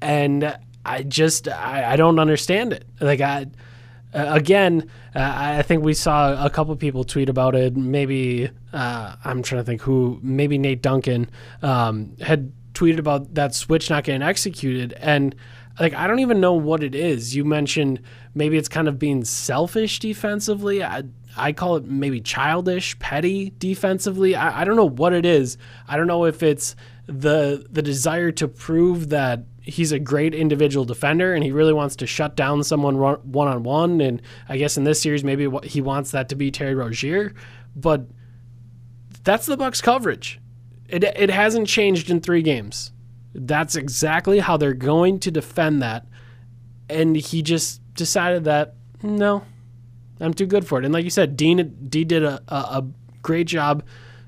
And 0.00 0.56
I 0.86 1.02
just 1.02 1.48
I, 1.48 1.92
I 1.92 1.96
don't 1.96 2.18
understand 2.18 2.72
it. 2.72 2.86
Like 3.00 3.20
I 3.20 3.46
uh, 4.14 4.26
again, 4.28 4.90
uh, 5.14 5.32
I 5.34 5.62
think 5.62 5.82
we 5.82 5.92
saw 5.92 6.42
a 6.44 6.48
couple 6.48 6.74
people 6.76 7.04
tweet 7.04 7.28
about 7.28 7.54
it. 7.54 7.76
Maybe 7.76 8.48
uh, 8.72 9.16
I'm 9.24 9.42
trying 9.42 9.60
to 9.60 9.64
think 9.64 9.82
who. 9.82 10.18
Maybe 10.22 10.58
Nate 10.58 10.80
Duncan 10.80 11.28
um, 11.60 12.16
had 12.20 12.52
tweeted 12.72 12.98
about 12.98 13.34
that 13.34 13.54
switch 13.54 13.90
not 13.90 14.04
getting 14.04 14.22
executed, 14.22 14.94
and 14.94 15.34
like 15.80 15.92
I 15.92 16.06
don't 16.06 16.20
even 16.20 16.40
know 16.40 16.54
what 16.54 16.82
it 16.82 16.94
is. 16.94 17.34
You 17.34 17.44
mentioned 17.44 18.00
maybe 18.34 18.56
it's 18.56 18.68
kind 18.68 18.88
of 18.88 18.98
being 18.98 19.24
selfish 19.24 19.98
defensively. 19.98 20.82
I 20.82 21.02
I 21.36 21.52
call 21.52 21.76
it 21.76 21.84
maybe 21.84 22.20
childish, 22.20 22.98
petty 22.98 23.52
defensively. 23.58 24.34
I, 24.34 24.62
I 24.62 24.64
don't 24.64 24.76
know 24.76 24.88
what 24.88 25.12
it 25.12 25.26
is. 25.26 25.58
I 25.88 25.96
don't 25.96 26.06
know 26.06 26.24
if 26.24 26.42
it's 26.42 26.76
the 27.06 27.66
the 27.68 27.82
desire 27.82 28.32
to 28.32 28.48
prove 28.48 29.10
that 29.10 29.44
he's 29.66 29.90
a 29.90 29.98
great 29.98 30.34
individual 30.34 30.84
defender 30.84 31.34
and 31.34 31.42
he 31.42 31.50
really 31.50 31.72
wants 31.72 31.96
to 31.96 32.06
shut 32.06 32.36
down 32.36 32.62
someone 32.62 32.96
one 32.96 33.48
on 33.48 33.64
one. 33.64 34.00
And 34.00 34.22
I 34.48 34.56
guess 34.56 34.76
in 34.76 34.84
this 34.84 35.02
series, 35.02 35.24
maybe 35.24 35.48
he 35.64 35.80
wants 35.80 36.12
that 36.12 36.28
to 36.30 36.36
be 36.36 36.50
Terry 36.50 36.74
Rozier, 36.74 37.34
but 37.74 38.06
that's 39.24 39.46
the 39.46 39.56
Bucks 39.56 39.80
coverage. 39.80 40.40
It 40.88 41.02
it 41.02 41.30
hasn't 41.30 41.66
changed 41.66 42.10
in 42.10 42.20
three 42.20 42.42
games. 42.42 42.92
That's 43.34 43.74
exactly 43.74 44.38
how 44.38 44.56
they're 44.56 44.72
going 44.72 45.18
to 45.20 45.30
defend 45.30 45.82
that. 45.82 46.06
And 46.88 47.16
he 47.16 47.42
just 47.42 47.82
decided 47.94 48.44
that 48.44 48.74
no, 49.02 49.42
I'm 50.20 50.32
too 50.32 50.46
good 50.46 50.66
for 50.66 50.78
it. 50.78 50.84
And 50.84 50.94
like 50.94 51.04
you 51.04 51.10
said, 51.10 51.36
Dean 51.36 51.76
D 51.88 52.04
did 52.04 52.22
a, 52.22 52.40
a, 52.48 52.84
great 53.22 53.48
job, 53.48 53.82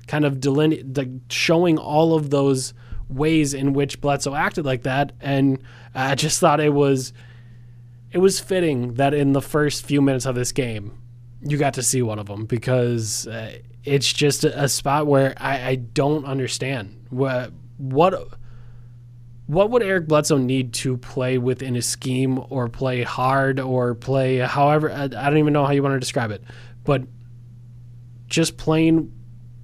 kind 0.07 0.25
of 0.25 0.41
deline- 0.41 0.91
the, 0.91 1.09
showing 1.29 1.77
all 1.77 2.13
of 2.13 2.29
those 2.29 2.73
ways 3.09 3.53
in 3.53 3.73
which 3.73 3.99
Bledsoe 3.99 4.35
acted 4.35 4.65
like 4.65 4.83
that, 4.83 5.13
and 5.19 5.61
I 5.93 6.15
just 6.15 6.39
thought 6.39 6.59
it 6.59 6.73
was 6.73 7.13
it 8.11 8.19
was 8.19 8.39
fitting 8.39 8.95
that 8.95 9.13
in 9.13 9.33
the 9.33 9.41
first 9.41 9.85
few 9.85 10.01
minutes 10.01 10.25
of 10.25 10.35
this 10.35 10.51
game, 10.51 10.97
you 11.41 11.57
got 11.57 11.75
to 11.75 11.83
see 11.83 12.01
one 12.01 12.19
of 12.19 12.27
them 12.27 12.45
because 12.45 13.27
uh, 13.27 13.57
it's 13.83 14.11
just 14.11 14.43
a, 14.43 14.63
a 14.63 14.67
spot 14.67 15.07
where 15.07 15.33
I, 15.37 15.69
I 15.69 15.75
don't 15.75 16.25
understand. 16.25 17.07
What 17.09 17.51
what 17.77 18.27
what 19.47 19.71
would 19.71 19.81
Eric 19.81 20.07
Bledsoe 20.07 20.37
need 20.37 20.73
to 20.73 20.97
play 20.97 21.37
within 21.37 21.75
a 21.75 21.81
scheme 21.81 22.43
or 22.49 22.69
play 22.69 23.01
hard 23.01 23.59
or 23.59 23.95
play 23.95 24.37
however 24.37 24.91
I, 24.91 25.03
I 25.03 25.07
don't 25.07 25.37
even 25.37 25.53
know 25.53 25.65
how 25.65 25.71
you 25.71 25.81
want 25.81 25.95
to 25.95 25.99
describe 25.99 26.31
it, 26.31 26.43
but 26.83 27.03
just 28.27 28.57
playing 28.57 29.11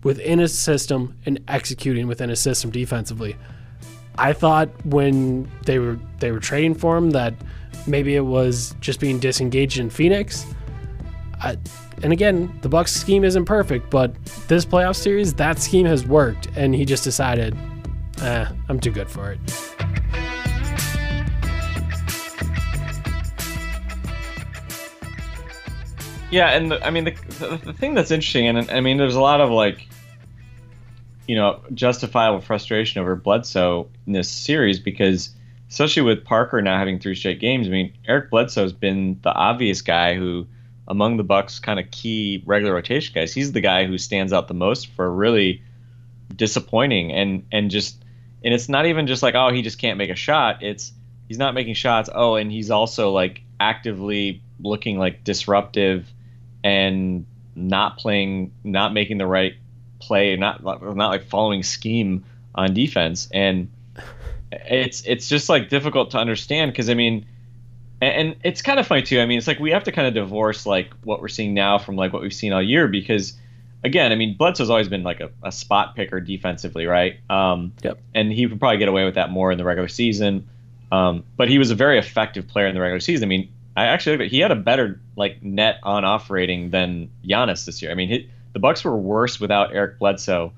within 0.06 0.39
a 0.39 0.48
system 0.48 1.18
and 1.26 1.39
executing 1.48 2.06
within 2.06 2.30
a 2.30 2.36
system 2.36 2.70
defensively. 2.70 3.36
I 4.20 4.34
thought 4.34 4.70
when 4.86 5.50
they 5.65 5.80
were 5.80 6.00
they 6.20 6.32
were 6.32 6.39
trading 6.39 6.76
for 6.76 6.96
him 6.96 7.10
that 7.10 7.34
maybe 7.88 8.15
it 8.15 8.22
was 8.22 8.76
just 8.80 9.00
being 9.00 9.20
disengaged 9.20 9.80
in 9.80 9.89
Phoenix. 9.89 10.46
I, 11.41 11.58
and 12.04 12.13
again, 12.13 12.56
the 12.62 12.70
Bucks 12.70 12.94
scheme 12.94 13.24
isn't 13.24 13.46
perfect, 13.46 13.89
but 13.89 14.13
this 14.48 14.63
playoff 14.63 14.96
series, 14.96 15.34
that 15.34 15.60
scheme 15.60 15.88
has 15.88 16.06
worked, 16.06 16.50
and 16.56 16.76
he 16.76 16.86
just 16.86 17.04
decided, 17.04 17.58
eh, 18.22 18.46
I'm 18.70 18.80
too 18.80 18.91
good 18.91 19.10
for 19.10 19.32
it. 19.32 19.39
Yeah, 26.30 26.50
and 26.50 26.72
the, 26.72 26.86
I 26.86 26.91
mean 26.91 27.06
the, 27.06 27.15
the 27.39 27.58
the 27.58 27.74
thing 27.74 27.96
that's 27.96 28.12
interesting, 28.12 28.48
and 28.48 28.70
I 28.70 28.82
mean 28.82 28.98
there's 28.98 29.15
a 29.15 29.22
lot 29.22 29.41
of 29.41 29.50
like, 29.50 29.88
you 31.27 31.35
know, 31.35 31.61
justifiable 31.73 32.41
frustration 32.41 33.01
over 33.01 33.15
Bledsoe 33.15 33.89
in 34.05 34.13
this 34.13 34.29
series 34.29 34.79
because, 34.79 35.31
especially 35.69 36.03
with 36.03 36.23
Parker 36.23 36.61
now 36.61 36.77
having 36.77 36.99
three 36.99 37.15
straight 37.15 37.39
games, 37.39 37.67
I 37.67 37.71
mean 37.71 37.93
Eric 38.07 38.29
Bledsoe's 38.29 38.73
been 38.73 39.19
the 39.21 39.33
obvious 39.33 39.81
guy 39.81 40.15
who, 40.15 40.47
among 40.88 41.17
the 41.17 41.23
Bucks' 41.23 41.59
kind 41.59 41.79
of 41.79 41.89
key 41.91 42.43
regular 42.45 42.73
rotation 42.73 43.13
guys, 43.13 43.33
he's 43.33 43.51
the 43.51 43.61
guy 43.61 43.85
who 43.85 43.97
stands 43.97 44.33
out 44.33 44.47
the 44.47 44.53
most 44.53 44.88
for 44.88 45.11
really 45.11 45.61
disappointing 46.35 47.11
and 47.11 47.45
and 47.51 47.69
just 47.71 48.03
and 48.43 48.53
it's 48.53 48.67
not 48.67 48.85
even 48.85 49.07
just 49.07 49.23
like 49.23 49.35
oh 49.35 49.51
he 49.51 49.61
just 49.61 49.79
can't 49.79 49.97
make 49.97 50.09
a 50.09 50.15
shot. 50.15 50.61
It's 50.61 50.91
he's 51.27 51.38
not 51.38 51.53
making 51.53 51.73
shots. 51.73 52.09
Oh 52.13 52.35
and 52.35 52.51
he's 52.51 52.71
also 52.71 53.11
like 53.11 53.41
actively 53.59 54.41
looking 54.59 54.97
like 54.97 55.23
disruptive 55.23 56.11
and 56.63 57.25
not 57.55 57.97
playing 57.97 58.51
not 58.63 58.93
making 58.93 59.17
the 59.17 59.25
right 59.25 59.53
play 60.06 60.36
not 60.36 60.63
not 60.63 61.10
like 61.10 61.26
following 61.26 61.63
scheme 61.63 62.24
on 62.54 62.74
defense 62.74 63.28
and 63.34 63.70
it's 64.52 65.04
it's 65.06 65.28
just 65.28 65.50
like 65.50 65.70
difficult 65.70 66.12
to 66.12 66.18
understand 66.18 66.72
because 66.72 66.89
i 66.89 66.94
mean 66.94 67.26
and, 68.02 68.30
and 68.30 68.36
it's 68.44 68.62
kind 68.62 68.80
of 68.80 68.88
funny 68.88 69.01
too 69.01 69.20
i 69.20 69.26
mean 69.26 69.38
it's 69.38 69.47
like 69.47 69.60
we 69.60 69.72
have 69.72 69.84
to 69.84 69.91
kind 69.91 70.08
of 70.08 70.14
divorce 70.14 70.66
like 70.66 70.93
what 71.03 71.22
we're 71.22 71.28
seeing 71.28 71.53
now 71.53 71.78
from 71.78 71.95
like 71.95 72.14
what 72.14 72.22
we've 72.22 72.34
seen 72.34 72.53
all 72.53 72.62
year 72.62 72.88
because 72.88 73.34
again, 73.86 74.12
I 74.12 74.16
mean, 74.16 74.36
Bledsoe's 74.36 74.70
always 74.70 74.89
been 74.89 75.03
like 75.03 75.22
a, 75.22 75.30
a 75.43 75.51
spot 75.51 75.95
picker 75.95 76.20
defensively, 76.20 76.88
right? 76.88 77.20
Um, 77.30 77.72
Yep. 77.84 77.99
And 78.14 78.32
he 78.32 78.47
would 78.47 78.60
probably 78.60 78.80
get 78.80 78.89
away 78.89 79.06
with 79.06 79.16
that 79.16 79.30
more 79.30 79.51
in 79.51 79.58
the 79.58 79.64
regular 79.64 79.88
season. 79.88 80.49
Um, 80.91 81.24
but 81.38 81.47
he 81.49 81.60
was 81.60 81.72
a 81.72 81.76
very 81.76 81.99
effective 81.99 82.47
player 82.47 82.68
in 82.68 82.74
the 82.74 82.82
regular 82.82 82.99
season. 82.99 83.26
I 83.26 83.30
mean, 83.30 83.51
I 83.78 83.86
actually 83.86 84.28
he 84.28 84.39
had 84.39 84.51
a 84.51 84.56
better 84.56 84.99
like 85.16 85.43
net 85.43 85.80
on 85.84 86.03
off 86.03 86.30
rating 86.30 86.72
than 86.72 87.12
Giannis 87.24 87.66
this 87.66 87.82
year. 87.82 87.91
I 87.91 87.95
mean, 87.95 88.10
he, 88.10 88.30
the 88.56 88.60
Bucks 88.60 88.86
were 88.86 88.95
worse 88.95 89.38
without 89.38 89.76
Eric 89.76 89.99
Bledsoe 89.99 90.53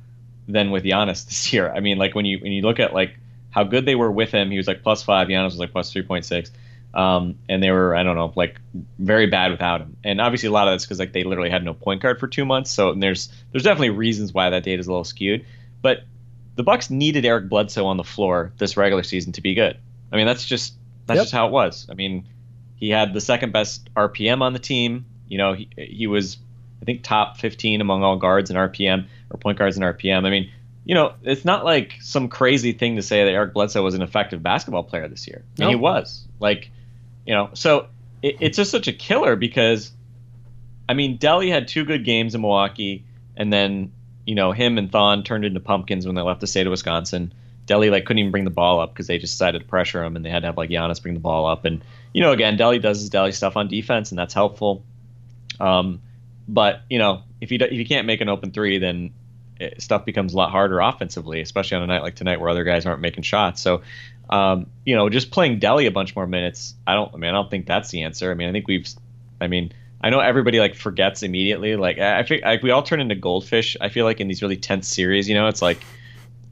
than 0.48 0.70
with 0.70 0.84
Giannis 0.84 1.26
this 1.28 1.52
year. 1.52 1.74
I 1.74 1.80
mean, 1.80 1.98
like 1.98 2.14
when 2.14 2.26
you 2.26 2.38
when 2.38 2.52
you 2.52 2.62
look 2.62 2.80
at 2.80 2.94
like 2.94 3.18
how 3.50 3.64
good 3.64 3.88
they 3.88 3.96
were 3.96 4.12
with 4.12 4.32
him, 4.32 4.52
he 4.52 4.58
was 4.58 4.68
like 4.68 4.84
plus 4.84 5.02
five. 5.02 5.28
Giannis 5.28 5.46
was 5.46 5.58
like 5.58 5.72
plus 5.72 5.92
three 5.92 6.04
point 6.04 6.24
six. 6.24 6.52
Um, 6.94 7.36
and 7.50 7.62
they 7.62 7.70
were, 7.72 7.96
I 7.96 8.04
don't 8.04 8.16
know, 8.16 8.32
like 8.36 8.60
very 8.98 9.26
bad 9.28 9.52
without 9.52 9.82
him. 9.82 9.98
And 10.04 10.22
obviously, 10.22 10.48
a 10.48 10.52
lot 10.52 10.68
of 10.68 10.74
that's 10.74 10.86
because 10.86 11.00
like 11.00 11.12
they 11.12 11.24
literally 11.24 11.50
had 11.50 11.64
no 11.66 11.74
point 11.74 12.02
guard 12.04 12.20
for 12.20 12.28
two 12.28 12.46
months. 12.46 12.70
So 12.72 12.94
there's 12.94 13.30
there's 13.52 13.64
definitely 13.64 13.90
reasons 13.92 14.32
why 14.32 14.50
that 14.52 14.64
data 14.64 14.80
is 14.80 14.88
a 14.88 14.92
little 14.92 15.04
skewed. 15.04 15.44
But 15.82 16.04
the 16.56 16.64
Bucks 16.64 16.90
needed 16.92 17.26
Eric 17.26 17.50
Bledsoe 17.50 17.86
on 17.86 17.98
the 17.98 18.04
floor 18.04 18.52
this 18.58 18.78
regular 18.78 19.04
season 19.04 19.32
to 19.34 19.42
be 19.42 19.54
good. 19.56 19.78
I 20.12 20.18
mean, 20.18 20.28
that's 20.28 20.46
just 20.46 20.76
that's 21.08 21.18
Yep. 21.18 21.24
just 21.24 21.34
how 21.34 21.48
it 21.48 21.52
was. 21.52 21.88
I 21.90 21.96
mean, 21.96 22.26
he 22.76 22.90
had 22.90 23.14
the 23.14 23.22
second 23.22 23.54
best 23.54 23.90
RPM 23.96 24.42
on 24.42 24.54
the 24.54 24.60
team. 24.60 25.06
You 25.28 25.40
know, 25.40 25.54
he 25.54 25.68
he 25.78 26.08
was 26.08 26.38
I 26.82 26.86
think 26.86 27.04
top 27.04 27.38
15 27.38 27.82
among 27.82 28.04
all 28.04 28.18
guards 28.18 28.50
in 28.50 28.56
RPM 28.56 29.08
or 29.30 29.38
point 29.38 29.58
guards 29.58 29.78
in 29.78 29.84
RPM. 29.84 30.26
I 30.26 30.30
mean, 30.30 30.52
you 30.86 30.96
know, 30.96 31.14
it's 31.24 31.44
not 31.44 31.66
like 31.66 31.96
some 32.02 32.30
crazy 32.30 32.72
thing 32.72 32.96
to 32.96 33.02
say 33.02 33.26
that 33.26 33.32
Eric 33.32 33.54
Bledsoe 33.54 33.84
was 33.84 33.94
an 33.94 34.02
effective 34.02 34.42
basketball 34.42 34.84
player 34.84 35.08
this 35.08 35.28
year. 35.28 35.44
I 35.58 35.62
mean, 35.62 35.70
he 35.70 35.76
was 35.76 36.26
like, 36.40 36.72
you 37.26 37.34
know, 37.34 37.50
so 37.54 37.88
it, 38.22 38.38
it's 38.40 38.58
just 38.58 38.72
such 38.72 38.88
a 38.88 38.94
killer 38.94 39.36
because, 39.36 39.92
I 40.88 40.94
mean, 40.94 41.18
Delly 41.18 41.52
had 41.52 41.68
two 41.68 41.84
good 41.84 42.06
games 42.06 42.36
in 42.36 42.42
Milwaukee, 42.42 43.04
and 43.36 43.52
then 43.52 43.92
you 44.26 44.36
know 44.36 44.52
him 44.52 44.78
and 44.78 44.92
Thon 44.92 45.24
turned 45.24 45.46
into 45.46 45.60
pumpkins 45.60 46.06
when 46.06 46.16
they 46.16 46.22
left 46.22 46.42
the 46.42 46.48
state 46.48 46.68
of 46.68 46.72
Wisconsin. 46.72 47.34
Delly 47.66 47.92
like 47.92 48.06
couldn't 48.06 48.20
even 48.20 48.32
bring 48.32 48.46
the 48.46 48.50
ball 48.50 48.80
up 48.80 48.94
because 48.94 49.08
they 49.08 49.18
just 49.18 49.34
decided 49.34 49.60
to 49.60 49.68
pressure 49.68 50.04
him, 50.04 50.16
and 50.16 50.24
they 50.24 50.30
had 50.30 50.44
to 50.44 50.48
have 50.48 50.58
like 50.58 50.70
Giannis 50.70 51.02
bring 51.02 51.16
the 51.16 51.20
ball 51.20 51.48
up. 51.48 51.66
And 51.66 51.84
you 52.14 52.22
know, 52.22 52.32
again, 52.32 52.58
Delly 52.58 52.82
does 52.82 53.02
his 53.02 53.10
Delly 53.10 53.34
stuff 53.34 53.58
on 53.58 53.68
defense, 53.68 54.12
and 54.12 54.18
that's 54.18 54.34
helpful. 54.34 54.86
Um, 55.60 56.02
but 56.48 56.82
you 56.90 57.00
know, 57.00 57.24
if 57.42 57.52
you 57.52 57.58
do- 57.58 57.66
if 57.66 57.74
you 57.74 57.86
can't 57.86 58.08
make 58.08 58.22
an 58.22 58.30
open 58.30 58.52
three, 58.52 58.78
then 58.78 59.12
it, 59.60 59.82
stuff 59.82 60.06
becomes 60.06 60.34
a 60.34 60.38
lot 60.38 60.52
harder 60.52 60.80
offensively, 60.80 61.42
especially 61.42 61.78
on 61.78 61.84
a 61.84 61.88
night 61.88 62.04
like 62.04 62.16
tonight 62.16 62.40
where 62.40 62.50
other 62.50 62.64
guys 62.64 62.86
aren't 62.86 63.02
making 63.02 63.24
shots. 63.24 63.62
So, 63.62 63.82
um, 64.30 64.68
you 64.86 64.96
know, 64.96 65.10
just 65.10 65.32
playing 65.32 65.60
Delly 65.60 65.88
a 65.88 65.92
bunch 65.92 66.16
more 66.16 66.28
minutes, 66.28 66.76
I 66.86 66.94
don't. 66.94 67.14
I 67.14 67.18
mean, 67.18 67.30
I 67.30 67.34
don't 67.34 67.50
think 67.50 67.66
that's 67.66 67.90
the 67.90 68.04
answer. 68.04 68.32
I 68.32 68.34
mean, 68.34 68.50
I 68.50 68.52
think 68.52 68.68
we've. 68.68 68.88
I 69.40 69.48
mean, 69.48 69.72
I 70.02 70.10
know 70.10 70.20
everybody 70.20 70.60
like 70.60 70.76
forgets 70.76 71.24
immediately. 71.24 71.76
Like 71.76 72.00
I 72.00 72.20
I 72.20 72.24
think 72.24 72.44
like, 72.44 72.64
we 72.64 72.72
all 72.72 72.84
turn 72.84 73.00
into 73.00 73.16
goldfish. 73.16 73.78
I 73.82 73.90
feel 73.90 74.06
like 74.06 74.20
in 74.20 74.28
these 74.28 74.42
really 74.42 74.58
tense 74.58 74.88
series, 74.88 75.28
you 75.28 75.36
know, 75.36 75.48
it's 75.48 75.62
like, 75.62 75.80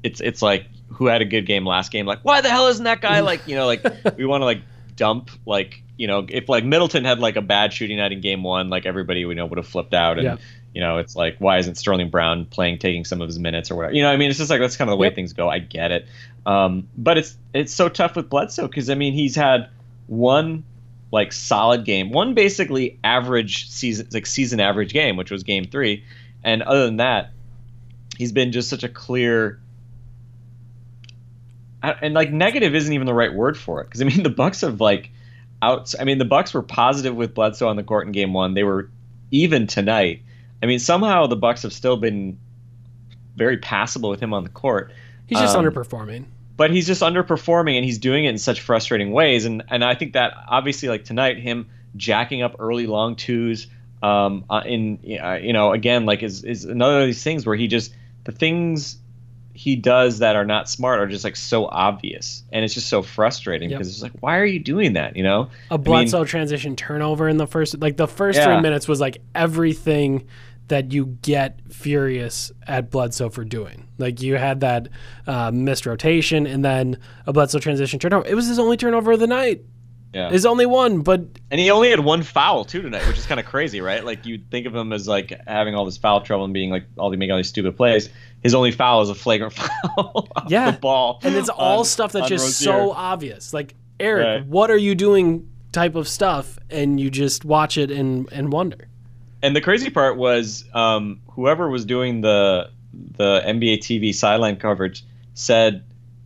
it's 0.04 0.22
it's 0.22 0.42
like 0.42 0.66
who 0.90 1.08
had 1.08 1.22
a 1.22 1.26
good 1.26 1.46
game 1.46 1.66
last 1.66 1.92
game. 1.92 2.06
Like 2.06 2.20
why 2.24 2.42
the 2.42 2.50
hell 2.50 2.68
isn't 2.68 2.84
that 2.86 3.02
guy 3.02 3.20
like 3.20 3.48
you 3.48 3.56
know 3.56 3.66
like 3.66 3.84
we 4.18 4.26
want 4.26 4.42
to 4.42 4.46
like 4.46 4.62
dump 4.96 5.30
like 5.46 5.82
you 5.98 6.08
know 6.08 6.26
if 6.28 6.50
like 6.50 6.64
Middleton 6.66 7.06
had 7.06 7.20
like 7.20 7.36
a 7.36 7.42
bad 7.42 7.74
shooting 7.74 7.98
night 7.98 8.12
in 8.12 8.22
game 8.22 8.44
one, 8.44 8.70
like 8.70 8.86
everybody 8.86 9.26
we 9.26 9.36
know 9.36 9.46
would 9.46 9.58
have 9.58 9.68
flipped 9.68 9.94
out 9.94 10.18
and. 10.18 10.26
Yeah. 10.26 10.38
You 10.74 10.82
know, 10.82 10.98
it's 10.98 11.16
like 11.16 11.38
why 11.40 11.58
isn't 11.60 11.76
Sterling 11.76 12.10
Brown 12.10 12.44
playing, 12.44 12.80
taking 12.80 13.06
some 13.06 13.22
of 13.22 13.30
his 13.30 13.40
minutes 13.40 13.72
or 13.72 13.76
whatever? 13.76 13.96
You 13.96 14.02
know, 14.04 14.12
I 14.12 14.18
mean, 14.18 14.30
it's 14.30 14.40
just 14.40 14.50
like 14.50 14.60
that's 14.60 14.76
kind 14.76 14.90
of 14.90 14.92
the 14.92 14.98
way 14.98 15.08
Yep. 15.08 15.16
things 15.16 15.32
go. 15.32 15.48
I 15.48 15.60
get 15.60 15.94
it, 15.94 16.06
um, 16.46 16.90
but 16.98 17.18
it's 17.18 17.38
it's 17.54 17.74
so 17.74 17.88
tough 17.88 18.18
with 18.18 18.30
Bledsoe 18.30 18.68
because 18.68 18.90
I 18.90 18.96
mean 18.96 19.14
he's 19.14 19.38
had 19.38 19.70
one 20.08 20.66
like 21.14 21.32
solid 21.32 21.86
game, 21.86 22.12
one 22.12 22.34
basically 22.34 23.00
average 23.06 23.70
season 23.70 24.10
like 24.12 24.26
season 24.26 24.60
average 24.60 24.92
game, 24.92 25.16
which 25.16 25.32
was 25.32 25.44
game 25.44 25.64
three, 25.64 26.04
and 26.44 26.62
other 26.62 26.86
than 26.86 26.98
that, 26.98 27.32
he's 28.18 28.34
been 28.34 28.52
just 28.52 28.70
such 28.70 28.84
a 28.84 28.90
clear. 28.90 29.62
And 31.82 32.14
like 32.14 32.34
negative 32.34 32.76
isn't 32.76 32.92
even 32.92 33.08
the 33.08 33.14
right 33.14 33.34
word 33.34 33.58
for 33.58 33.80
it 33.80 33.86
because 33.86 34.02
I 34.02 34.04
mean 34.04 34.24
the 34.24 34.30
Bucks 34.30 34.60
have 34.60 34.82
like 34.82 35.10
out. 35.66 35.94
I 36.00 36.04
mean 36.04 36.18
the 36.18 36.26
Bucks 36.26 36.54
were 36.54 36.62
positive 36.64 37.16
with 37.16 37.34
Bledsoe 37.34 37.68
on 37.68 37.76
the 37.76 37.84
court 37.84 38.06
in 38.08 38.12
game 38.12 38.34
one. 38.34 38.54
They 38.54 38.64
were 38.64 38.90
even 39.32 39.68
tonight. 39.68 40.22
I 40.62 40.66
mean 40.68 40.80
somehow 40.80 41.28
the 41.28 41.36
Bucks 41.36 41.64
have 41.64 41.74
still 41.74 41.98
been 41.98 42.38
very 43.36 43.58
passable 43.58 44.10
with 44.10 44.20
him 44.22 44.34
on 44.34 44.44
the 44.44 44.50
court 44.50 44.92
He's 45.28 45.40
just 45.40 45.56
Um, 45.56 45.66
underperforming. 45.66 46.26
but 46.56 46.72
he's 46.72 46.88
just 46.88 47.02
underperforming 47.02 47.76
and 47.76 47.84
he's 47.84 47.98
doing 47.98 48.26
it 48.26 48.30
in 48.30 48.38
such 48.38 48.62
frustrating 48.62 49.12
ways 49.12 49.46
and 49.46 49.64
and 49.70 49.84
I 49.84 49.96
think 49.96 50.14
that 50.14 50.34
obviously 50.48 50.88
like 50.90 51.04
tonight 51.04 51.38
him 51.40 51.68
jacking 51.98 52.42
up 52.44 52.56
early 52.60 52.88
long 52.88 53.16
twos 53.16 53.68
um 54.04 54.46
uh, 54.50 54.62
in 54.66 55.00
uh, 55.22 55.34
you 55.42 55.52
know 55.54 55.72
again 55.74 56.06
like 56.06 56.24
is 56.24 56.44
is 56.44 56.64
another 56.66 57.02
of 57.02 57.08
these 57.08 57.24
things 57.24 57.46
where 57.46 57.56
he 57.56 57.68
just 57.68 57.94
the 58.24 58.32
things 58.32 58.98
he 59.56 59.76
does 59.76 60.20
that 60.20 60.36
are 60.36 60.46
not 60.46 60.70
smart 60.70 61.00
are 61.00 61.08
just 61.08 61.24
like 61.24 61.36
so 61.36 61.66
obvious 61.68 62.44
and 62.52 62.66
it's 62.66 62.74
just 62.74 62.90
so 62.90 63.02
frustrating 63.02 63.70
Yep. 63.70 63.80
because 63.80 63.88
it's 63.94 64.02
like 64.04 64.12
why 64.20 64.38
are 64.38 64.46
you 64.46 64.60
doing 64.60 64.94
that 64.94 65.16
you 65.16 65.24
know 65.24 65.50
A 65.72 65.78
Bledsoe 65.78 66.26
transition 66.26 66.76
turnover 66.76 67.28
in 67.30 67.38
the 67.38 67.48
first, 67.48 67.80
like 67.80 67.98
the 67.98 68.08
first 68.08 68.38
three 68.42 68.60
minutes 68.62 68.88
was 68.88 69.00
like 69.00 69.18
everything 69.34 70.28
that 70.68 70.92
you 70.92 71.06
get 71.22 71.60
furious 71.72 72.52
at 72.66 72.90
Bledsoe 72.90 73.30
for 73.30 73.44
doing. 73.46 73.88
Like 74.00 74.22
you 74.22 74.36
had 74.36 74.62
that 74.62 74.90
uh, 75.28 75.52
missed 75.52 75.86
rotation 75.86 76.48
and 76.48 76.66
then 76.66 76.98
a 77.28 77.34
Bledsoe 77.34 77.60
transition 77.60 78.00
turnover. 78.00 78.28
It 78.28 78.34
was 78.36 78.48
his 78.48 78.58
only 78.60 78.76
turnover 78.76 79.12
of 79.12 79.20
the 79.20 79.28
night. 79.28 79.62
Yeah 80.16 80.30
His 80.32 80.46
only 80.46 80.66
one, 80.66 81.02
but 81.02 81.20
and 81.52 81.60
he 81.60 81.70
only 81.70 81.90
had 81.92 82.00
one 82.00 82.24
foul 82.24 82.66
too 82.66 82.82
tonight 82.82 83.06
which 83.08 83.18
is 83.20 83.26
kind 83.28 83.40
of 83.40 83.46
crazy 83.46 83.82
right 83.82 84.04
like 84.04 84.26
you 84.26 84.40
think 84.50 84.66
of 84.66 84.74
him 84.76 84.92
as 84.94 85.08
like 85.08 85.34
having 85.46 85.76
all 85.76 85.86
this 85.86 85.98
foul 85.98 86.22
trouble 86.22 86.46
and 86.46 86.54
being 86.54 86.72
like 86.72 86.86
all 86.98 87.10
making 87.12 87.32
all 87.32 87.38
these 87.38 87.50
stupid 87.50 87.76
plays 87.78 88.10
his 88.42 88.56
only 88.56 88.72
foul 88.72 89.02
is 89.02 89.10
a 89.10 89.16
flagrant 89.16 89.54
foul 89.62 90.28
off 90.36 90.46
Yeah. 90.50 90.72
the 90.72 90.78
ball 90.80 91.20
and 91.24 91.36
it's 91.36 91.50
all 91.50 91.80
on- 91.80 91.86
stuff 91.86 92.12
that's 92.14 92.30
just 92.30 92.46
Rozier. 92.46 92.72
so 92.72 92.92
obvious. 92.92 93.54
Like 93.54 93.76
Eric, 94.00 94.26
Right. 94.26 94.46
what 94.48 94.72
are 94.72 94.78
you 94.78 94.96
doing? 94.96 95.50
Type 95.72 95.96
of 95.96 96.08
stuff, 96.08 96.58
and 96.70 97.00
you 97.00 97.10
just 97.10 97.44
watch 97.46 97.78
it 97.78 97.92
and 97.92 98.30
and 98.32 98.52
wonder. 98.52 98.88
And 99.42 99.56
the 99.56 99.62
crazy 99.62 99.90
part 99.90 100.16
was 100.18 100.64
um, 100.74 101.20
whoever 101.32 101.70
was 101.70 101.84
doing 101.86 102.22
the 102.22 102.70
the 103.18 103.42
NBA 103.46 103.80
TV 103.80 104.14
sideline 104.14 104.56
coverage 104.58 105.04
said 105.34 105.84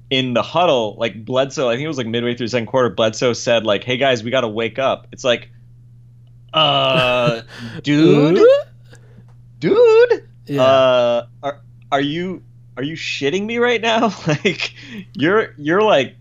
in 0.10 0.34
the 0.34 0.42
huddle, 0.42 0.96
like 0.98 1.24
Bledsoe, 1.26 1.70
I 1.70 1.74
think 1.74 1.84
it 1.86 1.88
was 1.88 1.98
like 1.98 2.08
midway 2.08 2.36
through 2.36 2.48
the 2.48 2.52
second 2.52 2.66
quarter, 2.68 2.90
Bledsoe 2.90 3.34
said 3.34 3.66
like, 3.66 3.84
"Hey 3.84 3.98
guys, 3.98 4.24
we 4.24 4.32
got 4.32 4.42
to 4.42 4.48
wake 4.48 4.80
up." 4.80 5.08
It's 5.12 5.24
like, 5.24 5.50
uh, 6.54 7.42
dude, 7.84 8.40
dude, 9.60 10.28
Yeah. 10.48 10.62
uh, 10.64 11.28
are 11.44 11.62
are 11.92 12.02
you 12.02 12.44
are 12.78 12.84
you 12.84 12.96
shitting 12.96 13.46
me 13.46 13.58
right 13.58 13.82
now? 13.82 14.08
like, 14.28 14.74
you're 15.14 15.54
you're 15.58 15.82
like, 15.84 16.16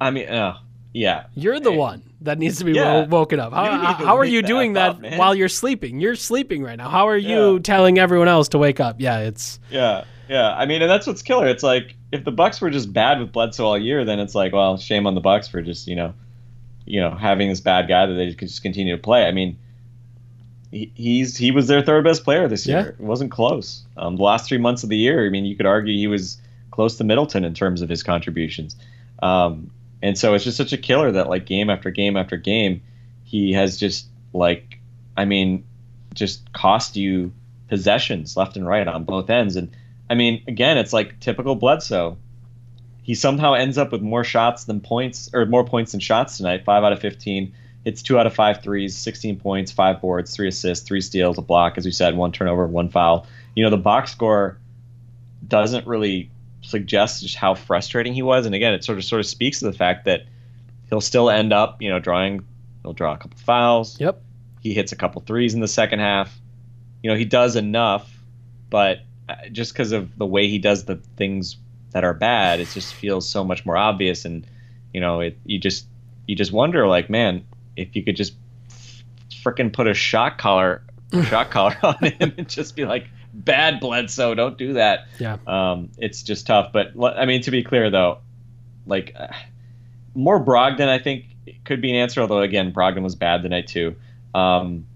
I 0.00 0.10
mean, 0.10 0.28
uh, 0.28 0.56
yeah, 0.92 1.24
You're 1.34 1.60
the 1.60 1.72
Hey. 1.72 1.76
one 1.76 2.02
that 2.22 2.38
needs 2.38 2.58
to 2.58 2.64
be 2.64 2.72
Yeah. 2.72 3.06
woken 3.06 3.38
up. 3.40 3.52
How, 3.52 3.64
You 3.64 3.78
need 3.78 3.86
to 3.98 4.06
how 4.06 4.16
are 4.18 4.24
you 4.24 4.42
doing 4.42 4.74
that 4.74 5.00
man. 5.00 5.18
while 5.18 5.34
you're 5.34 5.48
sleeping? 5.48 6.00
You're 6.00 6.16
sleeping 6.16 6.62
right 6.62 6.76
now. 6.76 6.88
How 6.88 7.08
are 7.08 7.16
you 7.16 7.54
Yeah. 7.54 7.58
telling 7.62 7.98
everyone 7.98 8.28
else 8.28 8.48
to 8.50 8.58
wake 8.58 8.80
up? 8.80 8.96
Yeah, 8.98 9.20
it's 9.20 9.58
Yeah, 9.70 10.04
yeah. 10.28 10.54
I 10.54 10.66
mean, 10.66 10.82
and 10.82 10.90
that's 10.90 11.06
what's 11.06 11.22
killer. 11.22 11.46
It's 11.46 11.62
like 11.62 11.94
if 12.12 12.24
the 12.24 12.32
Bucks 12.32 12.60
were 12.60 12.70
just 12.70 12.92
bad 12.92 13.20
with 13.20 13.32
Bledsoe 13.32 13.66
all 13.66 13.78
year, 13.78 14.04
then 14.04 14.18
it's 14.18 14.34
like, 14.34 14.52
well, 14.52 14.76
shame 14.76 15.06
on 15.06 15.14
the 15.14 15.20
Bucks 15.20 15.48
for 15.48 15.62
just 15.62 15.86
you 15.86 15.96
know, 15.96 16.14
you 16.84 17.00
know, 17.00 17.10
having 17.10 17.48
this 17.48 17.60
bad 17.60 17.88
guy 17.88 18.06
that 18.06 18.14
they 18.14 18.34
could 18.34 18.48
just 18.48 18.62
continue 18.62 18.96
to 18.96 19.02
play. 19.02 19.24
I 19.26 19.32
mean, 19.32 19.58
he, 20.70 20.90
he's 20.94 21.36
he 21.36 21.50
was 21.50 21.68
their 21.68 21.82
third 21.82 22.04
best 22.04 22.24
player 22.24 22.48
this 22.48 22.66
year. 22.66 22.78
Yeah. 22.78 22.88
It 22.88 23.00
wasn't 23.00 23.30
close. 23.30 23.84
Um, 23.96 24.16
the 24.16 24.22
last 24.22 24.48
three 24.48 24.58
months 24.58 24.82
of 24.82 24.88
the 24.88 24.96
year, 24.96 25.26
I 25.26 25.30
mean, 25.30 25.44
you 25.44 25.56
could 25.56 25.66
argue 25.66 25.94
he 25.94 26.06
was 26.06 26.38
close 26.70 26.96
to 26.96 27.04
Middleton 27.04 27.44
in 27.44 27.54
terms 27.54 27.82
of 27.82 27.88
his 27.88 28.02
contributions. 28.02 28.76
Um, 29.22 29.70
and 30.02 30.16
so 30.16 30.34
it's 30.34 30.44
just 30.44 30.56
such 30.56 30.72
a 30.72 30.78
killer 30.78 31.12
that 31.12 31.28
like 31.28 31.44
game 31.44 31.68
after 31.70 31.90
game 31.90 32.16
after 32.16 32.36
game, 32.36 32.82
he 33.24 33.52
has 33.52 33.76
just 33.76 34.06
like, 34.32 34.78
I 35.16 35.24
mean, 35.24 35.64
just 36.14 36.52
cost 36.52 36.96
you 36.96 37.32
possessions 37.68 38.36
left 38.36 38.56
and 38.56 38.66
right 38.66 38.86
on 38.86 39.04
both 39.04 39.28
ends. 39.30 39.56
And 39.56 39.70
I 40.10 40.14
mean, 40.16 40.42
again, 40.48 40.76
it's 40.76 40.92
like 40.92 41.20
typical 41.20 41.54
Bledsoe. 41.54 42.18
He 43.02 43.14
somehow 43.14 43.54
ends 43.54 43.78
up 43.78 43.92
with 43.92 44.02
more 44.02 44.24
shots 44.24 44.64
than 44.64 44.80
points, 44.80 45.30
or 45.32 45.46
more 45.46 45.64
points 45.64 45.92
than 45.92 46.00
shots 46.00 46.36
tonight. 46.36 46.64
Five 46.64 46.82
out 46.84 46.92
of 46.92 47.00
fifteen. 47.00 47.54
It's 47.84 48.02
two 48.02 48.18
out 48.18 48.26
of 48.26 48.34
five 48.34 48.62
threes, 48.62 48.94
16 48.94 49.40
points, 49.40 49.72
five 49.72 50.02
boards, 50.02 50.36
three 50.36 50.48
assists, 50.48 50.86
three 50.86 51.00
steals, 51.00 51.38
a 51.38 51.42
block, 51.42 51.78
as 51.78 51.86
we 51.86 51.92
said, 51.92 52.14
one 52.14 52.30
turnover, 52.30 52.66
one 52.66 52.90
foul. 52.90 53.26
You 53.56 53.64
know, 53.64 53.70
the 53.70 53.78
box 53.78 54.12
score 54.12 54.58
doesn't 55.48 55.86
really 55.86 56.30
suggest 56.60 57.22
just 57.22 57.36
how 57.36 57.54
frustrating 57.54 58.12
he 58.12 58.20
was. 58.20 58.44
And 58.44 58.54
again, 58.54 58.74
it 58.74 58.84
sort 58.84 58.98
of 58.98 59.04
sort 59.04 59.20
of 59.20 59.26
speaks 59.26 59.60
to 59.60 59.64
the 59.64 59.72
fact 59.72 60.04
that 60.04 60.26
he'll 60.90 61.00
still 61.00 61.30
end 61.30 61.54
up, 61.54 61.80
you 61.80 61.88
know, 61.88 61.98
drawing. 61.98 62.44
He'll 62.82 62.92
draw 62.92 63.14
a 63.14 63.16
couple 63.16 63.38
fouls. 63.38 63.98
yep. 63.98 64.20
He 64.60 64.74
hits 64.74 64.92
a 64.92 64.96
couple 64.96 65.22
threes 65.22 65.54
in 65.54 65.60
the 65.60 65.68
second 65.68 66.00
half. 66.00 66.38
You 67.02 67.10
know, 67.10 67.16
he 67.16 67.24
does 67.24 67.56
enough, 67.56 68.10
but 68.68 69.00
just 69.52 69.72
because 69.72 69.92
of 69.92 70.16
the 70.18 70.26
way 70.26 70.48
he 70.48 70.58
does 70.58 70.84
the 70.84 70.96
things 71.16 71.56
that 71.92 72.04
are 72.04 72.14
bad, 72.14 72.60
it 72.60 72.68
just 72.72 72.94
feels 72.94 73.28
so 73.28 73.44
much 73.44 73.66
more 73.66 73.76
obvious. 73.76 74.24
And 74.24 74.46
you 74.92 75.00
know, 75.00 75.20
it 75.20 75.38
you 75.44 75.58
just 75.58 75.86
you 76.26 76.36
just 76.36 76.52
wonder, 76.52 76.86
like, 76.86 77.10
man, 77.10 77.44
if 77.76 77.96
you 77.96 78.02
could 78.02 78.16
just 78.16 78.34
frickin' 79.42 79.72
put 79.72 79.86
a 79.86 79.94
shock 79.94 80.38
collar 80.38 80.82
shock 81.24 81.50
collar 81.50 81.76
on 81.82 81.96
him 82.04 82.34
and 82.36 82.48
just 82.48 82.76
be 82.76 82.84
like, 82.84 83.06
bad 83.32 83.80
Bledsoe, 83.80 84.34
don't 84.34 84.58
do 84.58 84.74
that. 84.74 85.06
Yeah. 85.18 85.38
Um, 85.46 85.90
it's 85.98 86.22
just 86.22 86.46
tough. 86.46 86.72
But 86.72 86.92
I 87.02 87.26
mean, 87.26 87.42
to 87.42 87.50
be 87.50 87.62
clear 87.62 87.90
though, 87.90 88.18
like 88.86 89.14
uh, 89.18 89.28
more 90.14 90.42
Brogdon, 90.44 90.88
I 90.88 90.98
think 90.98 91.26
could 91.64 91.80
be 91.80 91.90
an 91.90 91.96
answer. 91.96 92.20
Although 92.20 92.40
again, 92.40 92.72
Brogdon 92.72 93.02
was 93.02 93.14
bad 93.14 93.42
tonight 93.42 93.66
too. 93.66 93.96
Um, 94.34 94.86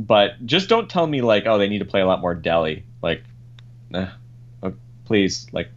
but 0.00 0.44
just 0.44 0.68
don't 0.68 0.90
tell 0.90 1.06
me 1.06 1.22
like, 1.22 1.46
oh, 1.46 1.58
they 1.58 1.68
need 1.68 1.78
to 1.78 1.84
play 1.84 2.00
a 2.00 2.06
lot 2.06 2.20
more 2.20 2.34
Delly. 2.34 2.82
Like, 3.02 3.22
eh, 3.94 4.08
uh, 4.62 4.70
please, 5.04 5.46
like, 5.52 5.68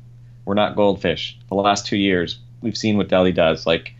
we're 0.45 0.53
not 0.53 0.75
goldfish. 0.75 1.37
The 1.49 1.55
last 1.55 1.85
two 1.85 1.97
years, 1.97 2.39
we've 2.61 2.77
seen 2.77 2.97
what 2.97 3.09
Delly 3.09 3.33
does. 3.33 3.65
Like, 3.65 3.93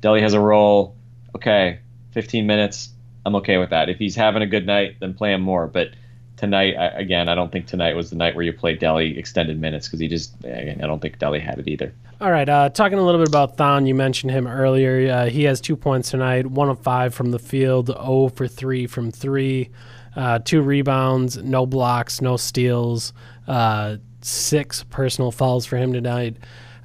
Delly 0.00 0.20
has 0.20 0.34
a 0.34 0.40
role. 0.40 0.96
okay, 1.34 1.78
15 2.10 2.46
minutes, 2.46 2.90
I'm 3.24 3.36
okay 3.36 3.56
with 3.58 3.70
that. 3.70 3.88
If 3.88 3.98
he's 3.98 4.16
having 4.16 4.42
a 4.42 4.46
good 4.46 4.66
night, 4.66 4.96
then 5.00 5.14
play 5.14 5.32
him 5.32 5.40
more. 5.40 5.66
But 5.66 5.90
tonight, 6.36 6.74
I, 6.76 6.86
again, 6.88 7.28
I 7.28 7.34
don't 7.34 7.52
think 7.52 7.66
tonight 7.66 7.94
was 7.94 8.10
the 8.10 8.16
night 8.16 8.34
where 8.34 8.44
you 8.44 8.52
play 8.52 8.76
Delly 8.76 9.16
extended 9.16 9.60
minutes 9.60 9.86
because 9.86 10.00
he 10.00 10.08
just, 10.08 10.34
again, 10.44 10.80
I 10.82 10.86
don't 10.86 11.00
think 11.00 11.18
Delly 11.18 11.40
had 11.40 11.58
it 11.58 11.68
either. 11.68 11.94
All 12.20 12.30
right, 12.30 12.48
uh, 12.48 12.68
talking 12.68 12.98
a 12.98 13.02
little 13.02 13.20
bit 13.20 13.28
about 13.28 13.56
Thon, 13.56 13.86
you 13.86 13.94
mentioned 13.94 14.32
him 14.32 14.46
earlier. 14.46 15.12
Uh, 15.12 15.26
he 15.26 15.44
has 15.44 15.60
two 15.60 15.76
points 15.76 16.10
tonight, 16.10 16.46
one 16.46 16.68
of 16.68 16.80
five 16.80 17.14
from 17.14 17.30
the 17.30 17.38
field, 17.38 17.86
0 17.86 18.28
for 18.34 18.46
three 18.46 18.86
from 18.86 19.10
three, 19.10 19.70
uh, 20.16 20.38
two 20.40 20.62
rebounds, 20.62 21.36
no 21.38 21.66
blocks, 21.66 22.20
no 22.20 22.36
steals, 22.36 23.12
uh, 23.46 23.96
six 24.20 24.84
personal 24.84 25.30
fouls 25.30 25.66
for 25.66 25.76
him 25.76 25.92
tonight. 25.92 26.36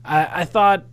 I, 0.04 0.42
I 0.42 0.46
thought, 0.46 0.86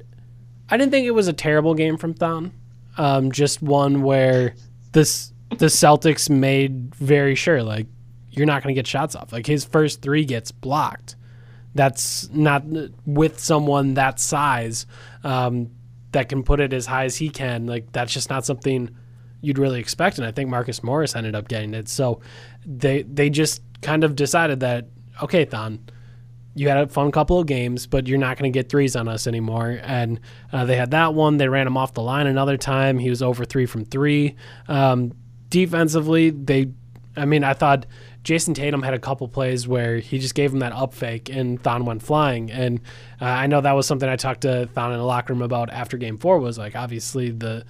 I 0.69 0.77
didn't 0.77 0.93
think 0.93 1.07
it 1.07 1.13
was 1.13 1.29
a 1.29 1.33
terrible 1.33 1.75
game 1.75 1.97
from 1.97 2.15
Thon. 2.15 2.53
Um, 2.97 3.33
just 3.33 3.63
one 3.63 4.03
where 4.03 4.55
this 4.93 5.33
the 5.51 5.67
Celtics 5.67 6.31
made 6.31 6.95
very 6.95 7.35
sure, 7.35 7.63
like, 7.63 7.87
you're 8.31 8.47
not 8.47 8.63
going 8.63 8.75
to 8.75 8.79
get 8.79 8.87
shots 8.87 9.15
off. 9.15 9.33
Like, 9.33 9.47
his 9.47 9.65
first 9.65 10.03
three 10.03 10.25
gets 10.25 10.51
blocked 10.51 11.17
that's 11.75 12.31
not 12.31 12.65
with 13.05 13.39
someone 13.41 13.95
that 13.95 14.21
size 14.21 14.87
um, 15.25 15.71
that 16.13 16.29
can 16.29 16.43
put 16.43 16.61
it 16.61 16.73
as 16.73 16.87
high 16.87 17.05
as 17.05 17.17
he 17.17 17.29
can. 17.29 17.67
Like 17.67 17.93
that's 17.93 18.13
just 18.13 18.31
not 18.31 18.47
something 18.47 18.97
you'd 19.45 19.59
really 19.59 19.81
expect. 19.81 20.19
And 20.19 20.27
I 20.27 20.33
think 20.33 20.51
Marcus 20.51 20.83
Morris 20.83 21.15
ended 21.15 21.35
up 21.35 21.49
getting 21.49 21.75
it. 21.75 21.89
So 21.89 22.21
they 22.65 23.03
they 23.03 23.31
just 23.31 23.63
kind 23.83 24.05
of 24.05 24.17
decided 24.17 24.61
that 24.61 24.87
okay, 25.23 25.45
Thon, 25.45 25.79
you 26.55 26.69
had 26.69 26.79
a 26.79 26.87
fun 26.87 27.11
couple 27.11 27.39
of 27.39 27.47
games, 27.47 27.87
but 27.87 28.07
you're 28.07 28.19
not 28.19 28.39
going 28.39 28.51
to 28.53 28.57
get 28.57 28.69
threes 28.69 28.97
on 28.97 29.09
us 29.09 29.27
anymore. 29.27 29.81
And 29.83 30.21
uh, 30.53 30.65
they 30.65 30.77
had 30.77 30.93
that 30.93 31.15
one. 31.15 31.37
They 31.37 31.49
ran 31.49 31.67
him 31.67 31.77
off 31.77 31.95
the 31.95 32.03
line 32.03 32.27
another 32.27 32.57
time. 32.57 32.99
He 32.99 33.11
was 33.11 33.23
over 33.23 33.45
three 33.45 33.67
from 33.67 33.85
three. 33.85 34.37
Um, 34.69 35.13
defensively, 35.49 36.31
they, 36.31 36.71
I 37.17 37.25
mean, 37.25 37.43
I 37.43 37.55
thought 37.55 37.87
Jayson 38.23 38.55
Tatum 38.55 38.83
had 38.83 38.95
a 38.95 38.99
couple 38.99 39.27
plays 39.29 39.67
where 39.67 39.99
he 39.99 40.19
just 40.19 40.35
gave 40.35 40.53
him 40.53 40.61
that 40.61 40.73
up 40.73 40.95
fake 40.95 41.29
and 41.29 41.61
Thon 41.61 41.85
went 41.85 42.03
flying. 42.03 42.51
And 42.51 42.81
uh, 43.21 43.27
I 43.27 43.47
know 43.49 43.61
that 43.61 43.73
was 43.73 43.87
something 43.87 44.09
I 44.09 44.17
talked 44.17 44.43
to 44.43 44.67
Thon 44.67 44.93
in 44.93 44.99
the 44.99 45.05
locker 45.05 45.33
room 45.33 45.43
about 45.43 45.71
after 45.71 45.97
game 45.97 46.19
four 46.19 46.39
was 46.39 46.57
like, 46.57 46.77
obviously 46.77 47.31
the, 47.31 47.65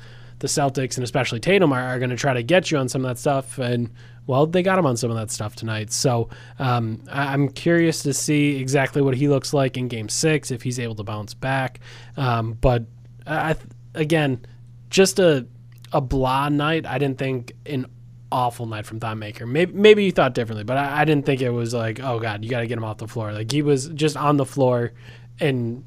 the 0.45 0.49
Celtics 0.49 0.99
and 0.99 1.05
especially 1.05 1.40
Tatum 1.40 1.72
are, 1.72 1.80
are 1.80 1.99
going 1.99 2.11
to 2.11 2.16
try 2.16 2.34
to 2.34 2.42
get 2.42 2.70
you 2.70 2.76
on 2.76 2.86
some 2.86 3.03
of 3.03 3.09
that 3.09 3.18
stuff. 3.18 3.57
And 3.59 3.90
well, 4.26 4.45
they 4.45 4.62
got 4.62 4.78
him 4.78 4.84
on 4.84 4.99
some 4.99 5.11
of 5.11 5.16
that 5.16 5.30
stuff 5.30 5.57
tonight. 5.57 5.90
So 5.90 6.28
um, 6.59 7.03
I'm 7.11 7.49
curious 7.49 8.03
to 8.03 8.12
see 8.12 8.57
exactly 8.61 9.01
what 9.01 9.14
he 9.14 9.26
looks 9.26 9.55
like 9.55 9.78
in 9.78 9.88
game 9.88 10.11
six, 10.11 10.51
if 10.51 10.61
he's 10.61 10.78
able 10.78 10.97
to 10.97 11.03
bounce 11.03 11.32
back. 11.32 11.80
Um, 12.18 12.59
but 12.61 12.84
I, 13.26 13.57
again, 13.95 14.45
just 14.90 15.18
a, 15.18 15.47
a 15.95 16.03
blah 16.03 16.51
night. 16.51 16.84
I 16.84 16.99
didn't 16.99 17.16
think 17.16 17.55
an 17.64 17.86
awful 18.30 18.66
night 18.66 18.84
from 18.84 19.01
Thon 19.01 19.18
Maker. 19.18 19.47
Maybe, 19.47 19.72
maybe 19.72 20.05
you 20.05 20.12
thought 20.12 20.34
differently, 20.34 20.64
but 20.64 20.76
I, 20.76 21.01
I 21.01 21.05
didn't 21.07 21.24
think 21.24 21.40
it 21.40 21.49
was 21.49 21.72
like, 21.72 22.01
oh 22.01 22.20
God, 22.20 22.45
you 22.45 22.51
got 22.51 22.61
to 22.61 22.66
get 22.66 22.76
him 22.76 22.84
off 22.84 22.99
the 22.99 23.09
floor. 23.09 23.32
Like 23.32 23.51
he 23.51 23.62
was 23.62 23.88
just 23.88 24.18
on 24.18 24.36
the 24.36 24.45
floor 24.45 24.92
and 25.40 25.86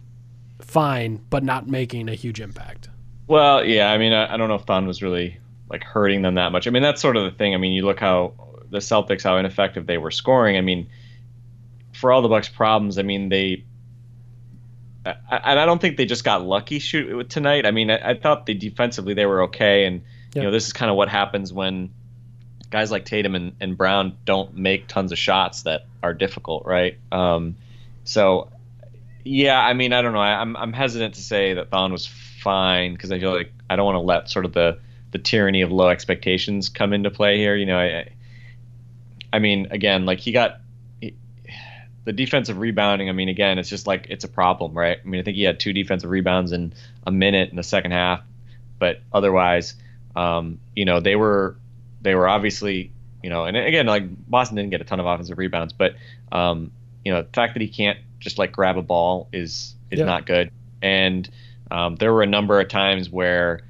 fine, 0.61 1.23
but 1.29 1.43
not 1.43 1.67
making 1.67 2.09
a 2.09 2.15
huge 2.15 2.41
impact. 2.41 2.89
Well, 3.27 3.63
yeah, 3.65 3.91
I 3.91 3.97
mean, 3.97 4.13
I, 4.13 4.33
I 4.33 4.37
don't 4.37 4.47
know 4.49 4.55
if 4.55 4.63
Thon 4.63 4.87
was 4.87 5.01
really 5.01 5.37
like 5.69 5.83
hurting 5.83 6.21
them 6.21 6.35
that 6.35 6.51
much. 6.51 6.65
I 6.67 6.69
mean, 6.71 6.83
that's 6.83 7.01
sort 7.01 7.17
of 7.17 7.23
the 7.25 7.31
thing. 7.37 7.53
I 7.53 7.57
mean, 7.57 7.73
you 7.73 7.83
look 7.85 7.99
how 7.99 8.33
the 8.69 8.77
Celtics, 8.79 9.23
how 9.23 9.37
ineffective 9.37 9.85
they 9.85 9.97
were 9.97 10.11
scoring. 10.11 10.57
I 10.57 10.61
mean, 10.61 10.89
for 11.93 12.11
all 12.11 12.21
the 12.21 12.29
Bucks' 12.29 12.47
problems, 12.49 12.97
I 12.97 13.01
mean, 13.03 13.29
they. 13.29 13.63
I- 15.05 15.15
And 15.51 15.59
I 15.59 15.65
don't 15.65 15.79
think 15.79 15.97
they 15.97 16.05
just 16.05 16.23
got 16.23 16.45
lucky 16.45 16.79
shoot 16.79 17.29
tonight. 17.29 17.65
I 17.65 17.71
mean, 17.71 17.89
I, 17.91 18.11
I 18.11 18.13
thought 18.15 18.45
they 18.45 18.53
defensively 18.53 19.13
they 19.13 19.25
were 19.25 19.43
okay, 19.43 19.85
and 19.85 20.01
Yeah. 20.33 20.41
you 20.41 20.47
know 20.47 20.51
this 20.51 20.67
is 20.67 20.73
kind 20.73 20.89
of 20.89 20.97
what 20.97 21.09
happens 21.09 21.51
when 21.53 21.91
guys 22.69 22.91
like 22.91 23.05
Tatum 23.05 23.33
and, 23.35 23.53
and 23.61 23.77
Brown 23.77 24.17
don't 24.25 24.55
make 24.57 24.87
tons 24.87 25.11
of 25.13 25.17
shots 25.17 25.63
that 25.63 25.85
are 26.03 26.13
difficult, 26.13 26.65
right? 26.65 26.97
Um, 27.13 27.55
so, 28.03 28.49
yeah, 29.23 29.57
I 29.59 29.73
mean, 29.73 29.93
I 29.93 30.01
don't 30.01 30.11
know. 30.13 30.19
I, 30.19 30.41
I'm 30.41 30.55
I'm 30.57 30.73
hesitant 30.73 31.15
to 31.15 31.21
say 31.21 31.53
that 31.53 31.69
Thon 31.69 31.91
was 31.93 32.05
fine 32.47 32.93
because 32.93 33.11
I 33.11 33.19
feel 33.19 33.31
like 33.35 33.51
I 33.69 33.75
don't 33.75 33.85
want 33.85 33.97
to 33.97 33.99
let 34.13 34.29
sort 34.29 34.45
of 34.45 34.53
the 34.53 34.79
the 35.11 35.17
tyranny 35.17 35.61
of 35.61 35.71
low 35.71 35.89
expectations 35.89 36.69
come 36.69 36.93
into 36.93 37.09
play 37.11 37.37
here. 37.37 37.55
You 37.57 37.65
know, 37.65 37.77
I, 37.77 38.09
I- 39.33 39.39
mean, 39.39 39.67
again, 39.71 40.05
like 40.05 40.19
he 40.19 40.31
got 40.31 40.61
he- 41.01 41.15
the 42.05 42.13
defensive 42.13 42.57
rebounding. 42.57 43.09
I 43.09 43.11
mean, 43.11 43.27
again, 43.27 43.59
it's 43.59 43.67
just 43.69 43.85
like 43.85 44.07
it's 44.09 44.23
a 44.23 44.29
problem, 44.29 44.73
right? 44.73 44.97
I 45.03 45.07
mean, 45.07 45.19
I 45.19 45.23
think 45.23 45.35
he 45.35 45.43
had 45.43 45.59
two 45.59 45.73
defensive 45.73 46.09
rebounds 46.09 46.53
in 46.53 46.73
a 47.05 47.11
minute 47.11 47.49
in 47.49 47.57
the 47.57 47.63
second 47.63 47.91
half, 47.91 48.21
but 48.79 49.01
otherwise, 49.11 49.75
um, 50.15 50.59
you 50.75 50.85
know, 50.85 50.99
they 51.01 51.15
were 51.17 51.57
they 52.01 52.15
were 52.15 52.29
obviously, 52.29 52.91
you 53.23 53.29
know, 53.29 53.43
and 53.45 53.57
again, 53.57 53.87
like 53.87 54.03
Boston 54.29 54.55
didn't 54.55 54.71
get 54.71 54.79
a 54.79 54.85
ton 54.85 55.01
of 55.01 55.05
offensive 55.05 55.37
rebounds, 55.37 55.73
but 55.73 55.95
um, 56.31 56.71
you 57.03 57.11
know, 57.11 57.23
the 57.23 57.29
fact 57.33 57.55
that 57.55 57.61
he 57.61 57.67
can't 57.67 57.99
just 58.19 58.37
like 58.37 58.53
grab 58.53 58.77
a 58.77 58.81
ball 58.81 59.27
is 59.33 59.75
is 59.91 59.99
Yeah. 59.99 60.05
not 60.05 60.25
good. 60.25 60.49
And 60.81 61.29
um, 61.71 61.95
there 61.95 62.13
were 62.13 62.23
a 62.23 62.27
number 62.27 62.59
of 62.59 62.67
times 62.69 63.09
where 63.09 63.61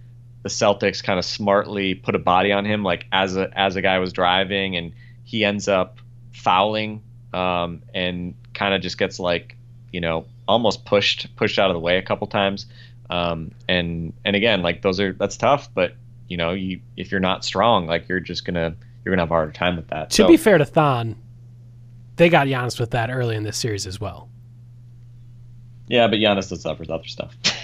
the 0.44 0.50
Celtics 0.50 1.04
kind 1.04 1.20
of 1.20 1.26
smartly 1.26 1.96
put 1.96 2.16
a 2.16 2.20
body 2.20 2.52
on 2.52 2.66
him, 2.66 2.84
like 2.84 3.06
as 3.12 3.36
a 3.36 3.50
as 3.58 3.76
a 3.76 3.82
guy 3.82 4.00
was 4.00 4.14
driving, 4.14 4.76
and 4.76 4.94
he 5.24 5.44
ends 5.44 5.68
up 5.68 6.00
fouling 6.32 7.02
um, 7.34 7.82
and 7.94 8.34
kind 8.54 8.74
of 8.74 8.82
just 8.82 8.98
gets 8.98 9.20
like 9.20 9.56
you 9.92 10.00
know 10.02 10.26
almost 10.48 10.86
pushed 10.86 11.36
pushed 11.36 11.60
out 11.60 11.70
of 11.70 11.74
the 11.74 11.80
way 11.80 11.98
a 11.98 12.02
couple 12.02 12.28
times. 12.28 12.66
Um, 13.10 13.52
and 13.68 14.14
and 14.26 14.36
again, 14.36 14.62
like 14.62 14.82
those 14.82 15.00
are 15.00 15.14
that's 15.14 15.38
tough, 15.38 15.74
but 15.74 15.96
you 16.28 16.38
know 16.38 16.52
you 16.52 16.80
if 16.96 17.12
you're 17.12 17.20
not 17.20 17.44
strong, 17.44 17.88
like 17.88 18.08
you're 18.08 18.20
just 18.20 18.46
gonna 18.46 18.76
you're 19.04 19.14
gonna 19.16 19.22
have 19.24 19.32
a 19.32 19.34
harder 19.34 19.52
time 19.52 19.76
with 19.76 19.88
that. 19.90 20.10
To 20.12 20.16
So- 20.16 20.28
be 20.28 20.38
fair 20.38 20.58
to 20.58 20.66
Thon, 20.66 21.16
they 22.18 22.30
got 22.30 22.48
Giannis 22.48 22.80
with 22.80 22.92
that 22.92 23.10
early 23.10 23.36
in 23.36 23.44
this 23.44 23.58
series 23.58 23.88
as 23.88 24.00
well. 24.00 24.30
Yeah, 25.88 26.08
but 26.08 26.18
Giannis 26.20 26.50
does 26.50 26.64
for 26.64 26.94
other 26.94 27.08
stuff. 27.08 27.36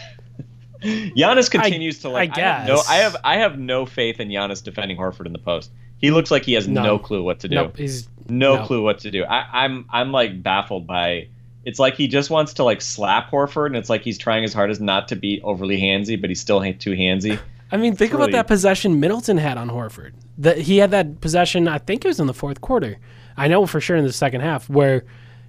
Giannis 0.84 1.50
continues 1.50 2.00
to 2.00 2.10
like. 2.10 2.38
I 2.38 2.42
have 2.42 2.68
no. 2.68 2.82
I 2.88 2.96
have 2.98 3.16
I 3.24 3.38
have 3.38 3.58
no 3.58 3.86
faith 3.86 4.20
in 4.20 4.30
Giannis 4.30 4.64
defending 4.64 4.98
Horford 4.98 5.26
in 5.26 5.34
the 5.34 5.40
post. 5.40 5.72
He 5.98 6.12
looks 6.12 6.32
like 6.32 6.44
he 6.44 6.54
has 6.54 6.68
No. 6.68 6.84
no, 6.84 7.00
clue 7.00 7.24
what 7.24 7.40
to 7.42 7.48
do. 7.48 7.56
Nope, 7.56 7.78
he's 7.78 8.08
no, 8.28 8.58
no. 8.58 8.66
clue 8.66 8.82
what 8.82 9.00
to 9.00 9.12
do. 9.12 9.24
I, 9.24 9.64
I'm 9.64 9.86
I'm 9.90 10.12
like 10.12 10.44
baffled 10.44 10.86
by. 10.86 11.30
It's 11.66 11.80
like 11.80 11.96
he 11.96 12.10
just 12.10 12.30
wants 12.30 12.54
to 12.56 12.64
like 12.64 12.82
slap 12.82 13.32
Horford, 13.32 13.68
and 13.68 13.78
it's 13.78 13.90
like 13.90 14.02
he's 14.02 14.18
trying 14.18 14.44
his 14.44 14.54
hardest 14.54 14.82
not 14.82 15.08
to 15.08 15.16
be 15.16 15.42
overly 15.44 15.80
handsy, 15.80 16.20
but 16.20 16.30
he's 16.30 16.42
still 16.42 16.60
too 16.74 16.92
handsy. 16.92 17.40
I 17.72 17.78
mean, 17.78 17.96
think 17.96 18.14
about 18.14 18.32
that 18.32 18.48
possession 18.48 19.00
Middleton 19.00 19.38
had 19.38 19.58
on 19.58 19.70
Horford. 19.70 20.12
That 20.38 20.58
he 20.58 20.78
had 20.78 20.92
that 20.92 21.22
possession. 21.22 21.68
I 21.68 21.78
think 21.78 22.04
it 22.04 22.08
was 22.08 22.20
in 22.20 22.28
the 22.28 22.34
fourth 22.34 22.62
quarter. 22.62 22.98
I 23.38 23.48
know 23.48 23.66
for 23.66 23.80
sure 23.80 23.96
in 23.96 24.04
the 24.04 24.14
second 24.14 24.42
half 24.42 24.70
where 24.70 25.06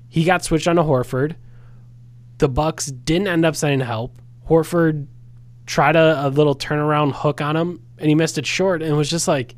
he 0.08 0.24
got 0.24 0.44
switched 0.44 0.68
on 0.68 0.76
to 0.76 0.82
Horford. 0.82 1.34
The 2.38 2.48
Bucks 2.48 2.86
didn't 2.86 3.28
end 3.28 3.44
up 3.44 3.56
sending 3.56 3.80
help. 3.80 4.16
Horford 4.48 5.06
tried 5.66 5.96
a, 5.96 6.26
a 6.26 6.28
little 6.28 6.54
turnaround 6.54 7.12
hook 7.12 7.40
on 7.40 7.56
him, 7.56 7.82
and 7.98 8.08
he 8.08 8.14
missed 8.14 8.38
it 8.38 8.46
short, 8.46 8.82
and 8.82 8.96
was 8.96 9.10
just 9.10 9.28
like, 9.28 9.54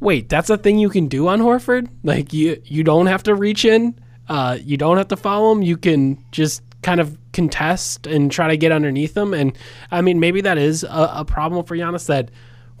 "Wait, 0.00 0.28
that's 0.28 0.50
a 0.50 0.58
thing 0.58 0.78
you 0.78 0.88
can 0.90 1.08
do 1.08 1.28
on 1.28 1.40
Horford? 1.40 1.88
Like 2.02 2.32
you 2.32 2.60
you 2.64 2.84
don't 2.84 3.06
have 3.06 3.22
to 3.24 3.34
reach 3.34 3.64
in, 3.64 3.98
uh, 4.28 4.58
you 4.62 4.76
don't 4.76 4.96
have 4.96 5.08
to 5.08 5.16
follow 5.16 5.52
him. 5.52 5.62
You 5.62 5.76
can 5.76 6.22
just 6.30 6.62
kind 6.82 7.00
of 7.00 7.16
contest 7.32 8.06
and 8.06 8.30
try 8.30 8.48
to 8.48 8.56
get 8.56 8.72
underneath 8.72 9.16
him. 9.16 9.34
And 9.34 9.56
I 9.90 10.02
mean, 10.02 10.20
maybe 10.20 10.40
that 10.42 10.58
is 10.58 10.84
a, 10.84 11.10
a 11.16 11.24
problem 11.24 11.64
for 11.64 11.76
Giannis 11.76 12.06
that 12.06 12.30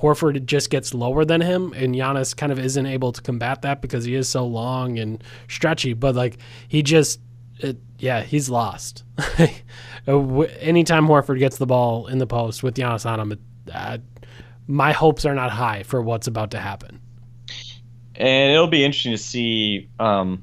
Horford 0.00 0.44
just 0.44 0.70
gets 0.70 0.92
lower 0.92 1.24
than 1.24 1.40
him, 1.40 1.72
and 1.74 1.94
Giannis 1.94 2.36
kind 2.36 2.52
of 2.52 2.58
isn't 2.58 2.86
able 2.86 3.12
to 3.12 3.22
combat 3.22 3.62
that 3.62 3.80
because 3.80 4.04
he 4.04 4.14
is 4.14 4.28
so 4.28 4.46
long 4.46 4.98
and 4.98 5.22
stretchy. 5.48 5.94
But 5.94 6.14
like 6.14 6.38
he 6.68 6.82
just, 6.82 7.20
it, 7.58 7.76
yeah, 7.98 8.22
he's 8.22 8.48
lost. 8.48 9.04
Anytime 10.06 11.06
Horford 11.06 11.38
gets 11.38 11.58
the 11.58 11.66
ball 11.66 12.06
in 12.06 12.18
the 12.18 12.26
post 12.26 12.62
with 12.62 12.74
Giannis 12.76 13.06
on 13.06 13.20
him, 13.20 13.40
uh, 13.72 13.98
my 14.66 14.92
hopes 14.92 15.24
are 15.24 15.34
not 15.34 15.50
high 15.50 15.82
for 15.82 16.02
what's 16.02 16.26
about 16.26 16.50
to 16.52 16.58
happen. 16.58 17.00
and 18.16 18.52
it'll 18.52 18.66
be 18.66 18.84
interesting 18.84 19.12
to 19.12 19.18
see. 19.18 19.88
Um, 19.98 20.42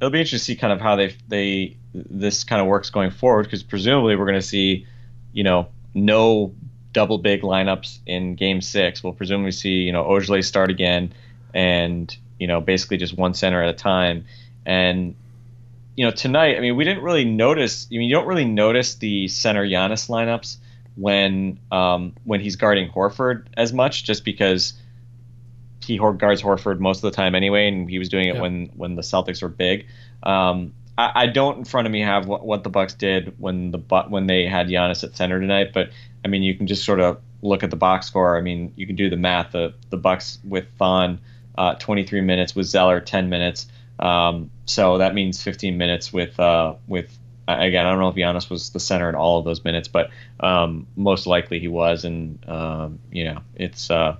it'll 0.00 0.10
be 0.10 0.18
interesting 0.20 0.38
to 0.38 0.44
see 0.44 0.56
kind 0.56 0.72
of 0.72 0.80
how 0.80 0.96
they 0.96 1.14
they 1.28 1.76
this 1.94 2.44
kind 2.44 2.60
of 2.60 2.66
works 2.66 2.90
going 2.90 3.10
forward 3.10 3.44
because 3.44 3.62
presumably 3.62 4.16
we're 4.16 4.26
going 4.26 4.40
to 4.40 4.46
see, 4.46 4.86
you 5.32 5.42
know, 5.42 5.68
no 5.94 6.54
double 6.92 7.18
big 7.18 7.42
lineups 7.42 7.98
in 8.06 8.34
Game 8.34 8.60
Six. 8.60 9.02
We'll 9.02 9.12
presumably 9.12 9.52
see 9.52 9.82
you 9.82 9.92
know 9.92 10.04
Ojeleye 10.04 10.44
start 10.44 10.70
again, 10.70 11.12
and 11.54 12.14
you 12.38 12.46
know 12.46 12.60
basically 12.60 12.96
just 12.96 13.16
one 13.16 13.34
center 13.34 13.62
at 13.62 13.68
a 13.68 13.76
time. 13.76 14.24
And 14.64 15.14
you 15.96 16.04
know 16.04 16.10
tonight, 16.10 16.56
I 16.56 16.60
mean, 16.60 16.76
we 16.76 16.84
didn't 16.84 17.02
really 17.02 17.24
notice. 17.24 17.86
I 17.90 17.96
mean, 17.96 18.08
you 18.08 18.14
don't 18.14 18.26
really 18.26 18.44
notice 18.44 18.96
the 18.96 19.28
center 19.28 19.64
Giannis 19.66 20.08
lineups 20.08 20.56
when 20.94 21.58
um, 21.72 22.14
when 22.24 22.40
he's 22.40 22.56
guarding 22.56 22.90
Horford 22.90 23.46
as 23.56 23.72
much, 23.72 24.04
just 24.04 24.24
because 24.24 24.74
he 25.84 25.98
guards 25.98 26.42
Horford 26.42 26.80
most 26.80 26.98
of 26.98 27.02
the 27.02 27.16
time 27.16 27.34
anyway, 27.34 27.68
and 27.68 27.88
he 27.88 27.98
was 27.98 28.08
doing 28.08 28.28
it 28.28 28.34
Yeah. 28.36 28.42
when 28.42 28.66
when 28.76 28.94
the 28.96 29.02
Celtics 29.02 29.42
were 29.42 29.48
big. 29.48 29.86
Um, 30.22 30.74
I, 30.98 31.12
I 31.14 31.26
don't 31.26 31.58
in 31.58 31.64
front 31.64 31.86
of 31.86 31.92
me 31.92 32.00
have 32.00 32.26
what, 32.26 32.44
what 32.44 32.64
the 32.64 32.70
Bucks 32.70 32.94
did 32.94 33.34
when 33.38 33.70
the 33.70 33.78
when 34.08 34.26
they 34.26 34.46
had 34.46 34.68
Giannis 34.68 35.04
at 35.04 35.16
center 35.16 35.40
tonight, 35.40 35.72
but 35.72 35.90
I 36.24 36.28
mean 36.28 36.42
you 36.42 36.54
can 36.54 36.66
just 36.66 36.84
sort 36.84 37.00
of 37.00 37.20
look 37.42 37.62
at 37.62 37.70
the 37.70 37.76
box 37.76 38.06
score, 38.06 38.36
I 38.36 38.40
mean, 38.40 38.72
you 38.76 38.86
can 38.86 38.96
do 38.96 39.08
the 39.08 39.16
math. 39.16 39.52
The 39.52 39.74
the 39.90 39.96
Bucks 39.96 40.38
with 40.44 40.66
Thon, 40.78 41.20
uh, 41.56 41.74
23 41.74 42.20
minutes 42.20 42.54
with 42.54 42.66
Zeller, 42.66 43.00
10 43.00 43.28
minutes. 43.28 43.66
Um, 43.98 44.50
so 44.66 44.98
that 44.98 45.14
means 45.14 45.42
15 45.42 45.78
minutes 45.78 46.12
with 46.12 46.38
uh, 46.38 46.74
with 46.86 47.16
again. 47.48 47.86
I 47.86 47.90
don't 47.90 48.00
know 48.00 48.08
if 48.08 48.14
Giannis 48.14 48.50
was 48.50 48.70
the 48.70 48.80
center 48.80 49.08
in 49.08 49.14
all 49.14 49.38
of 49.38 49.44
those 49.44 49.64
minutes, 49.64 49.88
but 49.88 50.10
um, 50.40 50.86
most 50.96 51.26
likely 51.26 51.58
he 51.58 51.68
was. 51.68 52.04
And 52.04 52.38
um, 52.48 52.98
you 53.10 53.24
know, 53.24 53.40
it's 53.54 53.90
uh, 53.90 54.16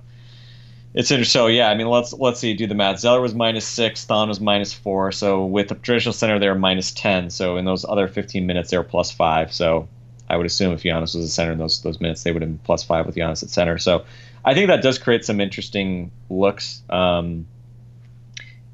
it's 0.93 1.11
interesting. 1.11 1.39
So 1.39 1.47
yeah, 1.47 1.69
I 1.69 1.75
mean, 1.75 1.87
let's 1.87 2.13
let's 2.13 2.39
see. 2.39 2.53
Do 2.53 2.67
the 2.67 2.75
math. 2.75 2.99
Zeller 2.99 3.21
was 3.21 3.35
minus 3.35 3.65
six. 3.65 4.05
Thon 4.05 4.29
was 4.29 4.39
minus 4.39 4.73
four. 4.73 5.11
So 5.11 5.45
with 5.45 5.69
the 5.69 5.75
traditional 5.75 6.13
center, 6.13 6.39
they 6.39 6.47
were 6.47 6.55
minus 6.55 6.91
10. 6.91 7.29
So 7.29 7.57
in 7.57 7.65
those 7.65 7.85
other 7.85 8.07
15 8.07 8.45
minutes, 8.47 8.71
they 8.71 8.77
were 8.77 8.83
plus 8.83 9.11
five. 9.11 9.53
So 9.53 9.87
I 10.29 10.37
would 10.37 10.45
assume 10.45 10.73
if 10.73 10.83
Giannis 10.83 11.15
was 11.15 11.25
the 11.25 11.27
center 11.27 11.51
in 11.51 11.57
those 11.57 11.81
those 11.81 12.01
minutes, 12.01 12.23
they 12.23 12.31
would 12.31 12.41
have 12.41 12.49
been 12.49 12.59
plus 12.59 12.83
five 12.83 13.05
with 13.05 13.15
Giannis 13.15 13.43
at 13.43 13.49
center. 13.49 13.77
So 13.77 14.05
I 14.43 14.53
think 14.53 14.67
that 14.67 14.81
does 14.81 14.97
create 14.97 15.25
some 15.25 15.39
interesting 15.39 16.11
looks. 16.29 16.81
Um, 16.89 17.47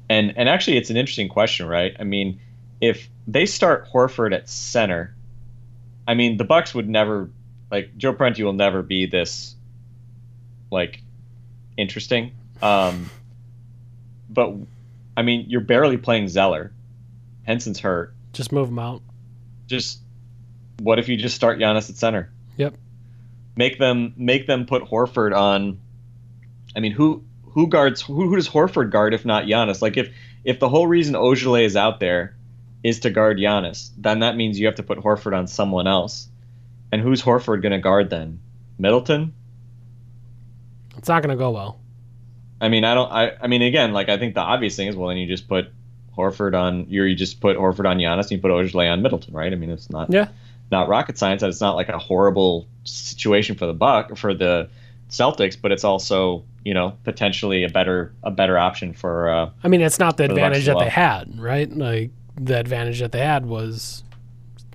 and 0.08 0.36
and 0.36 0.48
actually, 0.48 0.76
it's 0.76 0.90
an 0.90 0.96
interesting 0.96 1.28
question, 1.28 1.66
right? 1.66 1.96
I 1.98 2.04
mean, 2.04 2.40
if 2.80 3.08
they 3.26 3.46
start 3.46 3.88
Horford 3.90 4.34
at 4.34 4.48
center, 4.48 5.14
I 6.06 6.14
mean, 6.14 6.36
the 6.36 6.44
Bucks 6.44 6.74
would 6.74 6.88
never 6.88 7.30
like 7.70 7.96
Joe 7.96 8.12
Prunty 8.12 8.42
will 8.42 8.52
never 8.52 8.82
be 8.82 9.06
this 9.06 9.54
like 10.70 11.00
interesting. 11.76 12.32
Um, 12.62 13.10
but 14.28 14.54
I 15.16 15.22
mean, 15.22 15.46
you're 15.48 15.60
barely 15.60 15.96
playing 15.96 16.28
Zeller. 16.28 16.72
Henson's 17.44 17.80
hurt. 17.80 18.14
Just 18.32 18.52
move 18.52 18.68
him 18.68 18.78
out. 18.78 19.02
Just 19.66 20.00
what 20.80 20.98
if 20.98 21.08
you 21.08 21.16
just 21.16 21.36
start 21.36 21.58
Giannis 21.58 21.88
at 21.88 21.96
center? 21.96 22.30
Yep. 22.56 22.74
Make 23.56 23.78
them 23.78 24.12
make 24.16 24.46
them 24.46 24.66
put 24.66 24.82
Horford 24.84 25.34
on. 25.34 25.80
I 26.76 26.80
mean, 26.80 26.92
who 26.92 27.24
who 27.54 27.68
guards 27.68 28.02
who, 28.02 28.28
who 28.28 28.36
does 28.36 28.48
Horford 28.48 28.90
guard 28.90 29.14
if 29.14 29.24
not 29.24 29.44
Giannis? 29.44 29.80
Like 29.80 29.96
if 29.96 30.12
if 30.44 30.58
the 30.60 30.68
whole 30.68 30.86
reason 30.86 31.14
Ojeleye 31.14 31.64
is 31.64 31.76
out 31.76 32.00
there 32.00 32.36
is 32.82 33.00
to 33.00 33.10
guard 33.10 33.38
Giannis, 33.38 33.90
then 33.96 34.18
that 34.20 34.36
means 34.36 34.58
you 34.60 34.66
have 34.66 34.74
to 34.74 34.82
put 34.82 34.98
Horford 34.98 35.36
on 35.36 35.46
someone 35.46 35.86
else. 35.86 36.28
And 36.92 37.00
who's 37.00 37.22
Horford 37.22 37.62
going 37.62 37.72
to 37.72 37.78
guard 37.78 38.10
then? 38.10 38.40
Middleton? 38.78 39.32
It's 40.96 41.08
not 41.08 41.22
going 41.22 41.36
to 41.36 41.38
go 41.42 41.50
well. 41.50 41.80
I 42.60 42.68
mean, 42.68 42.84
I 42.84 42.94
don't. 42.94 43.10
I, 43.10 43.32
I 43.42 43.46
mean, 43.46 43.62
again, 43.62 43.92
like 43.92 44.08
I 44.08 44.16
think 44.18 44.34
the 44.34 44.40
obvious 44.40 44.76
thing 44.76 44.88
is, 44.88 44.96
well, 44.96 45.08
then 45.08 45.16
you 45.18 45.26
just 45.26 45.48
put 45.48 45.68
Horford 46.16 46.58
on. 46.58 46.86
You 46.88 47.02
you 47.04 47.14
just 47.14 47.40
put 47.40 47.56
Horford 47.56 47.88
on 47.88 47.98
Giannis, 47.98 48.22
and 48.22 48.32
you 48.32 48.38
put 48.38 48.50
Ojeleye 48.50 48.90
on 48.92 49.02
Middleton, 49.02 49.34
right? 49.34 49.52
I 49.52 49.56
mean, 49.56 49.70
it's 49.70 49.90
not 49.90 50.10
Yeah. 50.12 50.28
not 50.70 50.88
rocket 50.88 51.18
science. 51.18 51.42
It's 51.42 51.60
not 51.60 51.74
like 51.74 51.88
a 51.88 51.98
horrible 51.98 52.68
situation 52.84 53.56
for 53.56 53.66
the 53.66 53.74
Buck 53.74 54.16
for 54.16 54.34
the 54.34 54.68
Celtics, 55.10 55.56
but 55.60 55.72
it's 55.72 55.84
also 55.84 56.44
you 56.64 56.74
know 56.74 56.96
potentially 57.04 57.64
a 57.64 57.68
better 57.68 58.12
a 58.22 58.30
better 58.30 58.58
option 58.58 58.92
for. 58.92 59.28
Uh, 59.28 59.50
I 59.62 59.68
mean, 59.68 59.80
it's 59.80 59.98
not 59.98 60.16
the 60.16 60.24
For 60.24 60.28
the 60.28 60.34
advantage 60.34 60.66
that 60.66 60.78
they 60.78 60.88
had, 60.88 61.38
right? 61.38 61.70
Like 61.70 62.10
the 62.36 62.58
advantage 62.58 63.00
that 63.00 63.12
they 63.12 63.20
had 63.20 63.46
was 63.46 64.02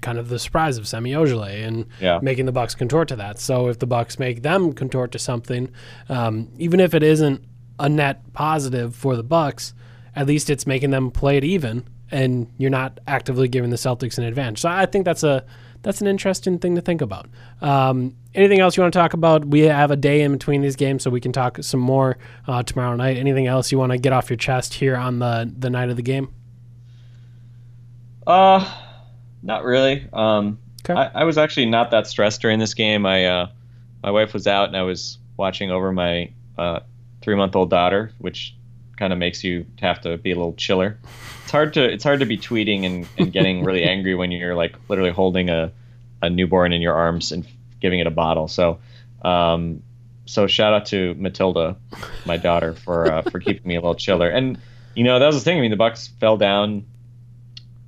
kind 0.02 0.18
of 0.18 0.30
the 0.30 0.40
surprise 0.40 0.78
of 0.78 0.88
Semi 0.88 1.12
Ojeleye 1.12 1.68
and 1.68 1.86
Yeah. 2.00 2.20
making 2.22 2.46
the 2.46 2.54
Bucks 2.54 2.74
contort 2.74 3.10
to 3.10 3.18
that. 3.18 3.38
So 3.38 3.68
if 3.68 3.80
the 3.80 3.86
Bucks 3.86 4.18
make 4.18 4.44
them 4.44 4.72
contort 4.72 5.12
to 5.12 5.20
something, 5.20 5.70
um, 6.08 6.48
even 6.58 6.80
if 6.80 6.94
it 6.94 7.04
isn't 7.04 7.44
a 7.80 7.90
net 7.90 8.22
positive 8.32 8.96
for 8.96 9.18
the 9.18 9.24
Bucks, 9.24 9.74
at 10.16 10.26
least 10.26 10.50
it's 10.50 10.66
making 10.66 10.92
them 10.92 11.12
play 11.12 11.36
it 11.36 11.44
even, 11.44 11.84
and 12.12 12.48
you're 12.58 12.70
not 12.70 13.00
actively 13.08 13.48
giving 13.50 13.72
the 13.72 13.76
Celtics 13.76 14.18
an 14.18 14.24
advantage. 14.24 14.60
So 14.62 14.70
I 14.70 14.86
think 14.86 15.04
that's 15.04 15.24
a 15.24 15.44
that's 15.82 16.02
an 16.02 16.08
interesting 16.08 16.60
thing 16.60 16.76
to 16.76 16.82
think 16.82 17.02
about. 17.02 17.28
Um, 17.62 18.16
anything 18.36 18.60
else 18.60 18.76
you 18.78 18.84
want 18.84 18.94
to 18.94 19.00
talk 19.00 19.14
about? 19.14 19.46
We 19.46 19.62
have 19.62 19.92
a 19.92 19.96
day 19.96 20.22
in 20.22 20.32
between 20.32 20.62
these 20.62 20.76
games, 20.76 21.04
so 21.04 21.10
we 21.10 21.22
can 21.22 21.32
talk 21.32 21.58
some 21.62 21.80
more 21.80 22.18
uh, 22.48 22.64
tomorrow 22.64 22.96
night. 22.96 23.18
Anything 23.18 23.48
else 23.48 23.72
you 23.72 23.78
want 23.78 23.92
to 23.92 23.98
get 23.98 24.14
off 24.14 24.30
your 24.30 24.38
chest 24.38 24.74
here 24.76 24.96
on 24.96 25.20
the 25.20 25.52
the 25.58 25.70
night 25.70 25.90
of 25.90 25.96
the 25.96 26.02
game? 26.02 26.34
Uh, 28.28 28.70
not 29.42 29.64
really. 29.64 30.08
Um, 30.14 30.60
Okay. 30.90 31.00
I, 31.00 31.22
I 31.22 31.24
was 31.24 31.38
actually 31.38 31.66
not 31.68 31.92
that 31.92 32.08
stressed 32.08 32.42
during 32.42 32.60
this 32.60 32.74
game. 32.74 33.06
I 33.06 33.26
uh, 33.26 33.48
my 34.04 34.12
wife 34.12 34.34
was 34.34 34.48
out 34.48 34.68
and 34.68 34.78
I 34.78 34.84
was 34.84 35.18
watching 35.38 35.72
over 35.72 35.92
my 35.92 36.32
uh, 36.58 36.80
three 37.22 37.36
month 37.36 37.56
old 37.56 37.70
daughter, 37.70 38.12
which 38.18 38.56
kind 39.00 39.14
of 39.14 39.18
makes 39.18 39.44
you 39.44 39.66
have 39.80 40.02
to 40.02 40.18
be 40.18 40.32
a 40.32 40.36
little 40.36 40.54
chiller. 40.54 41.00
It's 41.44 41.52
hard 41.52 41.74
to 41.74 41.84
it's 41.84 42.04
hard 42.04 42.20
to 42.20 42.26
be 42.26 42.38
tweeting 42.38 42.86
and, 42.86 43.08
and 43.18 43.32
getting 43.32 43.64
really 43.66 43.84
angry 43.84 44.14
when 44.14 44.32
you're 44.32 44.56
like 44.56 44.76
literally 44.90 45.12
holding 45.12 45.50
a, 45.50 45.72
a 46.22 46.30
newborn 46.30 46.74
in 46.74 46.82
your 46.82 46.94
arms 46.94 47.32
and 47.32 47.48
giving 47.80 48.00
it 48.00 48.08
a 48.08 48.12
bottle. 48.12 48.48
So 48.48 48.80
um, 49.24 49.82
so 50.26 50.46
shout 50.46 50.74
out 50.74 50.86
to 50.88 51.16
Matilda, 51.16 51.78
my 52.26 52.38
daughter, 52.38 52.74
for 52.74 53.12
uh, 53.12 53.22
for 53.24 53.40
keeping 53.40 53.68
me 53.68 53.76
a 53.76 53.80
little 53.80 53.96
chiller. 53.96 54.30
And 54.30 54.60
you 54.94 55.04
know 55.04 55.18
that 55.18 55.26
was 55.26 55.38
the 55.38 55.42
thing. 55.42 55.58
I 55.58 55.62
mean, 55.62 55.72
the 55.72 55.78
Bucks 55.78 56.08
fell 56.20 56.38
down 56.38 56.86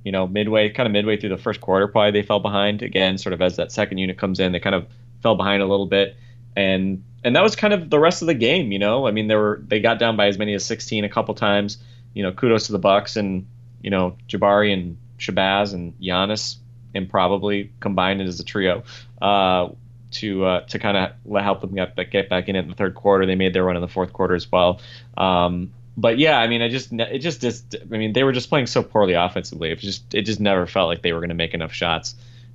you 0.04 0.10
know, 0.10 0.26
midway, 0.26 0.68
kind 0.68 0.86
of 0.86 0.92
midway 0.92 1.16
through 1.16 1.28
the 1.28 1.38
first 1.38 1.60
quarter, 1.60 1.86
probably 1.86 2.10
they 2.10 2.26
fell 2.26 2.40
behind 2.40 2.82
again. 2.82 3.18
Sort 3.18 3.32
of 3.32 3.40
as 3.40 3.56
that 3.56 3.70
second 3.70 3.98
unit 3.98 4.18
comes 4.18 4.40
in, 4.40 4.52
they 4.52 4.58
kind 4.58 4.74
of 4.74 4.86
fell 5.22 5.36
behind 5.36 5.62
a 5.62 5.66
little 5.66 5.86
bit, 5.86 6.16
and 6.56 7.04
and 7.24 7.36
that 7.36 7.42
was 7.42 7.56
kind 7.56 7.72
of 7.72 7.90
the 7.90 7.98
rest 7.98 8.22
of 8.22 8.26
the 8.26 8.34
game. 8.34 8.72
You 8.72 8.78
know, 8.78 9.06
I 9.06 9.10
mean, 9.10 9.28
they 9.28 9.36
were 9.36 9.62
they 9.66 9.80
got 9.80 9.98
down 9.98 10.16
by 10.16 10.26
as 10.26 10.38
many 10.38 10.54
as 10.54 10.64
16 10.64 11.04
a 11.04 11.08
couple 11.08 11.34
times. 11.34 11.78
You 12.14 12.22
know, 12.22 12.32
kudos 12.32 12.66
to 12.66 12.72
the 12.72 12.78
Bucks 12.78 13.16
and 13.16 13.46
you 13.82 13.90
know 13.90 14.16
Jabari 14.28 14.72
and 14.72 14.96
Shabazz 15.18 15.74
and 15.74 15.98
Giannis, 16.00 16.56
and 16.94 17.08
probably 17.08 17.72
combined 17.80 18.20
it 18.20 18.26
as 18.26 18.40
a 18.40 18.44
trio. 18.44 18.82
Uh, 19.20 19.70
to 20.12 20.44
uh, 20.44 20.60
to 20.66 20.78
kind 20.78 20.96
of 20.96 21.42
help 21.42 21.60
them 21.60 21.74
get 21.74 21.96
get 22.10 22.28
back 22.28 22.48
in 22.48 22.56
it 22.56 22.60
in 22.60 22.68
the 22.68 22.74
third 22.74 22.94
quarter, 22.94 23.26
they 23.26 23.34
made 23.34 23.54
their 23.54 23.64
run 23.64 23.76
in 23.76 23.82
the 23.82 23.88
fourth 23.88 24.12
quarter 24.12 24.34
as 24.34 24.50
well. 24.50 24.80
Um, 25.16 25.72
but 25.96 26.18
yeah, 26.18 26.38
I 26.38 26.48
mean, 26.48 26.62
I 26.62 26.68
just 26.68 26.92
it 26.92 27.18
just 27.18 27.40
just 27.40 27.76
I 27.90 27.96
mean 27.96 28.12
they 28.12 28.22
were 28.22 28.32
just 28.32 28.48
playing 28.48 28.66
so 28.66 28.82
poorly 28.82 29.14
offensively. 29.14 29.70
It 29.70 29.78
just 29.78 30.14
it 30.14 30.22
just 30.22 30.40
never 30.40 30.66
felt 30.66 30.88
like 30.88 31.02
they 31.02 31.12
were 31.12 31.20
going 31.20 31.30
to 31.30 31.34
make 31.34 31.54
enough 31.54 31.72
shots 31.72 32.14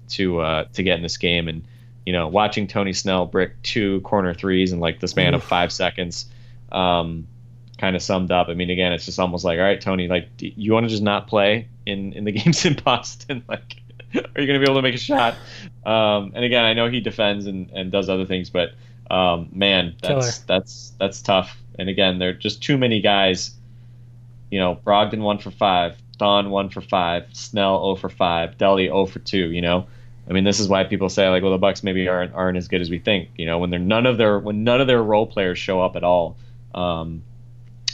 to 0.09 0.39
uh, 0.39 0.63
to 0.74 0.84
get 0.84 0.97
in 0.97 1.03
this 1.03 1.18
game. 1.18 1.47
And 1.47 1.63
you 2.08 2.14
know, 2.14 2.30
watching 2.30 2.68
Tony 2.68 2.93
Snell 2.93 3.26
brick 3.26 3.62
two 3.64 3.99
corner 3.99 4.34
threes 4.34 4.72
in 4.72 4.80
like 4.80 5.01
the 5.01 5.10
span 5.10 5.34
of 5.34 5.43
five 5.43 5.74
seconds, 5.74 6.26
um, 6.72 7.28
kind 7.78 7.97
of 7.97 8.01
summed 8.01 8.32
up. 8.32 8.47
I 8.47 8.53
mean, 8.53 8.70
again, 8.70 8.93
it's 8.93 9.03
just 9.03 9.20
almost 9.20 9.43
like, 9.43 9.60
all 9.60 9.66
right, 9.66 9.82
Tony, 9.82 10.08
like 10.08 10.30
you 10.39 10.72
want 10.72 10.86
to 10.86 10.89
just 10.89 11.03
not 11.03 11.28
play 11.28 11.68
in 11.86 12.14
in 12.14 12.24
the 12.24 12.32
games 12.39 12.64
in 12.64 12.76
Boston? 12.76 13.43
Like, 13.49 13.82
are 14.16 14.41
you 14.41 14.47
going 14.47 14.58
to 14.58 14.60
be 14.60 14.64
able 14.64 14.76
to 14.76 14.82
make 14.82 14.95
a 14.95 14.97
shot? 14.97 15.36
Um, 15.86 16.32
and 16.34 16.45
again, 16.45 16.64
I 16.64 16.72
know 16.72 16.89
he 16.89 17.01
defends 17.01 17.45
and, 17.45 17.70
and 17.72 17.91
does 17.91 18.08
other 18.08 18.26
things, 18.26 18.49
but 18.49 18.70
um, 19.12 19.49
man, 19.51 19.97
that's 20.01 20.38
Killer. 20.38 20.45
that's 20.47 20.93
that's 20.97 21.22
tough. 21.22 21.58
And 21.78 21.89
again, 21.89 22.20
there 22.20 22.30
are 22.30 22.34
just 22.34 22.64
too 22.64 22.78
many 22.78 23.01
guys. 23.01 23.51
You 24.49 24.60
know, 24.62 24.80
Brogdon 24.86 25.20
one 25.20 25.39
for 25.39 25.51
five, 25.51 25.97
Thon 26.18 26.51
one 26.51 26.70
for 26.70 26.80
five, 26.80 27.26
Snell 27.34 27.84
0 27.84 27.95
for 27.97 28.08
five, 28.08 28.58
Delly 28.58 28.86
0 28.86 29.08
for 29.08 29.20
two. 29.20 29.51
You 29.51 29.60
know, 29.60 29.88
I 30.30 30.34
mean, 30.34 30.43
this 30.43 30.59
is 30.59 30.67
why 30.67 30.84
people 30.84 31.09
say 31.09 31.30
like, 31.30 31.41
well, 31.41 31.53
the 31.53 31.57
Bucks 31.57 31.84
maybe 31.84 32.07
aren't 32.07 32.34
aren't 32.34 32.57
as 32.57 32.67
good 32.67 32.82
as 32.82 32.89
we 32.89 32.99
think. 32.99 33.30
You 33.38 33.45
know, 33.45 33.59
when 33.59 33.69
they're 33.69 33.80
none 33.80 34.05
of 34.05 34.17
their 34.17 34.39
when 34.39 34.63
none 34.63 34.82
of 34.82 34.88
their 34.88 35.01
role 35.01 35.25
players 35.25 35.57
show 35.57 35.82
up 35.82 35.95
at 35.95 36.03
all. 36.03 36.38
Um, 36.75 37.23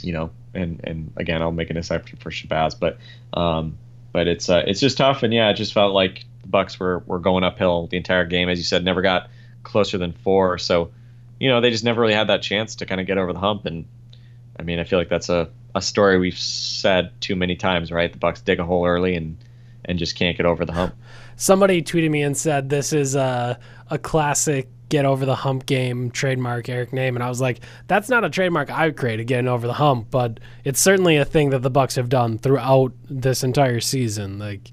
you 0.02 0.12
know, 0.12 0.30
and 0.52 0.80
and 0.84 1.12
again, 1.16 1.42
I'll 1.42 1.52
make 1.52 1.70
an 1.70 1.76
exception 1.76 2.18
for 2.18 2.30
Shabazz, 2.30 2.78
but 2.78 2.98
um, 3.32 3.78
but 4.12 4.26
it's 4.28 4.48
uh, 4.48 4.62
it's 4.66 4.80
just 4.80 4.96
tough, 4.96 5.22
and 5.22 5.32
yeah, 5.32 5.50
it 5.50 5.54
just 5.54 5.72
felt 5.72 5.94
like 5.94 6.24
the 6.42 6.48
Bucks 6.48 6.78
were 6.78 7.00
were 7.06 7.18
going 7.18 7.44
uphill 7.44 7.86
the 7.86 7.96
entire 7.96 8.24
game, 8.24 8.48
as 8.48 8.58
you 8.58 8.64
said, 8.64 8.84
never 8.84 9.02
got 9.02 9.30
closer 9.62 9.96
than 9.96 10.12
four, 10.12 10.58
so 10.58 10.90
you 11.38 11.48
know 11.48 11.60
they 11.60 11.70
just 11.70 11.84
never 11.84 12.00
really 12.00 12.14
had 12.14 12.28
that 12.28 12.42
chance 12.42 12.76
to 12.76 12.86
kind 12.86 13.00
of 13.00 13.06
get 13.06 13.16
over 13.16 13.32
the 13.32 13.38
hump, 13.38 13.64
and 13.64 13.86
I 14.58 14.62
mean, 14.62 14.78
I 14.78 14.84
feel 14.84 14.98
like 14.98 15.08
that's 15.08 15.28
a 15.28 15.50
a 15.74 15.82
story 15.82 16.18
we've 16.18 16.38
said 16.38 17.10
too 17.20 17.34
many 17.34 17.56
times, 17.56 17.90
right? 17.90 18.12
The 18.12 18.18
Bucks 18.18 18.40
dig 18.40 18.60
a 18.60 18.64
hole 18.64 18.86
early 18.86 19.16
and 19.16 19.36
and 19.84 19.98
just 19.98 20.16
can't 20.16 20.36
get 20.36 20.46
over 20.46 20.64
the 20.64 20.72
hump. 20.72 20.94
Somebody 21.36 21.82
tweeted 21.82 22.10
me 22.10 22.22
and 22.22 22.36
said 22.36 22.70
this 22.70 22.92
is 22.92 23.14
a 23.14 23.58
a 23.90 23.98
classic 23.98 24.68
get 24.88 25.04
over 25.04 25.24
the 25.26 25.34
hump 25.34 25.66
game 25.66 26.10
trademark 26.10 26.68
Eric 26.68 26.90
Nehm, 26.90 27.14
and 27.14 27.22
I 27.22 27.28
was 27.28 27.40
like, 27.40 27.60
that's 27.88 28.08
not 28.08 28.24
a 28.24 28.30
trademark 28.30 28.70
I 28.70 28.86
would 28.86 28.96
create, 28.96 29.26
getting 29.26 29.48
over 29.48 29.66
the 29.66 29.72
hump, 29.72 30.08
but 30.10 30.38
it's 30.62 30.80
certainly 30.80 31.16
a 31.16 31.24
thing 31.24 31.50
that 31.50 31.62
the 31.62 31.70
Bucks 31.70 31.96
have 31.96 32.08
done 32.08 32.38
throughout 32.38 32.92
this 33.08 33.42
entire 33.42 33.80
season. 33.80 34.38
Like 34.38 34.70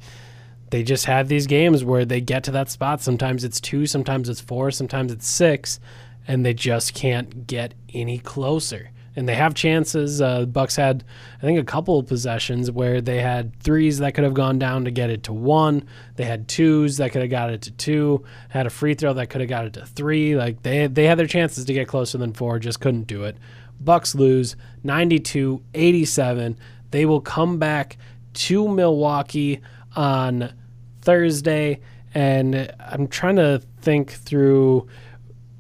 they 0.70 0.84
just 0.84 1.05
have 1.05 1.28
these 1.28 1.47
games 1.47 1.84
where 1.84 2.05
they 2.05 2.22
get 2.22 2.43
to 2.45 2.51
that 2.51 2.70
spot. 2.70 3.01
Sometimes 3.01 3.43
it's 3.43 3.59
two, 3.59 3.86
sometimes 3.86 4.30
it's 4.30 4.41
four, 4.41 4.72
sometimes 4.72 5.12
it's 5.12 5.28
six, 5.28 5.80
and 6.28 6.45
they 6.45 6.53
just 6.53 6.93
can't 6.93 7.47
get 7.47 7.74
any 7.93 8.20
closer. 8.20 8.91
And 9.16 9.28
they 9.28 9.36
have 9.36 9.53
chances. 9.53 10.22
Uh, 10.22 10.45
Bucks 10.45 10.78
had, 10.78 11.03
I 11.39 11.41
think, 11.41 11.59
a 11.59 11.64
couple 11.64 11.99
of 11.99 12.07
possessions 12.07 12.72
where 12.72 13.01
they 13.01 13.20
had 13.20 13.59
threes 13.59 13.99
that 13.99 14.14
could 14.14 14.24
have 14.24 14.34
gone 14.34 14.57
down 14.57 14.86
to 14.86 14.91
get 14.91 15.09
it 15.09 15.24
to 15.24 15.34
one. 15.34 15.84
They 16.16 16.24
had 16.24 16.47
twos 16.47 16.97
that 16.97 17.12
could 17.12 17.22
have 17.22 17.32
got 17.32 17.49
it 17.49 17.64
to 17.64 17.72
two. 17.72 18.24
Had 18.49 18.68
a 18.68 18.70
free 18.70 18.93
throw 18.93 19.14
that 19.14 19.28
could 19.30 19.41
have 19.41 19.49
got 19.49 19.66
it 19.66 19.74
to 19.74 19.86
three. 19.86 20.36
Like 20.38 20.64
they 20.64 20.88
they 20.88 21.05
had 21.05 21.20
their 21.20 21.28
chances 21.28 21.66
to 21.66 21.74
get 21.74 21.89
closer 21.89 22.18
than 22.18 22.34
four, 22.34 22.57
just 22.59 22.80
couldn't 22.80 23.07
do 23.07 23.26
it. 23.26 23.36
Bucks 23.84 24.16
lose 24.16 24.55
92-87. 24.86 26.55
They 26.91 27.05
will 27.05 27.22
come 27.22 27.57
back 27.57 27.97
to 28.34 28.68
Milwaukee 28.68 29.62
on 29.95 30.53
Thursday, 31.01 31.80
and 32.14 32.72
I'm 32.80 33.07
trying 33.07 33.38
to 33.38 33.62
think 33.82 34.12
through 34.12 34.88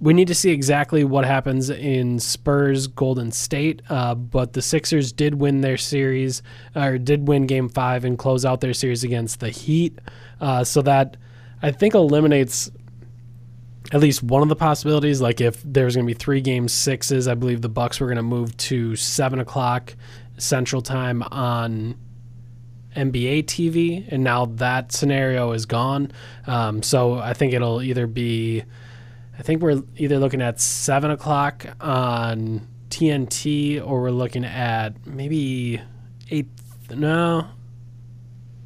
we 0.01 0.13
need 0.13 0.27
to 0.27 0.35
see 0.35 0.49
exactly 0.49 1.03
what 1.03 1.25
happens 1.25 1.69
in 1.69 2.19
Spurs 2.19 2.87
Golden 2.87 3.31
State. 3.31 3.81
Uh, 3.87 4.15
but 4.15 4.53
the 4.53 4.61
Sixers 4.61 5.11
did 5.13 5.35
win 5.35 5.61
their 5.61 5.77
series, 5.77 6.41
or 6.75 6.97
did 6.97 7.27
win 7.27 7.45
Game 7.45 7.69
Five 7.69 8.03
and 8.03 8.17
close 8.17 8.43
out 8.43 8.61
their 8.61 8.73
series 8.73 9.03
against 9.03 9.39
the 9.39 9.49
Heat. 9.49 9.99
Uh, 10.41 10.63
so 10.63 10.81
that 10.81 11.17
I 11.61 11.71
think 11.71 11.93
eliminates 11.93 12.71
at 13.91 13.99
least 13.99 14.23
one 14.23 14.41
of 14.41 14.49
the 14.49 14.55
possibilities. 14.55 15.21
Like 15.21 15.39
if 15.39 15.61
there's 15.63 15.95
going 15.95 16.07
to 16.07 16.13
be 16.13 16.17
three 16.17 16.41
game 16.41 16.67
sixes, 16.67 17.27
I 17.27 17.35
believe 17.35 17.61
the 17.61 17.69
Bucks 17.69 17.99
were 17.99 18.07
going 18.07 18.17
to 18.17 18.23
move 18.23 18.55
to 18.57 18.95
seven 18.95 19.39
o'clock 19.39 19.95
Central 20.37 20.81
Time 20.81 21.21
on 21.23 21.95
NBA 22.95 23.45
TV, 23.45 24.05
and 24.11 24.23
now 24.23 24.45
that 24.45 24.91
scenario 24.91 25.51
is 25.51 25.65
gone. 25.65 26.11
Um, 26.47 26.83
so 26.83 27.15
I 27.15 27.33
think 27.33 27.53
it'll 27.53 27.81
either 27.81 28.07
be, 28.07 28.63
I 29.41 29.43
think 29.43 29.63
we're 29.63 29.81
either 29.97 30.19
looking 30.19 30.39
at 30.39 30.61
seven 30.61 31.09
o'clock 31.09 31.65
on 31.81 32.67
TNT, 32.89 33.83
or 33.83 34.03
we're 34.03 34.11
looking 34.11 34.45
at 34.45 35.07
maybe 35.07 35.81
eight. 36.29 36.45
No, 36.91 37.47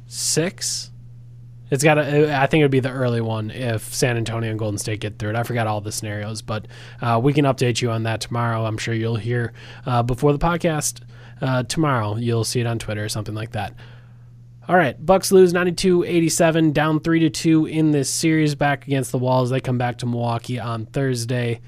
six. 0.06 0.90
It's 1.70 1.82
got 1.82 1.94
to. 1.94 2.38
I 2.38 2.44
think 2.44 2.60
it 2.60 2.64
would 2.64 2.70
be 2.70 2.80
the 2.80 2.90
early 2.90 3.22
one 3.22 3.50
if 3.50 3.94
San 3.94 4.18
Antonio 4.18 4.50
and 4.50 4.58
Golden 4.58 4.76
State 4.76 5.00
get 5.00 5.18
through 5.18 5.30
it. 5.30 5.36
I 5.36 5.44
forgot 5.44 5.66
all 5.66 5.80
the 5.80 5.90
scenarios, 5.90 6.42
but 6.42 6.68
uh, 7.00 7.18
we 7.24 7.32
can 7.32 7.46
update 7.46 7.80
you 7.80 7.90
on 7.90 8.02
that 8.02 8.20
tomorrow. 8.20 8.66
I'm 8.66 8.76
sure 8.76 8.92
you'll 8.92 9.16
hear 9.16 9.54
uh, 9.86 10.02
before 10.02 10.34
the 10.34 10.38
podcast 10.38 11.00
uh, 11.40 11.62
tomorrow. 11.62 12.16
You'll 12.16 12.44
see 12.44 12.60
it 12.60 12.66
on 12.66 12.78
Twitter 12.78 13.02
or 13.02 13.08
something 13.08 13.34
like 13.34 13.52
that. 13.52 13.72
All 14.68 14.76
right, 14.76 15.04
Bucks 15.04 15.30
lose 15.30 15.52
92-87, 15.52 16.72
down 16.72 16.98
3 16.98 17.20
to 17.20 17.30
2 17.30 17.66
in 17.66 17.92
this 17.92 18.10
series 18.10 18.56
back 18.56 18.84
against 18.84 19.12
the 19.12 19.18
Walls. 19.18 19.50
They 19.50 19.60
come 19.60 19.78
back 19.78 19.98
to 19.98 20.06
Milwaukee 20.06 20.58
on 20.58 20.86
Thursday. 20.86 21.60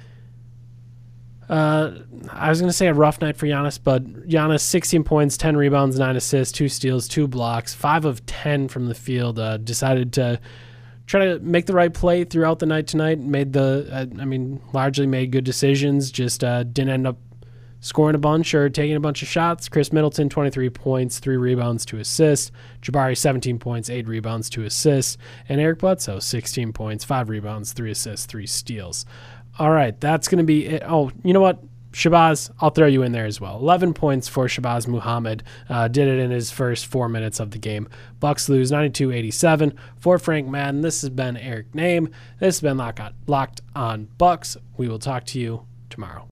Uh, 1.49 1.93
I 2.29 2.49
was 2.49 2.61
going 2.61 2.69
to 2.69 2.77
say 2.77 2.89
a 2.89 2.95
rough 2.95 3.21
night 3.21 3.37
for 3.37 3.47
Giannis, 3.47 3.79
but 3.83 4.05
Giannis 4.29 4.63
16 4.63 5.05
points, 5.05 5.37
10 5.37 5.57
rebounds, 5.57 5.97
9 5.97 6.17
assists, 6.17 6.51
2 6.59 6.69
steals, 6.69 7.07
2 7.07 7.29
blocks, 7.29 7.73
5 7.73 8.05
of 8.05 8.27
10 8.27 8.67
from 8.67 8.87
the 8.87 8.97
field. 8.97 9.39
Uh, 9.39 9.59
decided 9.59 10.13
to 10.15 10.41
try 11.07 11.25
to 11.25 11.39
make 11.39 11.67
the 11.67 11.75
right 11.75 11.95
play 11.95 12.25
throughout 12.25 12.59
the 12.59 12.67
night 12.67 12.89
tonight. 12.89 13.21
Made 13.21 13.53
the, 13.53 13.89
uh, 13.93 14.21
I 14.21 14.25
mean, 14.25 14.61
largely 14.73 15.07
made 15.07 15.31
good 15.31 15.45
decisions. 15.45 16.11
Just 16.11 16.43
uh, 16.43 16.65
didn't 16.65 16.91
end 16.91 17.07
up 17.07 17.19
scoring 17.81 18.15
a 18.15 18.19
bunch 18.19 18.55
or 18.55 18.69
taking 18.69 18.97
a 18.97 19.01
bunch 19.01 19.23
of 19.23 19.29
shots. 19.29 19.69
Khris 19.69 19.93
Middleton, 19.93 20.29
23 20.29 20.71
points, 20.71 21.19
3 21.19 21.37
rebounds, 21.37 21.85
2 21.85 21.99
assists. 21.99 22.51
Jabari, 22.83 23.17
17 23.17 23.59
points, 23.59 23.91
8 23.91 24.09
rebounds, 24.09 24.51
2 24.51 24.65
assists. 24.65 25.19
And 25.49 25.61
Eric 25.61 25.79
Bledsoe, 25.79 26.19
16 26.19 26.73
points, 26.73 27.05
5 27.05 27.29
rebounds, 27.29 27.73
3 27.73 27.91
assists, 27.91 28.27
3 28.27 28.47
steals. 28.47 29.07
All 29.59 29.71
right, 29.71 29.99
that's 30.01 30.29
going 30.29 30.39
to 30.39 30.45
be 30.45 30.67
it. 30.67 30.83
Oh, 30.87 31.11
you 31.23 31.33
know 31.33 31.41
what? 31.41 31.63
Shabazz, 31.93 32.51
I'll 32.61 32.71
throw 32.71 32.87
you 32.87 33.03
in 33.03 33.13
there 33.13 33.25
as 33.25 33.41
well. 33.41 33.57
11 33.57 33.95
points 33.95 34.29
for 34.29 34.47
Shabazz 34.47 34.87
Muhammad. 34.87 35.43
Uh, 35.69 35.89
did 35.89 36.07
it 36.07 36.19
in 36.19 36.31
his 36.31 36.51
first 36.51 36.87
four 36.87 37.09
minutes 37.09 37.41
of 37.41 37.51
the 37.51 37.59
game. 37.59 37.89
Bucks 38.21 38.49
lose 38.49 38.71
92 38.71 39.11
87. 39.11 39.75
For 39.97 40.19
Frank 40.19 40.47
Madden, 40.49 40.83
this 40.83 41.01
has 41.01 41.11
been 41.11 41.37
Eric 41.37 41.73
Nehm. 41.73 42.13
This 42.39 42.61
has 42.61 42.61
been 42.61 42.77
Locked 43.27 43.63
on 43.75 44.09
Bucks. 44.19 44.57
We 44.77 44.89
will 44.89 44.99
talk 44.99 45.25
to 45.27 45.41
you 45.41 45.67
tomorrow. 45.89 46.27